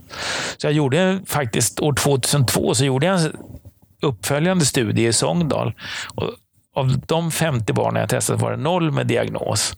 Så 0.56 0.66
jag 0.66 0.72
gjorde 0.72 1.20
faktiskt, 1.26 1.80
år 1.80 1.92
2002, 1.92 2.74
så 2.74 2.84
gjorde 2.84 3.06
jag 3.06 3.20
en 3.20 3.32
uppföljande 4.02 4.64
studie 4.64 5.06
i 5.06 5.12
Sångdal. 5.12 5.72
Och 6.14 6.30
av 6.74 6.98
de 6.98 7.30
50 7.30 7.72
barnen 7.72 8.00
jag 8.00 8.08
testade 8.08 8.42
var 8.42 8.50
det 8.50 8.56
noll 8.56 8.90
med 8.90 9.06
diagnos. 9.06 9.76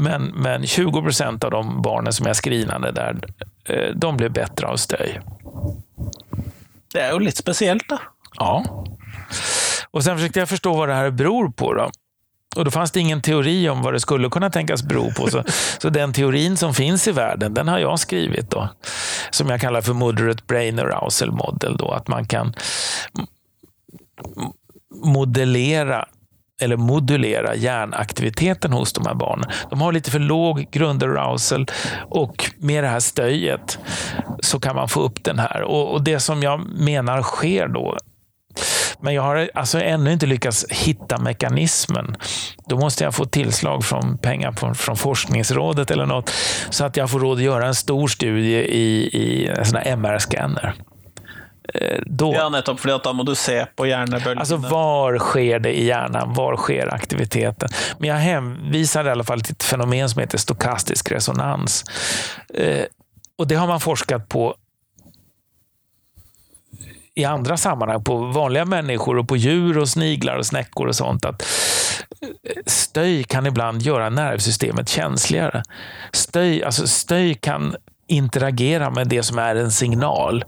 Men, 0.00 0.24
men 0.24 0.66
20 0.66 1.02
procent 1.02 1.44
av 1.44 1.50
de 1.50 1.82
barnen 1.82 2.12
som 2.12 2.26
jag 2.26 2.36
screenade 2.36 2.92
där, 2.92 3.18
eh, 3.64 3.94
de 3.94 4.16
blev 4.16 4.32
bättre 4.32 4.66
av 4.66 4.76
stöj. 4.76 5.20
Det 6.92 7.00
är 7.00 7.12
ju 7.12 7.20
lite 7.20 7.36
speciellt 7.36 7.88
då. 7.88 7.98
Ja. 8.34 8.64
Och 9.90 10.04
sen 10.04 10.16
försökte 10.16 10.38
jag 10.38 10.48
förstå 10.48 10.74
vad 10.74 10.88
det 10.88 10.94
här 10.94 11.10
beror 11.10 11.50
på. 11.50 11.74
Då. 11.74 11.90
Och 12.56 12.64
då 12.64 12.70
fanns 12.70 12.90
det 12.90 13.00
ingen 13.00 13.22
teori 13.22 13.68
om 13.68 13.82
vad 13.82 13.92
det 13.92 14.00
skulle 14.00 14.28
kunna 14.28 14.50
tänkas 14.50 14.82
bero 14.82 15.12
på. 15.12 15.30
Så, 15.30 15.44
så 15.78 15.88
den 15.88 16.12
teorin 16.12 16.56
som 16.56 16.74
finns 16.74 17.08
i 17.08 17.12
världen, 17.12 17.54
den 17.54 17.68
har 17.68 17.78
jag 17.78 17.98
skrivit. 18.00 18.50
då. 18.50 18.68
Som 19.30 19.48
jag 19.48 19.60
kallar 19.60 19.80
för 19.80 19.92
Moderate 19.92 20.42
Brain 20.46 20.78
Arousal 20.78 21.32
Model. 21.32 21.76
Då, 21.76 21.90
att 21.90 22.08
man 22.08 22.26
kan 22.26 22.54
modellera 25.04 26.08
eller 26.60 26.76
modulera 26.76 27.54
hjärnaktiviteten 27.54 28.72
hos 28.72 28.92
de 28.92 29.06
här 29.06 29.14
barnen. 29.14 29.50
De 29.70 29.80
har 29.80 29.92
lite 29.92 30.10
för 30.10 30.18
låg 30.18 30.66
grundarousal 30.70 31.66
och 32.10 32.50
med 32.58 32.84
det 32.84 32.88
här 32.88 33.00
stöjet 33.00 33.78
så 34.40 34.60
kan 34.60 34.76
man 34.76 34.88
få 34.88 35.00
upp 35.00 35.24
den 35.24 35.38
här. 35.38 35.62
Och, 35.62 35.92
och 35.92 36.02
det 36.02 36.20
som 36.20 36.42
jag 36.42 36.60
menar 36.60 37.22
sker 37.22 37.68
då 37.68 37.98
men 39.00 39.14
jag 39.14 39.22
har 39.22 39.50
alltså 39.54 39.80
ännu 39.80 40.12
inte 40.12 40.26
lyckats 40.26 40.66
hitta 40.70 41.18
mekanismen. 41.18 42.16
Då 42.66 42.78
måste 42.78 43.04
jag 43.04 43.14
få 43.14 43.24
tillslag 43.24 43.84
från 43.84 44.18
pengar 44.18 44.52
från, 44.52 44.74
från 44.74 44.96
forskningsrådet 44.96 45.90
eller 45.90 46.06
något 46.06 46.30
så 46.70 46.84
att 46.84 46.96
jag 46.96 47.10
får 47.10 47.20
råd 47.20 47.38
att 47.38 47.44
göra 47.44 47.66
en 47.66 47.74
stor 47.74 48.08
studie 48.08 48.56
i, 48.56 49.08
i 49.12 49.48
en 49.48 49.76
MR-scanner. 49.98 50.74
Eh, 51.74 51.98
då, 52.06 52.34
ja, 52.34 52.48
nettopp, 52.48 52.80
för 52.80 52.98
då 53.04 53.12
måste 53.12 53.32
du 53.32 53.34
se 53.34 53.66
på 53.76 53.86
hjärnbölgerna. 53.86 54.40
Alltså 54.40 54.56
var 54.56 55.18
sker 55.18 55.58
det 55.58 55.78
i 55.78 55.84
hjärnan? 55.84 56.34
Var 56.34 56.56
sker 56.56 56.94
aktiviteten? 56.94 57.68
Men 57.98 58.08
jag 58.08 58.16
hänvisar 58.16 59.04
i 59.04 59.10
alla 59.10 59.24
fall 59.24 59.40
till 59.40 59.52
ett 59.52 59.62
fenomen 59.62 60.08
som 60.08 60.20
heter 60.20 60.38
stokastisk 60.38 61.12
resonans. 61.12 61.84
Eh, 62.54 62.84
och 63.38 63.46
det 63.46 63.54
har 63.54 63.66
man 63.66 63.80
forskat 63.80 64.28
på 64.28 64.54
i 67.14 67.24
andra 67.24 67.56
sammanhang, 67.56 68.04
på 68.04 68.16
vanliga 68.16 68.64
människor 68.64 69.18
och 69.18 69.28
på 69.28 69.36
djur 69.36 69.78
och 69.78 69.88
sniglar 69.88 70.36
och 70.36 70.46
snäckor 70.46 70.86
och 70.86 70.96
sånt. 70.96 71.24
att 71.24 71.46
Stöj 72.66 73.24
kan 73.24 73.46
ibland 73.46 73.82
göra 73.82 74.10
nervsystemet 74.10 74.88
känsligare. 74.88 75.62
Stöj, 76.12 76.64
alltså 76.64 76.86
stöj 76.86 77.34
kan 77.34 77.76
interagera 78.06 78.90
med 78.90 79.08
det 79.08 79.22
som 79.22 79.38
är 79.38 79.56
en 79.56 79.70
signal 79.70 80.44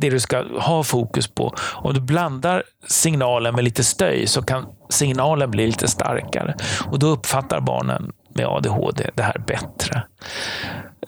det 0.00 0.10
du 0.10 0.20
ska 0.20 0.44
ha 0.58 0.82
fokus 0.82 1.28
på. 1.28 1.54
Om 1.72 1.94
du 1.94 2.00
blandar 2.00 2.62
signalen 2.88 3.54
med 3.54 3.64
lite 3.64 3.84
stöj 3.84 4.26
så 4.26 4.42
kan 4.42 4.66
signalen 4.88 5.50
bli 5.50 5.66
lite 5.66 5.88
starkare 5.88 6.54
och 6.90 6.98
då 6.98 7.06
uppfattar 7.06 7.60
barnen 7.60 8.12
med 8.34 8.46
ADHD 8.46 9.10
det 9.14 9.22
här 9.22 9.38
bättre. 9.46 10.02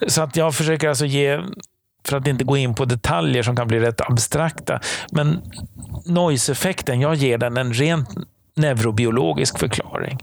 Så 0.07 0.23
att 0.23 0.37
jag 0.37 0.55
försöker 0.55 0.89
alltså 0.89 1.07
ge 1.07 1.41
för 2.05 2.17
att 2.17 2.27
inte 2.27 2.45
gå 2.45 2.57
in 2.57 2.75
på 2.75 2.85
detaljer 2.85 3.43
som 3.43 3.57
kan 3.57 3.69
bli 3.69 3.81
rätt 3.81 4.01
abstrakta. 4.01 4.81
Men 5.13 5.41
noise-effekten, 6.07 7.01
jag 7.01 7.15
ger 7.15 7.39
den 7.39 7.57
en 7.57 7.73
rent 7.73 8.09
neurobiologisk 8.55 9.59
förklaring. 9.59 10.19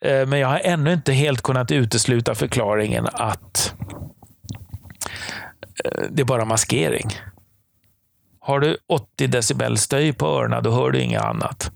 Eh, 0.00 0.26
men 0.26 0.38
jag 0.38 0.48
har 0.48 0.60
ännu 0.64 0.92
inte 0.92 1.12
helt 1.12 1.42
kunnat 1.42 1.70
utesluta 1.70 2.34
förklaringen 2.34 3.08
att 3.12 3.74
eh, 5.84 6.04
det 6.10 6.22
är 6.22 6.26
bara 6.26 6.44
maskering. 6.44 7.10
Har 8.44 8.60
du 8.60 8.76
80 8.88 9.26
decibel 9.26 9.78
stöj 9.78 10.12
på 10.12 10.26
öronen, 10.26 10.62
då 10.62 10.70
hör 10.70 10.90
du 10.90 11.00
inget 11.00 11.22
annat. 11.22 11.70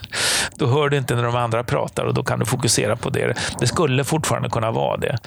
då 0.56 0.66
hör 0.66 0.88
du 0.88 0.96
inte 0.96 1.14
när 1.14 1.22
de 1.22 1.36
andra 1.36 1.64
pratar 1.64 2.04
och 2.04 2.14
då 2.14 2.24
kan 2.24 2.38
du 2.38 2.46
fokusera 2.46 2.96
på 2.96 3.10
det. 3.10 3.34
Det 3.60 3.66
skulle 3.66 4.04
fortfarande 4.04 4.50
kunna 4.50 4.70
vara 4.70 4.96
det. 4.96 5.18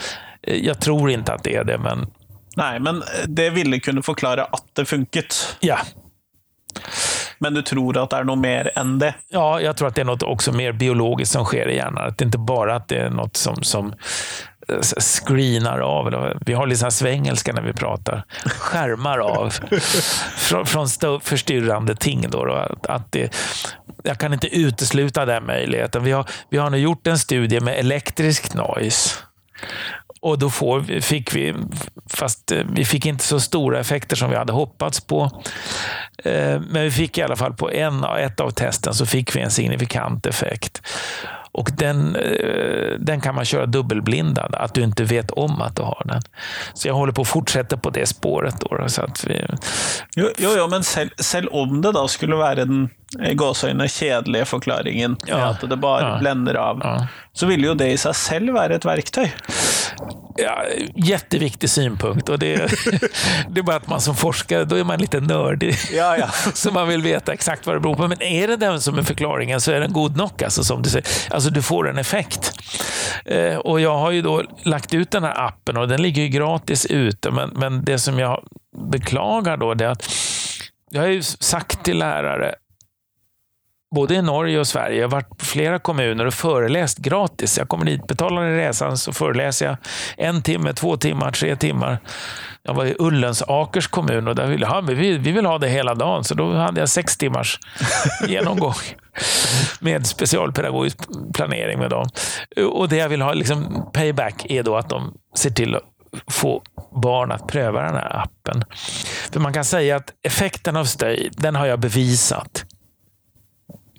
Eh, 0.42 0.66
jag 0.66 0.80
tror 0.82 1.12
inte 1.12 1.34
att 1.34 1.44
det 1.44 1.56
är 1.56 1.64
det, 1.64 1.78
men... 1.78 2.08
Nej, 2.56 2.80
men 2.80 3.04
det 3.26 3.50
ville 3.50 3.80
kunna 3.80 4.02
förklara 4.02 4.44
att 4.44 4.66
det 4.74 4.86
funket. 4.86 5.58
Ja. 5.60 5.78
Men 7.46 7.54
du 7.54 7.62
tror 7.62 7.98
att 7.98 8.10
det 8.10 8.16
är 8.18 8.24
något 8.24 8.40
mer 8.40 8.72
än 8.76 9.00
det? 9.00 9.14
Ja, 9.30 9.62
jag 9.62 9.78
tror 9.78 9.88
att 9.88 9.96
det 9.96 10.02
är 10.02 10.06
något 10.06 10.24
också 10.24 10.52
mer 10.52 10.72
biologiskt 10.72 11.32
som 11.32 11.46
sker 11.46 11.70
i 11.70 11.76
hjärnan. 11.76 12.08
Att 12.08 12.18
det 12.18 12.26
inte 12.26 12.38
bara 12.38 12.76
att 12.76 12.88
det 12.88 12.98
är 12.98 13.10
något 13.10 13.38
som, 13.38 13.64
som 13.64 13.94
eh, 14.68 14.80
screenar 15.00 15.80
av. 15.80 16.34
Vi 16.46 16.54
har 16.54 16.68
liksom 16.68 16.92
svengelska 16.92 17.54
när 17.54 17.62
vi 17.62 17.74
pratar. 17.74 18.24
Skärmar 18.46 19.18
av 19.18 19.50
från, 20.36 20.66
från 20.66 20.88
förstyrrande 21.22 21.96
ting. 21.96 22.26
Då, 22.30 22.46
då. 22.46 22.68
Att 22.84 23.12
det, 23.12 23.36
jag 24.04 24.18
kan 24.18 24.34
inte 24.34 24.56
utesluta 24.56 25.26
den 25.26 25.46
möjligheten. 25.46 26.04
Vi 26.04 26.12
har, 26.12 26.26
vi 26.50 26.58
har 26.58 26.70
nu 26.70 26.78
gjort 26.78 27.08
en 27.08 27.20
studie 27.20 27.60
med 27.60 27.80
elektrisk 27.80 28.54
noise. 28.54 29.10
Och 30.26 30.40
då 30.40 30.50
får, 30.50 31.02
fick 31.02 31.36
vi, 31.36 31.54
fast 32.10 32.52
eh, 32.52 32.64
vi 32.74 32.86
fick 32.86 33.06
inte 33.06 33.24
så 33.24 33.40
stora 33.40 33.80
effekter 33.80 34.16
som 34.16 34.30
vi 34.30 34.36
hade 34.36 34.54
hoppats 34.54 35.02
på. 35.02 35.42
Eh, 36.24 36.60
men 36.60 36.84
vi 36.84 36.92
fick 36.92 37.18
i 37.18 37.22
alla 37.22 37.36
fall 37.36 37.54
på 37.54 37.72
en, 37.72 38.04
ett 38.04 38.40
av 38.40 38.50
testen 38.50 38.94
så 38.94 39.06
fick 39.06 39.36
vi 39.36 39.42
en 39.42 39.52
signifikant 39.52 40.26
effekt. 40.26 40.82
Och 41.52 41.70
den, 41.78 42.16
eh, 42.16 43.00
den 43.00 43.22
kan 43.22 43.36
man 43.36 43.46
köra 43.46 43.66
dubbelblindad, 43.66 44.56
att 44.56 44.74
du 44.74 44.82
inte 44.82 45.04
vet 45.04 45.32
om 45.32 45.62
att 45.62 45.76
du 45.76 45.82
har 45.82 46.04
den. 46.06 46.22
Så 46.74 46.88
jag 46.88 46.96
håller 46.96 47.14
på 47.14 47.22
att 47.22 47.28
fortsätta 47.28 47.78
på 47.78 47.90
det 47.90 48.06
spåret. 48.06 48.56
Då, 48.60 48.90
så 48.90 49.02
att 49.02 49.24
vi... 49.24 49.46
jo, 50.16 50.30
jo, 50.38 50.50
jo, 50.58 50.68
men 50.68 50.84
sälj 51.18 51.48
om 51.52 51.82
det 51.82 51.92
då 51.92 52.08
skulle 52.08 52.36
vara 52.36 52.56
den 52.56 52.90
gåsøyne 53.34 53.88
kjedelige 53.88 54.46
forklaringen, 54.46 55.18
ja. 55.28 55.38
att 55.38 55.70
det 55.70 55.78
bara 55.78 56.02
ja. 56.02 56.18
blender 56.20 56.56
av, 56.56 56.84
så 57.34 57.46
vill 57.46 57.64
ju 57.64 57.76
det 57.76 57.92
i 57.92 57.98
sig 57.98 58.14
själv 58.14 58.54
vara 58.54 58.76
ett 58.76 58.86
verktyg. 58.86 59.34
Ja, 60.38 60.64
jätteviktig 60.96 61.70
synpunkt. 61.70 62.30
Och 62.30 62.40
det, 62.40 62.56
det 63.50 63.60
är 63.60 63.64
bara 63.64 63.76
att 63.76 63.88
man 63.88 64.02
som 64.02 64.16
forskare, 64.16 64.66
då 64.66 64.76
är 64.76 64.84
man 64.84 65.00
lite 65.00 65.20
nördig. 65.20 65.76
Ja, 65.92 66.18
ja. 66.18 66.28
Så 66.54 66.72
man 66.72 66.88
vill 66.88 67.02
veta 67.02 67.34
exakt 67.34 67.66
vad 67.66 67.76
det 67.76 67.80
beror 67.80 67.96
på. 67.96 68.08
Men 68.08 68.22
är 68.22 68.48
det 68.48 68.58
den 68.58 68.82
som 68.82 68.98
är 68.98 69.04
förklaringen 69.04 69.62
så 69.62 69.72
är 69.72 69.80
den 69.80 69.94
god 69.94 70.18
nog. 70.18 70.44
Alltså, 70.44 70.64
som 70.64 70.82
du 70.82 70.90
säger. 70.90 71.06
alltså 71.30 71.50
du 71.50 71.62
får 71.62 71.90
en 71.90 71.98
effekt. 71.98 72.54
Eh, 73.26 73.56
och 73.56 73.82
jag 73.82 73.98
har 73.98 74.12
ju 74.12 74.22
då 74.22 74.44
lagt 74.64 74.94
ut 74.94 75.12
den 75.12 75.24
här 75.24 75.46
appen 75.48 75.78
och 75.78 75.88
den 75.88 76.02
ligger 76.02 76.22
ju 76.22 76.28
gratis 76.28 76.86
ute. 76.86 77.32
Men, 77.32 77.50
men 77.50 77.86
det 77.86 78.00
som 78.00 78.20
jag 78.20 78.44
beklagar 78.92 79.58
då 79.58 79.72
är 79.72 79.84
att 79.84 80.10
jag 80.90 81.02
har 81.02 81.08
ju 81.08 81.24
sagt 81.24 81.84
till 81.84 81.98
lärare 81.98 82.56
både 83.96 84.16
i 84.16 84.22
Norge 84.22 84.60
och 84.60 84.68
Sverige. 84.68 84.96
Jag 84.96 85.04
har 85.04 85.12
varit 85.12 85.38
på 85.38 85.46
flera 85.46 85.80
kommuner 85.80 86.26
och 86.26 86.34
föreläst 86.34 86.98
gratis. 86.98 87.58
Jag 87.58 87.70
kommer 87.70 87.86
dit, 87.86 88.08
betalar 88.08 88.52
resan, 88.52 88.98
så 88.98 89.14
föreläser 89.14 89.66
jag 89.66 89.78
en 90.18 90.42
timme, 90.42 90.74
två 90.74 90.98
timmar, 90.98 91.32
tre 91.32 91.56
timmar. 91.56 92.00
Jag 92.64 92.74
var 92.74 92.86
i 92.86 92.96
Ullensakers 93.00 93.88
kommun 93.88 94.28
och 94.28 94.36
där 94.36 94.48
ville 94.48 94.66
ja, 94.66 94.82
vi, 94.82 95.18
vi 95.18 95.32
vill 95.32 95.46
ha 95.46 95.58
det 95.58 95.68
hela 95.68 95.96
dagen, 95.96 96.24
så 96.24 96.36
då 96.36 96.54
hade 96.54 96.80
jag 96.80 96.90
sex 96.90 97.18
timmars 97.18 97.60
genomgång 98.28 98.74
med 99.80 100.08
specialpedagogisk 100.08 100.98
planering 101.34 101.80
med 101.80 101.90
dem. 101.90 102.10
Och 102.72 102.90
det 102.90 102.96
jag 102.96 103.10
vill 103.10 103.22
ha 103.22 103.34
liksom 103.34 103.90
payback 103.94 104.46
är 104.50 104.64
då 104.64 104.78
att 104.78 104.90
de 104.90 105.14
ser 105.38 105.50
till 105.50 105.76
att 105.76 105.84
få 106.28 106.64
barn 107.02 107.32
att 107.32 107.48
pröva 107.48 107.82
den 107.82 107.96
här 107.96 108.24
appen. 108.24 108.64
För 109.32 109.40
man 109.40 109.54
kan 109.54 109.66
säga 109.66 109.96
att 109.96 110.14
effekten 110.24 110.76
av 110.76 110.86
stöj, 110.86 111.30
den 111.34 111.56
har 111.56 111.66
jag 111.66 111.80
bevisat 111.80 112.66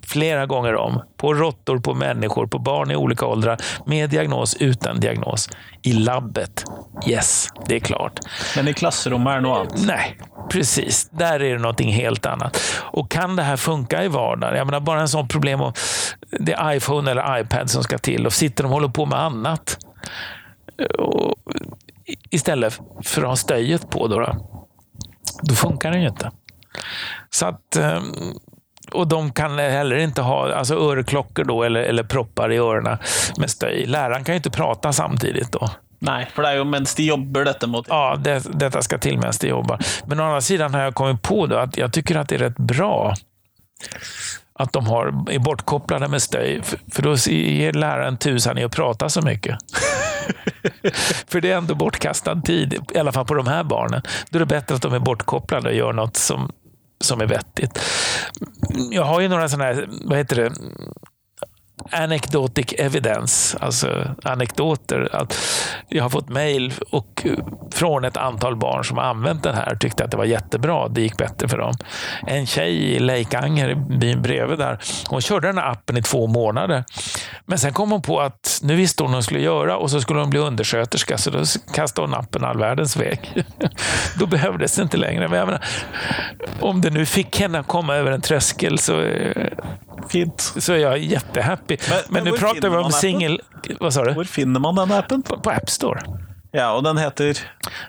flera 0.07 0.45
gånger 0.45 0.75
om. 0.75 1.01
På 1.17 1.33
råttor, 1.33 1.79
på 1.79 1.93
människor, 1.93 2.47
på 2.47 2.59
barn 2.59 2.91
i 2.91 2.95
olika 2.95 3.25
åldrar. 3.25 3.57
Med 3.85 4.09
diagnos, 4.09 4.55
utan 4.55 4.99
diagnos. 4.99 5.49
I 5.81 5.93
labbet. 5.93 6.63
Yes, 7.07 7.47
det 7.67 7.75
är 7.75 7.79
klart. 7.79 8.19
Men 8.55 8.67
i 8.67 8.73
klassrum 8.73 9.27
är 9.27 9.41
något 9.41 9.57
annat? 9.57 9.85
Nej, 9.85 10.17
precis. 10.49 11.09
Där 11.11 11.39
är 11.39 11.53
det 11.53 11.59
någonting 11.59 11.91
helt 11.91 12.25
annat. 12.25 12.61
Och 12.79 13.11
kan 13.11 13.35
det 13.35 13.43
här 13.43 13.57
funka 13.57 14.03
i 14.03 14.07
vardagen? 14.07 14.57
Jag 14.57 14.65
menar, 14.65 14.79
bara 14.79 15.01
en 15.01 15.07
sån 15.07 15.27
problem 15.27 15.61
om 15.61 15.73
det 16.39 16.53
är 16.53 16.73
iPhone 16.73 17.11
eller 17.11 17.39
iPad 17.39 17.69
som 17.69 17.83
ska 17.83 17.97
till 17.97 18.25
och 18.25 18.33
sitter 18.33 18.63
de 18.63 18.67
och 18.67 18.73
håller 18.73 18.87
på 18.87 19.05
med 19.05 19.19
annat. 19.19 19.77
Och 20.99 21.35
istället 22.29 22.79
för 23.03 23.21
att 23.21 23.27
ha 23.27 23.35
stöjet 23.35 23.89
på. 23.89 24.07
Då, 24.07 24.19
då, 24.19 24.63
då 25.41 25.55
funkar 25.55 25.91
det 25.91 25.99
ju 25.99 26.07
inte. 26.07 26.31
Så 27.29 27.45
att 27.45 27.75
ehm, 27.75 28.03
och 28.91 29.07
de 29.07 29.31
kan 29.31 29.59
heller 29.59 29.97
inte 29.97 30.21
ha 30.21 30.53
alltså 30.53 30.75
örklockor 30.75 31.43
då, 31.43 31.63
eller, 31.63 31.81
eller 31.81 32.03
proppar 32.03 32.51
i 32.51 32.57
öronen 32.57 32.97
med 33.37 33.49
stöj. 33.49 33.85
Läraren 33.85 34.23
kan 34.23 34.33
ju 34.33 34.37
inte 34.37 34.49
prata 34.49 34.93
samtidigt 34.93 35.51
då. 35.51 35.69
Nej, 35.99 36.29
för 36.33 36.41
det 36.41 36.49
är 36.49 36.55
ju 36.55 36.63
medan 36.63 36.85
de 36.97 37.03
jobbar 37.03 37.41
detta 37.41 37.67
mot 37.67 37.85
Ja, 37.89 38.15
det, 38.19 38.43
detta 38.59 38.81
ska 38.81 38.97
till 38.97 39.17
medan 39.17 39.33
de 39.41 39.47
jobbar. 39.47 39.79
Men 40.05 40.19
å 40.19 40.23
andra 40.23 40.41
sidan 40.41 40.73
har 40.73 40.81
jag 40.81 40.95
kommit 40.95 41.21
på 41.21 41.47
då 41.47 41.57
att 41.57 41.77
jag 41.77 41.93
tycker 41.93 42.15
att 42.15 42.29
det 42.29 42.35
är 42.35 42.39
rätt 42.39 42.57
bra 42.57 43.13
att 44.59 44.73
de 44.73 44.87
har, 44.87 45.07
är 45.31 45.39
bortkopplade 45.39 46.07
med 46.07 46.21
stöj. 46.21 46.61
För, 46.91 47.01
då 47.01 47.15
ger 47.33 47.73
läraren 47.73 48.17
tusan 48.17 48.57
i 48.57 48.63
att 48.63 48.71
prata 48.71 49.09
så 49.09 49.21
mycket. 49.21 49.57
för 51.27 51.41
det 51.41 51.51
är 51.51 51.57
ändå 51.57 51.75
bortkastad 51.75 52.41
tid, 52.41 52.73
i 52.93 52.97
alla 52.97 53.11
fall 53.11 53.25
på 53.25 53.33
de 53.33 53.47
här 53.47 53.63
barnen. 53.63 54.01
Då 54.29 54.37
är 54.37 54.39
det 54.39 54.45
bättre 54.45 54.75
att 54.75 54.81
de 54.81 54.93
är 54.93 54.99
bortkopplade 54.99 55.69
och 55.69 55.75
gör 55.75 55.93
något 55.93 56.17
som 56.17 56.51
som 57.01 57.21
är 57.21 57.25
vettigt. 57.25 57.79
Jag 58.91 59.03
har 59.03 59.21
ju 59.21 59.27
några 59.27 59.49
sådana 59.49 59.63
här, 59.63 59.89
vad 60.05 60.17
heter 60.17 60.35
det, 60.35 60.51
anecdotic 61.91 62.73
evidence, 62.77 63.57
alltså 63.61 64.15
anekdoter. 64.23 65.09
Att 65.11 65.37
jag 65.89 66.03
har 66.03 66.09
fått 66.09 66.29
mejl 66.29 66.73
från 67.73 68.05
ett 68.05 68.17
antal 68.17 68.55
barn 68.55 68.85
som 68.85 68.97
har 68.97 69.03
använt 69.03 69.43
den 69.43 69.55
här 69.55 69.73
och 69.73 69.79
tyckte 69.79 70.03
att 70.03 70.11
det 70.11 70.17
var 70.17 70.25
jättebra. 70.25 70.87
Det 70.87 71.01
gick 71.01 71.17
bättre 71.17 71.47
för 71.47 71.57
dem. 71.57 71.73
En 72.27 72.45
tjej 72.45 72.75
i 72.75 72.99
Leikanger, 72.99 73.75
byn 73.75 74.21
bredvid 74.21 74.57
där, 74.57 74.79
hon 75.09 75.21
körde 75.21 75.47
den 75.47 75.57
här 75.57 75.71
appen 75.71 75.97
i 75.97 76.01
två 76.01 76.27
månader. 76.27 76.83
Men 77.45 77.57
sen 77.57 77.73
kom 77.73 77.91
hon 77.91 78.01
på 78.01 78.19
att 78.21 78.59
nu 78.63 78.75
visste 78.75 79.03
hon 79.03 79.11
vad 79.11 79.15
hon 79.15 79.23
skulle 79.23 79.41
göra 79.41 79.77
och 79.77 79.91
så 79.91 80.01
skulle 80.01 80.19
hon 80.19 80.29
bli 80.29 80.39
undersköterska, 80.39 81.17
så 81.17 81.29
då 81.29 81.43
kastade 81.73 82.07
hon 82.07 82.15
appen 82.15 82.43
all 82.43 82.57
världens 82.57 82.97
väg. 82.97 83.43
då 84.19 84.25
behövdes 84.25 84.75
det 84.75 84.81
inte 84.81 84.97
längre. 84.97 85.27
Men 85.27 85.45
menar, 85.45 85.65
om 86.59 86.81
det 86.81 86.89
nu 86.89 87.05
fick 87.05 87.39
henne 87.39 87.59
att 87.59 87.67
komma 87.67 87.95
över 87.95 88.11
en 88.11 88.21
tröskel 88.21 88.79
så 88.79 89.03
Fint. 90.09 90.53
Så 90.57 90.73
är 90.73 90.77
jag 90.77 90.97
jättehappy. 90.97 91.76
Men, 91.89 91.97
men, 92.09 92.23
men 92.23 92.23
nu 92.23 92.31
pratar 92.39 92.69
vi 92.69 92.77
om 92.77 92.91
singel... 92.91 93.41
Vad 93.79 93.93
sa 93.93 94.03
du? 94.03 94.13
Var 94.13 94.23
finner 94.23 94.59
man 94.59 94.75
den 94.75 94.91
appen? 94.91 95.23
På, 95.23 95.39
på 95.39 95.49
App 95.49 95.69
Store. 95.69 96.01
Ja, 96.51 96.71
och 96.71 96.83
den 96.83 96.97
heter? 96.97 97.37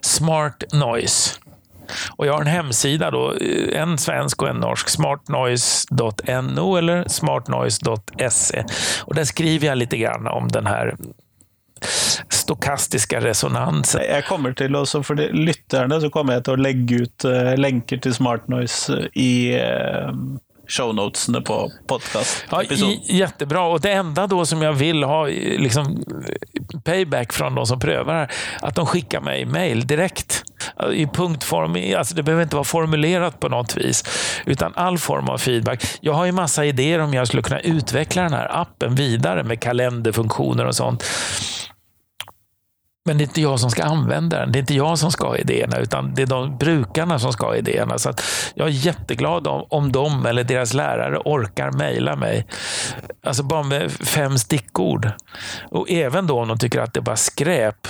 Smart 0.00 0.64
Noise. 0.72 1.34
Och 2.16 2.26
jag 2.26 2.32
har 2.32 2.40
en 2.40 2.46
hemsida, 2.46 3.10
då, 3.10 3.34
en 3.72 3.98
svensk 3.98 4.42
och 4.42 4.48
en 4.48 4.56
norsk. 4.56 4.88
smartnoise.no 4.88 6.76
eller 6.76 7.08
smartnoise.se. 7.08 8.64
Och 9.04 9.14
där 9.14 9.24
skriver 9.24 9.66
jag 9.66 9.78
lite 9.78 9.96
grann 9.96 10.26
om 10.26 10.48
den 10.48 10.66
här 10.66 10.96
stokastiska 12.28 13.20
resonansen. 13.20 14.00
Jag 14.08 14.26
kommer 14.26 14.52
till, 14.52 14.76
också 14.76 15.02
för 15.02 15.14
lytterne, 15.32 16.00
så 16.00 16.10
kommer 16.10 16.32
jag 16.32 16.44
till 16.44 16.52
att 16.52 16.60
lägga 16.60 16.96
ut 16.96 17.24
uh, 17.24 17.56
länkar 17.56 17.96
till 17.96 18.14
SmartNoise 18.14 19.08
i 19.12 19.60
uh, 20.68 20.72
shownotesna 20.72 21.40
på 21.40 21.72
podcast 21.86 22.44
ja, 22.50 22.62
Jättebra. 23.02 23.62
Och 23.62 23.80
det 23.80 23.92
enda 23.92 24.26
då 24.26 24.46
som 24.46 24.62
jag 24.62 24.72
vill 24.72 25.02
ha 25.02 25.26
liksom, 25.26 26.04
payback 26.84 27.32
från 27.32 27.54
de 27.54 27.66
som 27.66 27.80
prövar 27.80 28.14
här, 28.14 28.30
att 28.60 28.74
de 28.74 28.86
skickar 28.86 29.20
mig 29.20 29.46
mail 29.46 29.86
direkt. 29.86 30.44
I 30.92 31.06
punktform, 31.06 31.98
alltså 31.98 32.14
det 32.14 32.22
behöver 32.22 32.42
inte 32.42 32.56
vara 32.56 32.64
formulerat 32.64 33.40
på 33.40 33.48
något 33.48 33.76
vis, 33.76 34.04
utan 34.46 34.72
all 34.76 34.98
form 34.98 35.28
av 35.28 35.38
feedback. 35.38 35.84
Jag 36.00 36.12
har 36.12 36.24
ju 36.24 36.32
massa 36.32 36.64
idéer 36.64 36.98
om 36.98 37.14
jag 37.14 37.26
skulle 37.26 37.42
kunna 37.42 37.60
utveckla 37.60 38.22
den 38.22 38.32
här 38.32 38.60
appen 38.60 38.94
vidare 38.94 39.44
med 39.44 39.60
kalenderfunktioner 39.60 40.66
och 40.66 40.74
sånt. 40.74 41.04
Men 43.08 43.18
det 43.18 43.24
är 43.24 43.26
inte 43.26 43.40
jag 43.40 43.60
som 43.60 43.70
ska 43.70 43.84
använda 43.84 44.38
den. 44.38 44.52
Det 44.52 44.58
är 44.58 44.60
inte 44.60 44.74
jag 44.74 44.98
som 44.98 45.12
ska 45.12 45.26
ha 45.26 45.36
idéerna, 45.36 45.78
utan 45.78 46.14
det 46.14 46.22
är 46.22 46.26
de 46.26 46.58
brukarna 46.58 47.18
som 47.18 47.32
ska 47.32 47.46
ha 47.46 47.56
idéerna. 47.56 47.98
Så 47.98 48.12
jag 48.54 48.68
är 48.68 48.72
jätteglad 48.72 49.46
om, 49.46 49.66
om 49.68 49.92
de 49.92 50.26
eller 50.26 50.44
deras 50.44 50.74
lärare 50.74 51.18
orkar 51.24 51.70
mejla 51.70 52.16
mig. 52.16 52.46
Alltså 53.22 53.42
bara 53.42 53.62
med 53.62 53.92
fem 53.92 54.38
stickord. 54.38 55.10
Och 55.70 55.90
även 55.90 56.26
då 56.26 56.40
om 56.40 56.48
de 56.48 56.58
tycker 56.58 56.80
att 56.80 56.94
det 56.94 57.00
är 57.00 57.02
bara 57.02 57.16
skräp, 57.16 57.88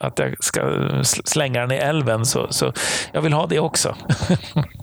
att 0.00 0.18
jag 0.18 0.44
ska 0.44 0.60
slänga 1.04 1.60
den 1.60 1.70
i 1.70 1.76
älven, 1.76 2.26
så, 2.26 2.46
så 2.50 2.72
jag 3.12 3.22
vill 3.22 3.32
ha 3.32 3.46
det 3.46 3.58
också. 3.58 3.96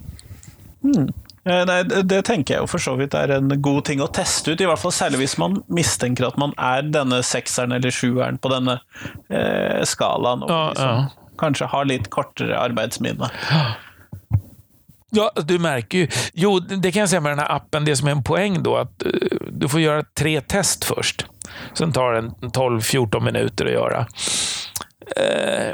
mm. 0.83 1.13
Eh, 1.45 1.65
nej, 1.65 1.83
det 1.83 2.21
tenker 2.21 2.53
jeg 2.53 2.61
jo 2.61 2.69
for 2.69 2.83
så 2.83 2.93
vidt 2.99 3.15
er 3.17 3.33
en 3.33 3.49
god 3.65 3.85
ting 3.89 4.01
å 4.03 4.09
teste 4.13 4.53
ut. 4.53 4.61
I 4.61 4.67
hvert 4.69 4.81
fall 4.81 4.93
særlig 4.93 5.23
hvis 5.23 5.37
man 5.41 5.61
mistenker 5.73 6.27
at 6.27 6.37
man 6.41 6.53
er 6.61 6.85
denne 6.93 7.23
sekseren 7.25 7.73
eller 7.73 7.93
sjueren 7.93 8.37
på 8.41 8.51
denne 8.53 8.77
eh, 9.33 9.81
skalaen. 9.89 10.45
Og 10.45 10.51
liksom, 10.51 11.07
ja. 11.07 11.31
kanskje 11.41 11.71
har 11.73 11.89
litt 11.89 12.11
kortere 12.13 12.59
arbeidsminne. 12.59 13.31
Ja, 15.13 15.31
du 15.35 15.59
märker 15.59 15.97
ju. 15.97 16.07
Jo, 16.33 16.59
det 16.59 16.91
kan 16.91 16.99
jag 16.99 17.09
säga 17.09 17.21
med 17.21 17.31
den 17.31 17.39
här 17.39 17.55
appen. 17.55 17.85
Det 17.85 17.95
som 17.95 18.07
är 18.07 18.11
en 18.11 18.23
poäng 18.23 18.63
då, 18.63 18.77
att 18.77 19.03
uh, 19.05 19.11
du 19.51 19.69
får 19.69 19.79
göra 19.81 20.03
tre 20.03 20.41
test 20.41 20.83
först. 20.83 21.25
Sen 21.73 21.91
tar 21.91 22.13
det 22.13 22.21
12-14 22.47 23.19
minuter 23.19 23.65
att 23.65 23.71
göra. 23.71 23.99
Uh, 23.99 25.73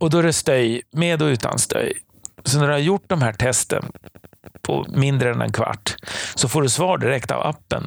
och 0.00 0.10
då 0.10 0.18
är 0.18 0.22
det 0.22 0.32
stöj, 0.32 0.82
med 0.92 1.22
och 1.22 1.26
utan 1.26 1.58
stöj. 1.58 1.92
Så 2.44 2.58
när 2.58 2.66
du 2.66 2.72
har 2.72 2.78
gjort 2.78 3.04
de 3.06 3.22
här 3.22 3.32
testen 3.32 3.84
på 4.62 4.86
mindre 4.88 5.30
än 5.30 5.40
en 5.40 5.52
kvart, 5.52 5.96
så 6.34 6.48
får 6.48 6.62
du 6.62 6.68
svar 6.68 6.98
direkt 6.98 7.30
av 7.30 7.46
appen. 7.46 7.86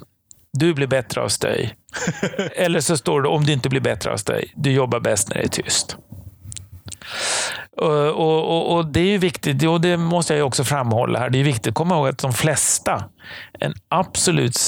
Du 0.53 0.74
blir 0.74 0.88
bättre 0.88 1.22
av 1.22 1.28
stöj. 1.28 1.76
Eller 2.55 2.80
så 2.80 2.97
står 2.97 3.22
det, 3.22 3.30
om 3.30 3.43
du 3.43 3.53
inte 3.53 3.70
blir 3.70 3.82
bättre 3.82 4.14
av 4.14 4.18
stöj, 4.18 4.53
du 4.55 4.72
jobbar 4.72 4.99
bäst 4.99 5.30
när 5.30 5.38
det 5.38 5.43
är 5.43 5.47
tyst. 5.47 5.97
Och, 7.78 8.10
och, 8.10 8.76
och, 8.76 8.86
Det 8.86 8.99
är 8.99 9.05
ju 9.05 9.18
viktigt, 9.18 9.64
och 9.64 9.82
det 9.82 9.97
måste 9.97 10.36
jag 10.36 10.47
också 10.47 10.64
framhålla 10.64 11.20
här, 11.20 11.30
det 11.30 11.39
är 11.39 11.43
viktigt 11.43 11.68
att 11.68 11.74
komma 11.74 11.95
ihåg 11.95 12.08
att 12.08 12.18
de 12.18 12.34
flesta, 12.34 13.03
en 13.60 13.74
absolut 13.89 14.60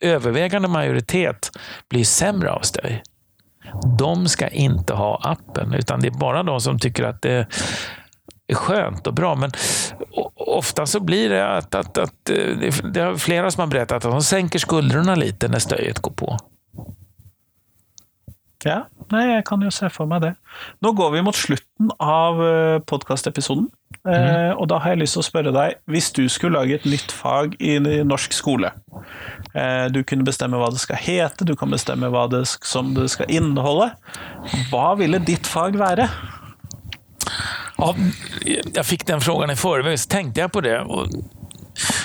övervägande 0.00 0.68
majoritet, 0.68 1.50
blir 1.88 2.04
sämre 2.04 2.50
av 2.50 2.60
stöj. 2.60 3.02
De 3.98 4.28
ska 4.28 4.48
inte 4.48 4.94
ha 4.94 5.20
appen, 5.22 5.74
utan 5.74 6.00
det 6.00 6.08
är 6.08 6.18
bara 6.18 6.42
de 6.42 6.60
som 6.60 6.78
tycker 6.78 7.04
att 7.04 7.22
det 7.22 7.46
är 8.52 8.56
skönt 8.56 9.06
och 9.06 9.14
bra. 9.14 9.34
Men 9.34 9.50
ofta 10.36 10.86
så 10.86 11.00
blir 11.00 11.28
det 11.28 11.56
att, 11.56 11.74
att, 11.74 11.98
att 11.98 12.24
det 12.24 13.00
är 13.00 13.16
flera 13.16 13.50
som 13.50 13.60
har 13.60 13.68
berättat 13.68 14.04
att 14.04 14.12
de 14.12 14.22
sänker 14.22 14.58
skuldrorna 14.58 15.14
lite 15.14 15.48
när 15.48 15.58
stöjet 15.58 15.98
går 15.98 16.12
på. 16.12 16.38
Ja, 18.62 18.84
nei, 19.10 19.24
jeg 19.26 19.42
kan 19.48 19.62
jo 19.64 19.70
se 19.74 19.88
for 19.90 20.06
meg 20.06 20.22
det. 20.22 20.32
Nå 20.84 20.92
går 20.94 21.16
vi 21.16 21.22
mot 21.26 21.36
slutten 21.36 21.90
av 21.98 22.38
eh, 22.46 22.78
podkastepisoden. 22.86 23.66
Mm. 24.06 24.12
Eh, 24.14 24.52
og 24.54 24.68
da 24.70 24.78
har 24.82 24.98
lyst 24.98 25.16
til 25.16 25.22
å 25.22 25.26
spørre 25.26 25.52
deg, 25.54 25.80
hvis 25.90 26.12
du 26.14 26.24
skulle 26.30 26.60
lage 26.60 26.78
et 26.78 26.86
nytt 26.86 27.12
fag 27.14 27.56
i 27.62 27.76
norsk 28.06 28.32
skole 28.34 28.72
eh, 29.54 29.86
Du 29.94 30.00
kunne 30.02 30.26
bestemme 30.26 30.58
hva 30.58 30.70
det 30.72 30.80
skal 30.82 30.98
hete, 30.98 31.46
du 31.46 31.54
kan 31.58 31.70
bestemme 31.74 32.10
hva 32.10 32.24
det, 32.30 32.44
som 32.66 32.94
det 32.96 33.08
skal 33.14 33.30
inneholde. 33.30 33.92
Hva 34.70 34.92
ville 34.98 35.22
ditt 35.22 35.50
fag 35.50 35.78
være? 35.80 36.08
Ja, 37.82 37.96
jag 38.74 38.86
fick 38.86 39.06
den 39.06 39.20
frågan 39.20 39.50
i 39.50 39.56
förväg, 39.56 40.00
så 40.00 40.08
tänkte 40.08 40.40
jag 40.40 40.52
på 40.52 40.60
det. 40.60 40.80
Och, 40.80 41.08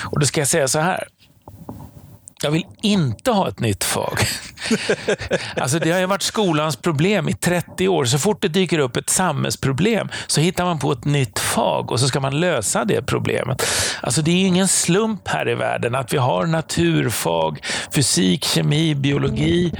och 0.04 0.20
då 0.20 0.26
ska 0.26 0.40
jag 0.40 0.48
säga 0.48 0.68
så 0.68 0.78
här. 0.78 1.08
Jag 2.42 2.50
vill 2.50 2.66
inte 2.82 3.30
ha 3.30 3.48
ett 3.48 3.60
nytt 3.60 3.84
fag. 3.84 4.18
alltså 5.56 5.78
det 5.78 5.90
har 5.90 6.00
ju 6.00 6.06
varit 6.06 6.22
skolans 6.22 6.76
problem 6.76 7.28
i 7.28 7.32
30 7.32 7.88
år. 7.88 8.04
Så 8.04 8.18
fort 8.18 8.42
det 8.42 8.48
dyker 8.48 8.78
upp 8.78 8.96
ett 8.96 9.10
samhällsproblem 9.10 10.08
så 10.26 10.40
hittar 10.40 10.64
man 10.64 10.78
på 10.78 10.92
ett 10.92 11.04
nytt 11.04 11.38
fag 11.38 11.92
och 11.92 12.00
så 12.00 12.08
ska 12.08 12.20
man 12.20 12.40
lösa 12.40 12.84
det 12.84 13.02
problemet. 13.02 13.66
Alltså 14.00 14.22
det 14.22 14.30
är 14.30 14.46
ingen 14.46 14.68
slump 14.68 15.28
här 15.28 15.48
i 15.48 15.54
världen 15.54 15.94
att 15.94 16.12
vi 16.12 16.16
har 16.16 16.46
naturfag, 16.46 17.60
fysik, 17.94 18.44
kemi, 18.44 18.94
biologi, 18.94 19.72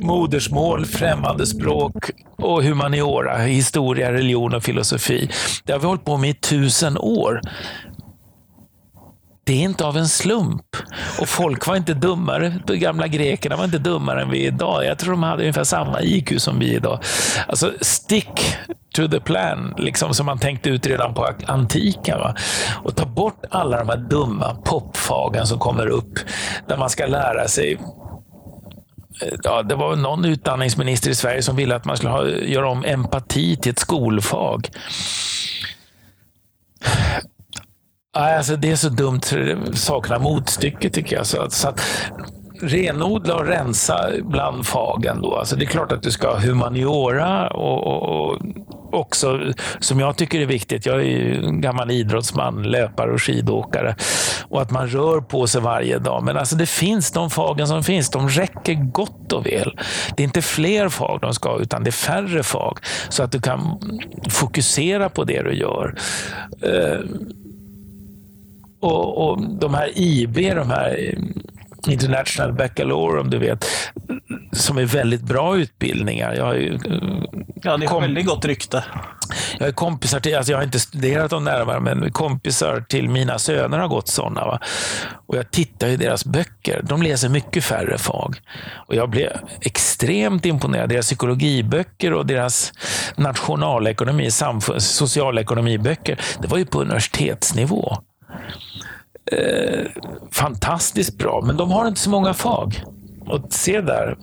modersmål, 0.00 0.86
främmande 0.86 1.46
språk 1.46 2.10
och 2.36 2.62
humaniora, 2.62 3.38
historia, 3.38 4.12
religion 4.12 4.54
och 4.54 4.62
filosofi. 4.62 5.30
Det 5.64 5.72
har 5.72 5.80
vi 5.80 5.86
hållit 5.86 6.04
på 6.04 6.16
med 6.16 6.30
i 6.30 6.34
tusen 6.34 6.98
år 6.98 7.40
det 9.46 9.52
är 9.52 9.62
inte 9.62 9.84
av 9.84 9.96
en 9.96 10.08
slump. 10.08 10.76
Och 11.20 11.28
folk 11.28 11.66
var 11.66 11.76
inte 11.76 11.94
dummare, 11.94 12.60
de 12.66 12.76
gamla 12.76 13.06
grekerna 13.06 13.56
var 13.56 13.64
inte 13.64 13.78
dummare 13.78 14.22
än 14.22 14.30
vi 14.30 14.42
är 14.42 14.46
idag. 14.46 14.84
Jag 14.84 14.98
tror 14.98 15.10
de 15.10 15.22
hade 15.22 15.42
ungefär 15.42 15.64
samma 15.64 16.02
IQ 16.02 16.40
som 16.40 16.58
vi 16.58 16.74
idag. 16.74 17.00
Alltså, 17.48 17.72
stick 17.80 18.56
to 18.94 19.08
the 19.08 19.20
plan, 19.20 19.74
liksom 19.78 20.14
som 20.14 20.26
man 20.26 20.38
tänkte 20.38 20.70
ut 20.70 20.86
redan 20.86 21.14
på 21.14 21.28
antiken. 21.46 22.18
Va? 22.18 22.34
Och 22.84 22.96
ta 22.96 23.06
bort 23.06 23.44
alla 23.50 23.78
de 23.78 23.88
här 23.88 23.96
dumma 23.96 24.54
popfagen 24.64 25.46
som 25.46 25.58
kommer 25.58 25.86
upp, 25.86 26.18
där 26.68 26.76
man 26.76 26.90
ska 26.90 27.06
lära 27.06 27.48
sig 27.48 27.78
Ja, 29.42 29.62
det 29.62 29.74
var 29.74 29.96
någon 29.96 30.24
utbildningsminister 30.24 31.10
i 31.10 31.14
Sverige 31.14 31.42
som 31.42 31.56
ville 31.56 31.76
att 31.76 31.84
man 31.84 31.96
skulle 31.96 32.12
ha, 32.12 32.28
göra 32.28 32.68
om 32.68 32.84
empati 32.84 33.56
till 33.56 33.72
ett 33.72 33.78
skolfag. 33.78 34.70
Alltså, 38.16 38.56
det 38.56 38.70
är 38.70 38.76
så 38.76 38.88
dumt 38.88 39.20
så 39.22 39.36
det 39.36 39.76
saknar 39.76 40.18
motstycke 40.18 40.90
tycker 40.90 41.16
jag. 41.16 41.26
Så, 41.26 41.50
så 41.50 41.68
att, 41.68 41.80
renodla 42.60 43.34
och 43.34 43.46
rensa 43.46 44.10
bland 44.22 44.66
fagen. 44.66 45.22
Då. 45.22 45.36
Alltså 45.36 45.56
det 45.56 45.64
är 45.64 45.66
klart 45.66 45.92
att 45.92 46.02
du 46.02 46.10
ska 46.10 46.28
ha 46.28 46.40
humaniora 46.40 47.48
och, 47.48 47.86
och, 47.86 48.02
och, 48.02 48.38
också, 48.92 49.40
som 49.80 50.00
jag 50.00 50.16
tycker 50.16 50.40
är 50.40 50.46
viktigt, 50.46 50.86
jag 50.86 50.96
är 50.96 51.04
ju 51.04 51.44
en 51.44 51.60
gammal 51.60 51.90
idrottsman, 51.90 52.62
löpare 52.62 53.12
och 53.12 53.22
skidåkare, 53.22 53.96
och 54.48 54.62
att 54.62 54.70
man 54.70 54.88
rör 54.88 55.20
på 55.20 55.46
sig 55.46 55.60
varje 55.60 55.98
dag. 55.98 56.24
Men 56.24 56.36
alltså 56.36 56.56
det 56.56 56.66
finns 56.66 57.12
de 57.12 57.30
fagen 57.30 57.68
som 57.68 57.84
finns, 57.84 58.10
de 58.10 58.28
räcker 58.28 58.74
gott 58.74 59.32
och 59.32 59.46
väl. 59.46 59.78
Det 60.16 60.22
är 60.22 60.24
inte 60.24 60.42
fler 60.42 60.88
fag 60.88 61.18
de 61.22 61.34
ska 61.34 61.48
ha, 61.48 61.58
utan 61.58 61.84
det 61.84 61.90
är 61.90 61.92
färre 61.92 62.42
fag, 62.42 62.78
så 63.08 63.22
att 63.22 63.32
du 63.32 63.40
kan 63.40 63.80
fokusera 64.30 65.08
på 65.08 65.24
det 65.24 65.42
du 65.42 65.54
gör. 65.54 65.94
Uh, 66.64 67.00
och, 68.86 69.28
och 69.28 69.42
de 69.42 69.74
här 69.74 69.90
IB, 69.94 70.34
de 70.34 70.70
här 70.70 71.14
International 71.88 72.52
Baccalaureum, 72.52 73.30
du 73.30 73.38
vet, 73.38 73.66
som 74.52 74.78
är 74.78 74.84
väldigt 74.84 75.22
bra 75.22 75.56
utbildningar. 75.56 76.34
Jag 76.34 76.44
har 76.44 76.54
ju, 76.54 76.78
ja, 77.62 77.76
det 77.76 77.86
har 77.86 78.00
väldigt 78.00 78.26
gott 78.26 78.44
rykte. 78.44 78.84
Jag 79.58 79.66
har 79.66 79.72
kompisar 79.72 80.20
till, 80.20 80.36
alltså 80.36 80.52
jag 80.52 80.58
har 80.58 80.64
inte 80.64 80.80
studerat 80.80 81.30
dem 81.30 81.44
närmare, 81.44 81.80
men 81.80 82.12
kompisar 82.12 82.80
till 82.80 83.08
mina 83.08 83.38
söner 83.38 83.78
har 83.78 83.88
gått 83.88 84.08
sådana. 84.08 84.44
Va? 84.44 84.60
Och 85.26 85.36
jag 85.36 85.50
tittar 85.50 85.86
i 85.86 85.96
deras 85.96 86.24
böcker. 86.24 86.80
De 86.82 87.02
läser 87.02 87.28
mycket 87.28 87.64
färre 87.64 87.98
fag. 87.98 88.36
Och 88.86 88.94
jag 88.94 89.10
blev 89.10 89.32
extremt 89.60 90.46
imponerad. 90.46 90.88
Deras 90.88 91.06
psykologiböcker 91.06 92.12
och 92.12 92.26
deras 92.26 92.72
nationalekonomi, 93.16 94.30
socialekonomiböcker, 94.78 96.20
det 96.42 96.48
var 96.48 96.58
ju 96.58 96.66
på 96.66 96.80
universitetsnivå 96.80 97.98
eh, 99.32 99.86
fantastiskt 100.32 101.18
bra, 101.18 101.42
men 101.46 101.56
de 101.56 101.70
har 101.70 101.88
inte 101.88 102.00
så 102.00 102.10
många 102.10 102.34
fag. 102.34 102.82
Och 103.26 103.40
se 103.50 103.80
där. 103.80 104.16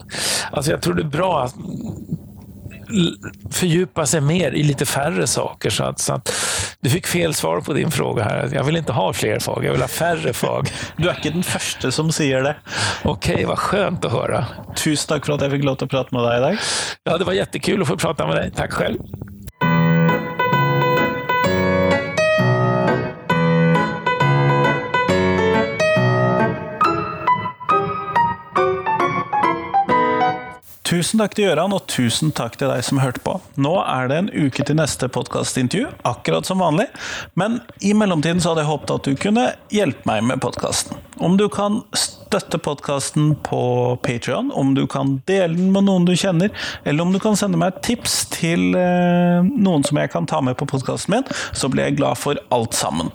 Alltså 0.51 0.72
jag 0.72 0.82
tror 0.82 0.93
det 0.93 1.01
är 1.01 1.05
bra 1.05 1.43
att 1.43 1.55
fördjupa 3.51 4.05
sig 4.05 4.22
mer 4.22 4.51
i 4.51 4.64
lite 4.64 4.86
färre 4.86 5.28
saker. 5.28 5.70
Så 5.70 5.84
att, 5.84 5.99
så 5.99 6.14
att, 6.14 6.34
du 6.80 6.89
fick 6.89 7.07
fel 7.07 7.34
svar 7.34 7.61
på 7.61 7.74
din 7.74 7.91
fråga 7.91 8.24
här. 8.24 8.49
Jag 8.53 8.64
vill 8.64 8.78
inte 8.78 8.91
ha 8.91 9.14
fler 9.14 9.39
fag, 9.39 9.66
jag 9.66 9.72
vill 9.72 9.82
ha 9.82 9.88
färre 9.88 10.34
fag. 10.34 10.70
Du 10.97 11.09
är 11.09 11.16
inte 11.16 11.30
den 11.30 11.43
första 11.43 11.91
som 11.91 12.11
säger 12.11 12.43
det. 12.43 12.55
Okej, 13.03 13.34
okay, 13.34 13.45
vad 13.45 13.57
skönt 13.57 14.05
att 14.05 14.11
höra. 14.11 14.45
Tusen 14.76 15.07
tack 15.07 15.26
för 15.26 15.34
att 15.34 15.41
jag 15.41 15.51
fick 15.51 15.64
låta 15.64 15.88
prata 15.88 16.16
med 16.16 16.24
dig 16.24 16.38
idag. 16.38 16.57
Ja, 17.03 17.18
det 17.18 17.24
var 17.24 17.34
jättekul 17.34 17.82
att 17.82 17.88
få 17.88 17.97
prata 17.97 18.28
med 18.28 18.36
dig. 18.36 18.51
Tack 18.55 18.74
själv. 18.74 18.97
Tusen 31.04 31.20
takk 31.20 31.34
til 31.36 31.49
Gøran, 31.49 31.74
og 31.76 31.84
tusen 31.91 32.30
takk 32.32 32.54
til 32.56 32.70
deg 32.72 32.80
som 32.88 33.01
hørte 33.01 33.20
på. 33.26 33.34
Nå 33.60 33.74
er 33.82 34.08
det 34.08 34.20
en 34.22 34.30
uke 34.32 34.64
til 34.64 34.78
neste 34.80 35.10
podkastintervju, 35.12 35.89
akkurat 36.08 36.47
som 36.47 36.62
vanlig. 36.64 36.86
Men 37.36 37.58
i 37.84 37.91
mellomtiden 37.91 38.39
så 38.39 38.54
hadde 38.54 38.64
jeg 38.64 38.70
håpet 38.70 38.93
at 38.93 39.10
du 39.10 39.20
kunne 39.20 39.43
hjelpe 39.74 40.08
meg 40.08 40.22
med 40.30 40.39
podkasten. 40.45 41.01
Om 41.20 41.36
du 41.41 41.49
kan 41.51 41.82
støtte 41.91 42.56
podkasten 42.64 43.34
på 43.43 43.60
Patrion, 44.06 44.54
om 44.56 44.72
du 44.78 44.86
kan 44.88 45.18
dele 45.28 45.58
den 45.58 45.74
med 45.76 45.89
noen 45.89 46.08
du 46.08 46.14
kjenner, 46.16 46.56
eller 46.88 47.04
om 47.04 47.12
du 47.12 47.20
kan 47.20 47.36
sende 47.36 47.60
meg 47.60 47.74
et 47.74 47.84
tips 47.89 48.22
til 48.38 48.72
eh, 48.72 49.43
noen 49.43 49.84
som 49.84 49.99
jeg 49.99 50.14
kan 50.16 50.30
ta 50.30 50.39
med 50.39 50.56
på 50.56 50.70
podkasten 50.72 51.18
min, 51.18 51.28
så 51.51 51.68
blir 51.68 51.89
jeg 51.89 51.99
glad 51.99 52.22
for 52.22 52.39
alt 52.56 52.80
sammen. 52.80 53.12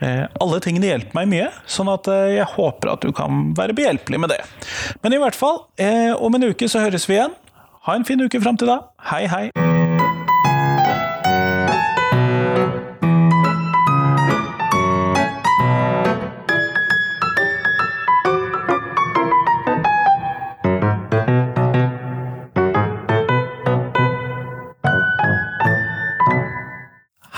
Eh, 0.00 0.24
alle 0.40 0.60
tingene 0.64 0.90
hjelper 0.90 1.18
meg 1.18 1.30
mye, 1.32 1.50
sånn 1.70 1.90
at 1.92 2.10
eh, 2.12 2.36
jeg 2.38 2.50
håper 2.56 2.94
at 2.94 3.06
du 3.06 3.14
kan 3.16 3.50
være 3.58 3.76
behjelpelig 3.76 4.22
med 4.22 4.34
det. 4.34 4.42
Men 5.02 5.16
i 5.16 5.22
hvert 5.22 5.38
fall, 5.38 5.64
eh, 5.80 6.12
om 6.14 6.38
en 6.38 6.50
uke 6.50 6.70
så 6.70 6.84
høres 6.84 7.08
vi 7.10 7.18
igjen. 7.18 7.36
Ha 7.86 7.94
en 7.94 8.06
fin 8.06 8.20
uke 8.22 8.42
fram 8.42 8.58
til 8.58 8.72
da. 8.72 8.82
Hei, 9.12 9.26
hei! 9.30 9.65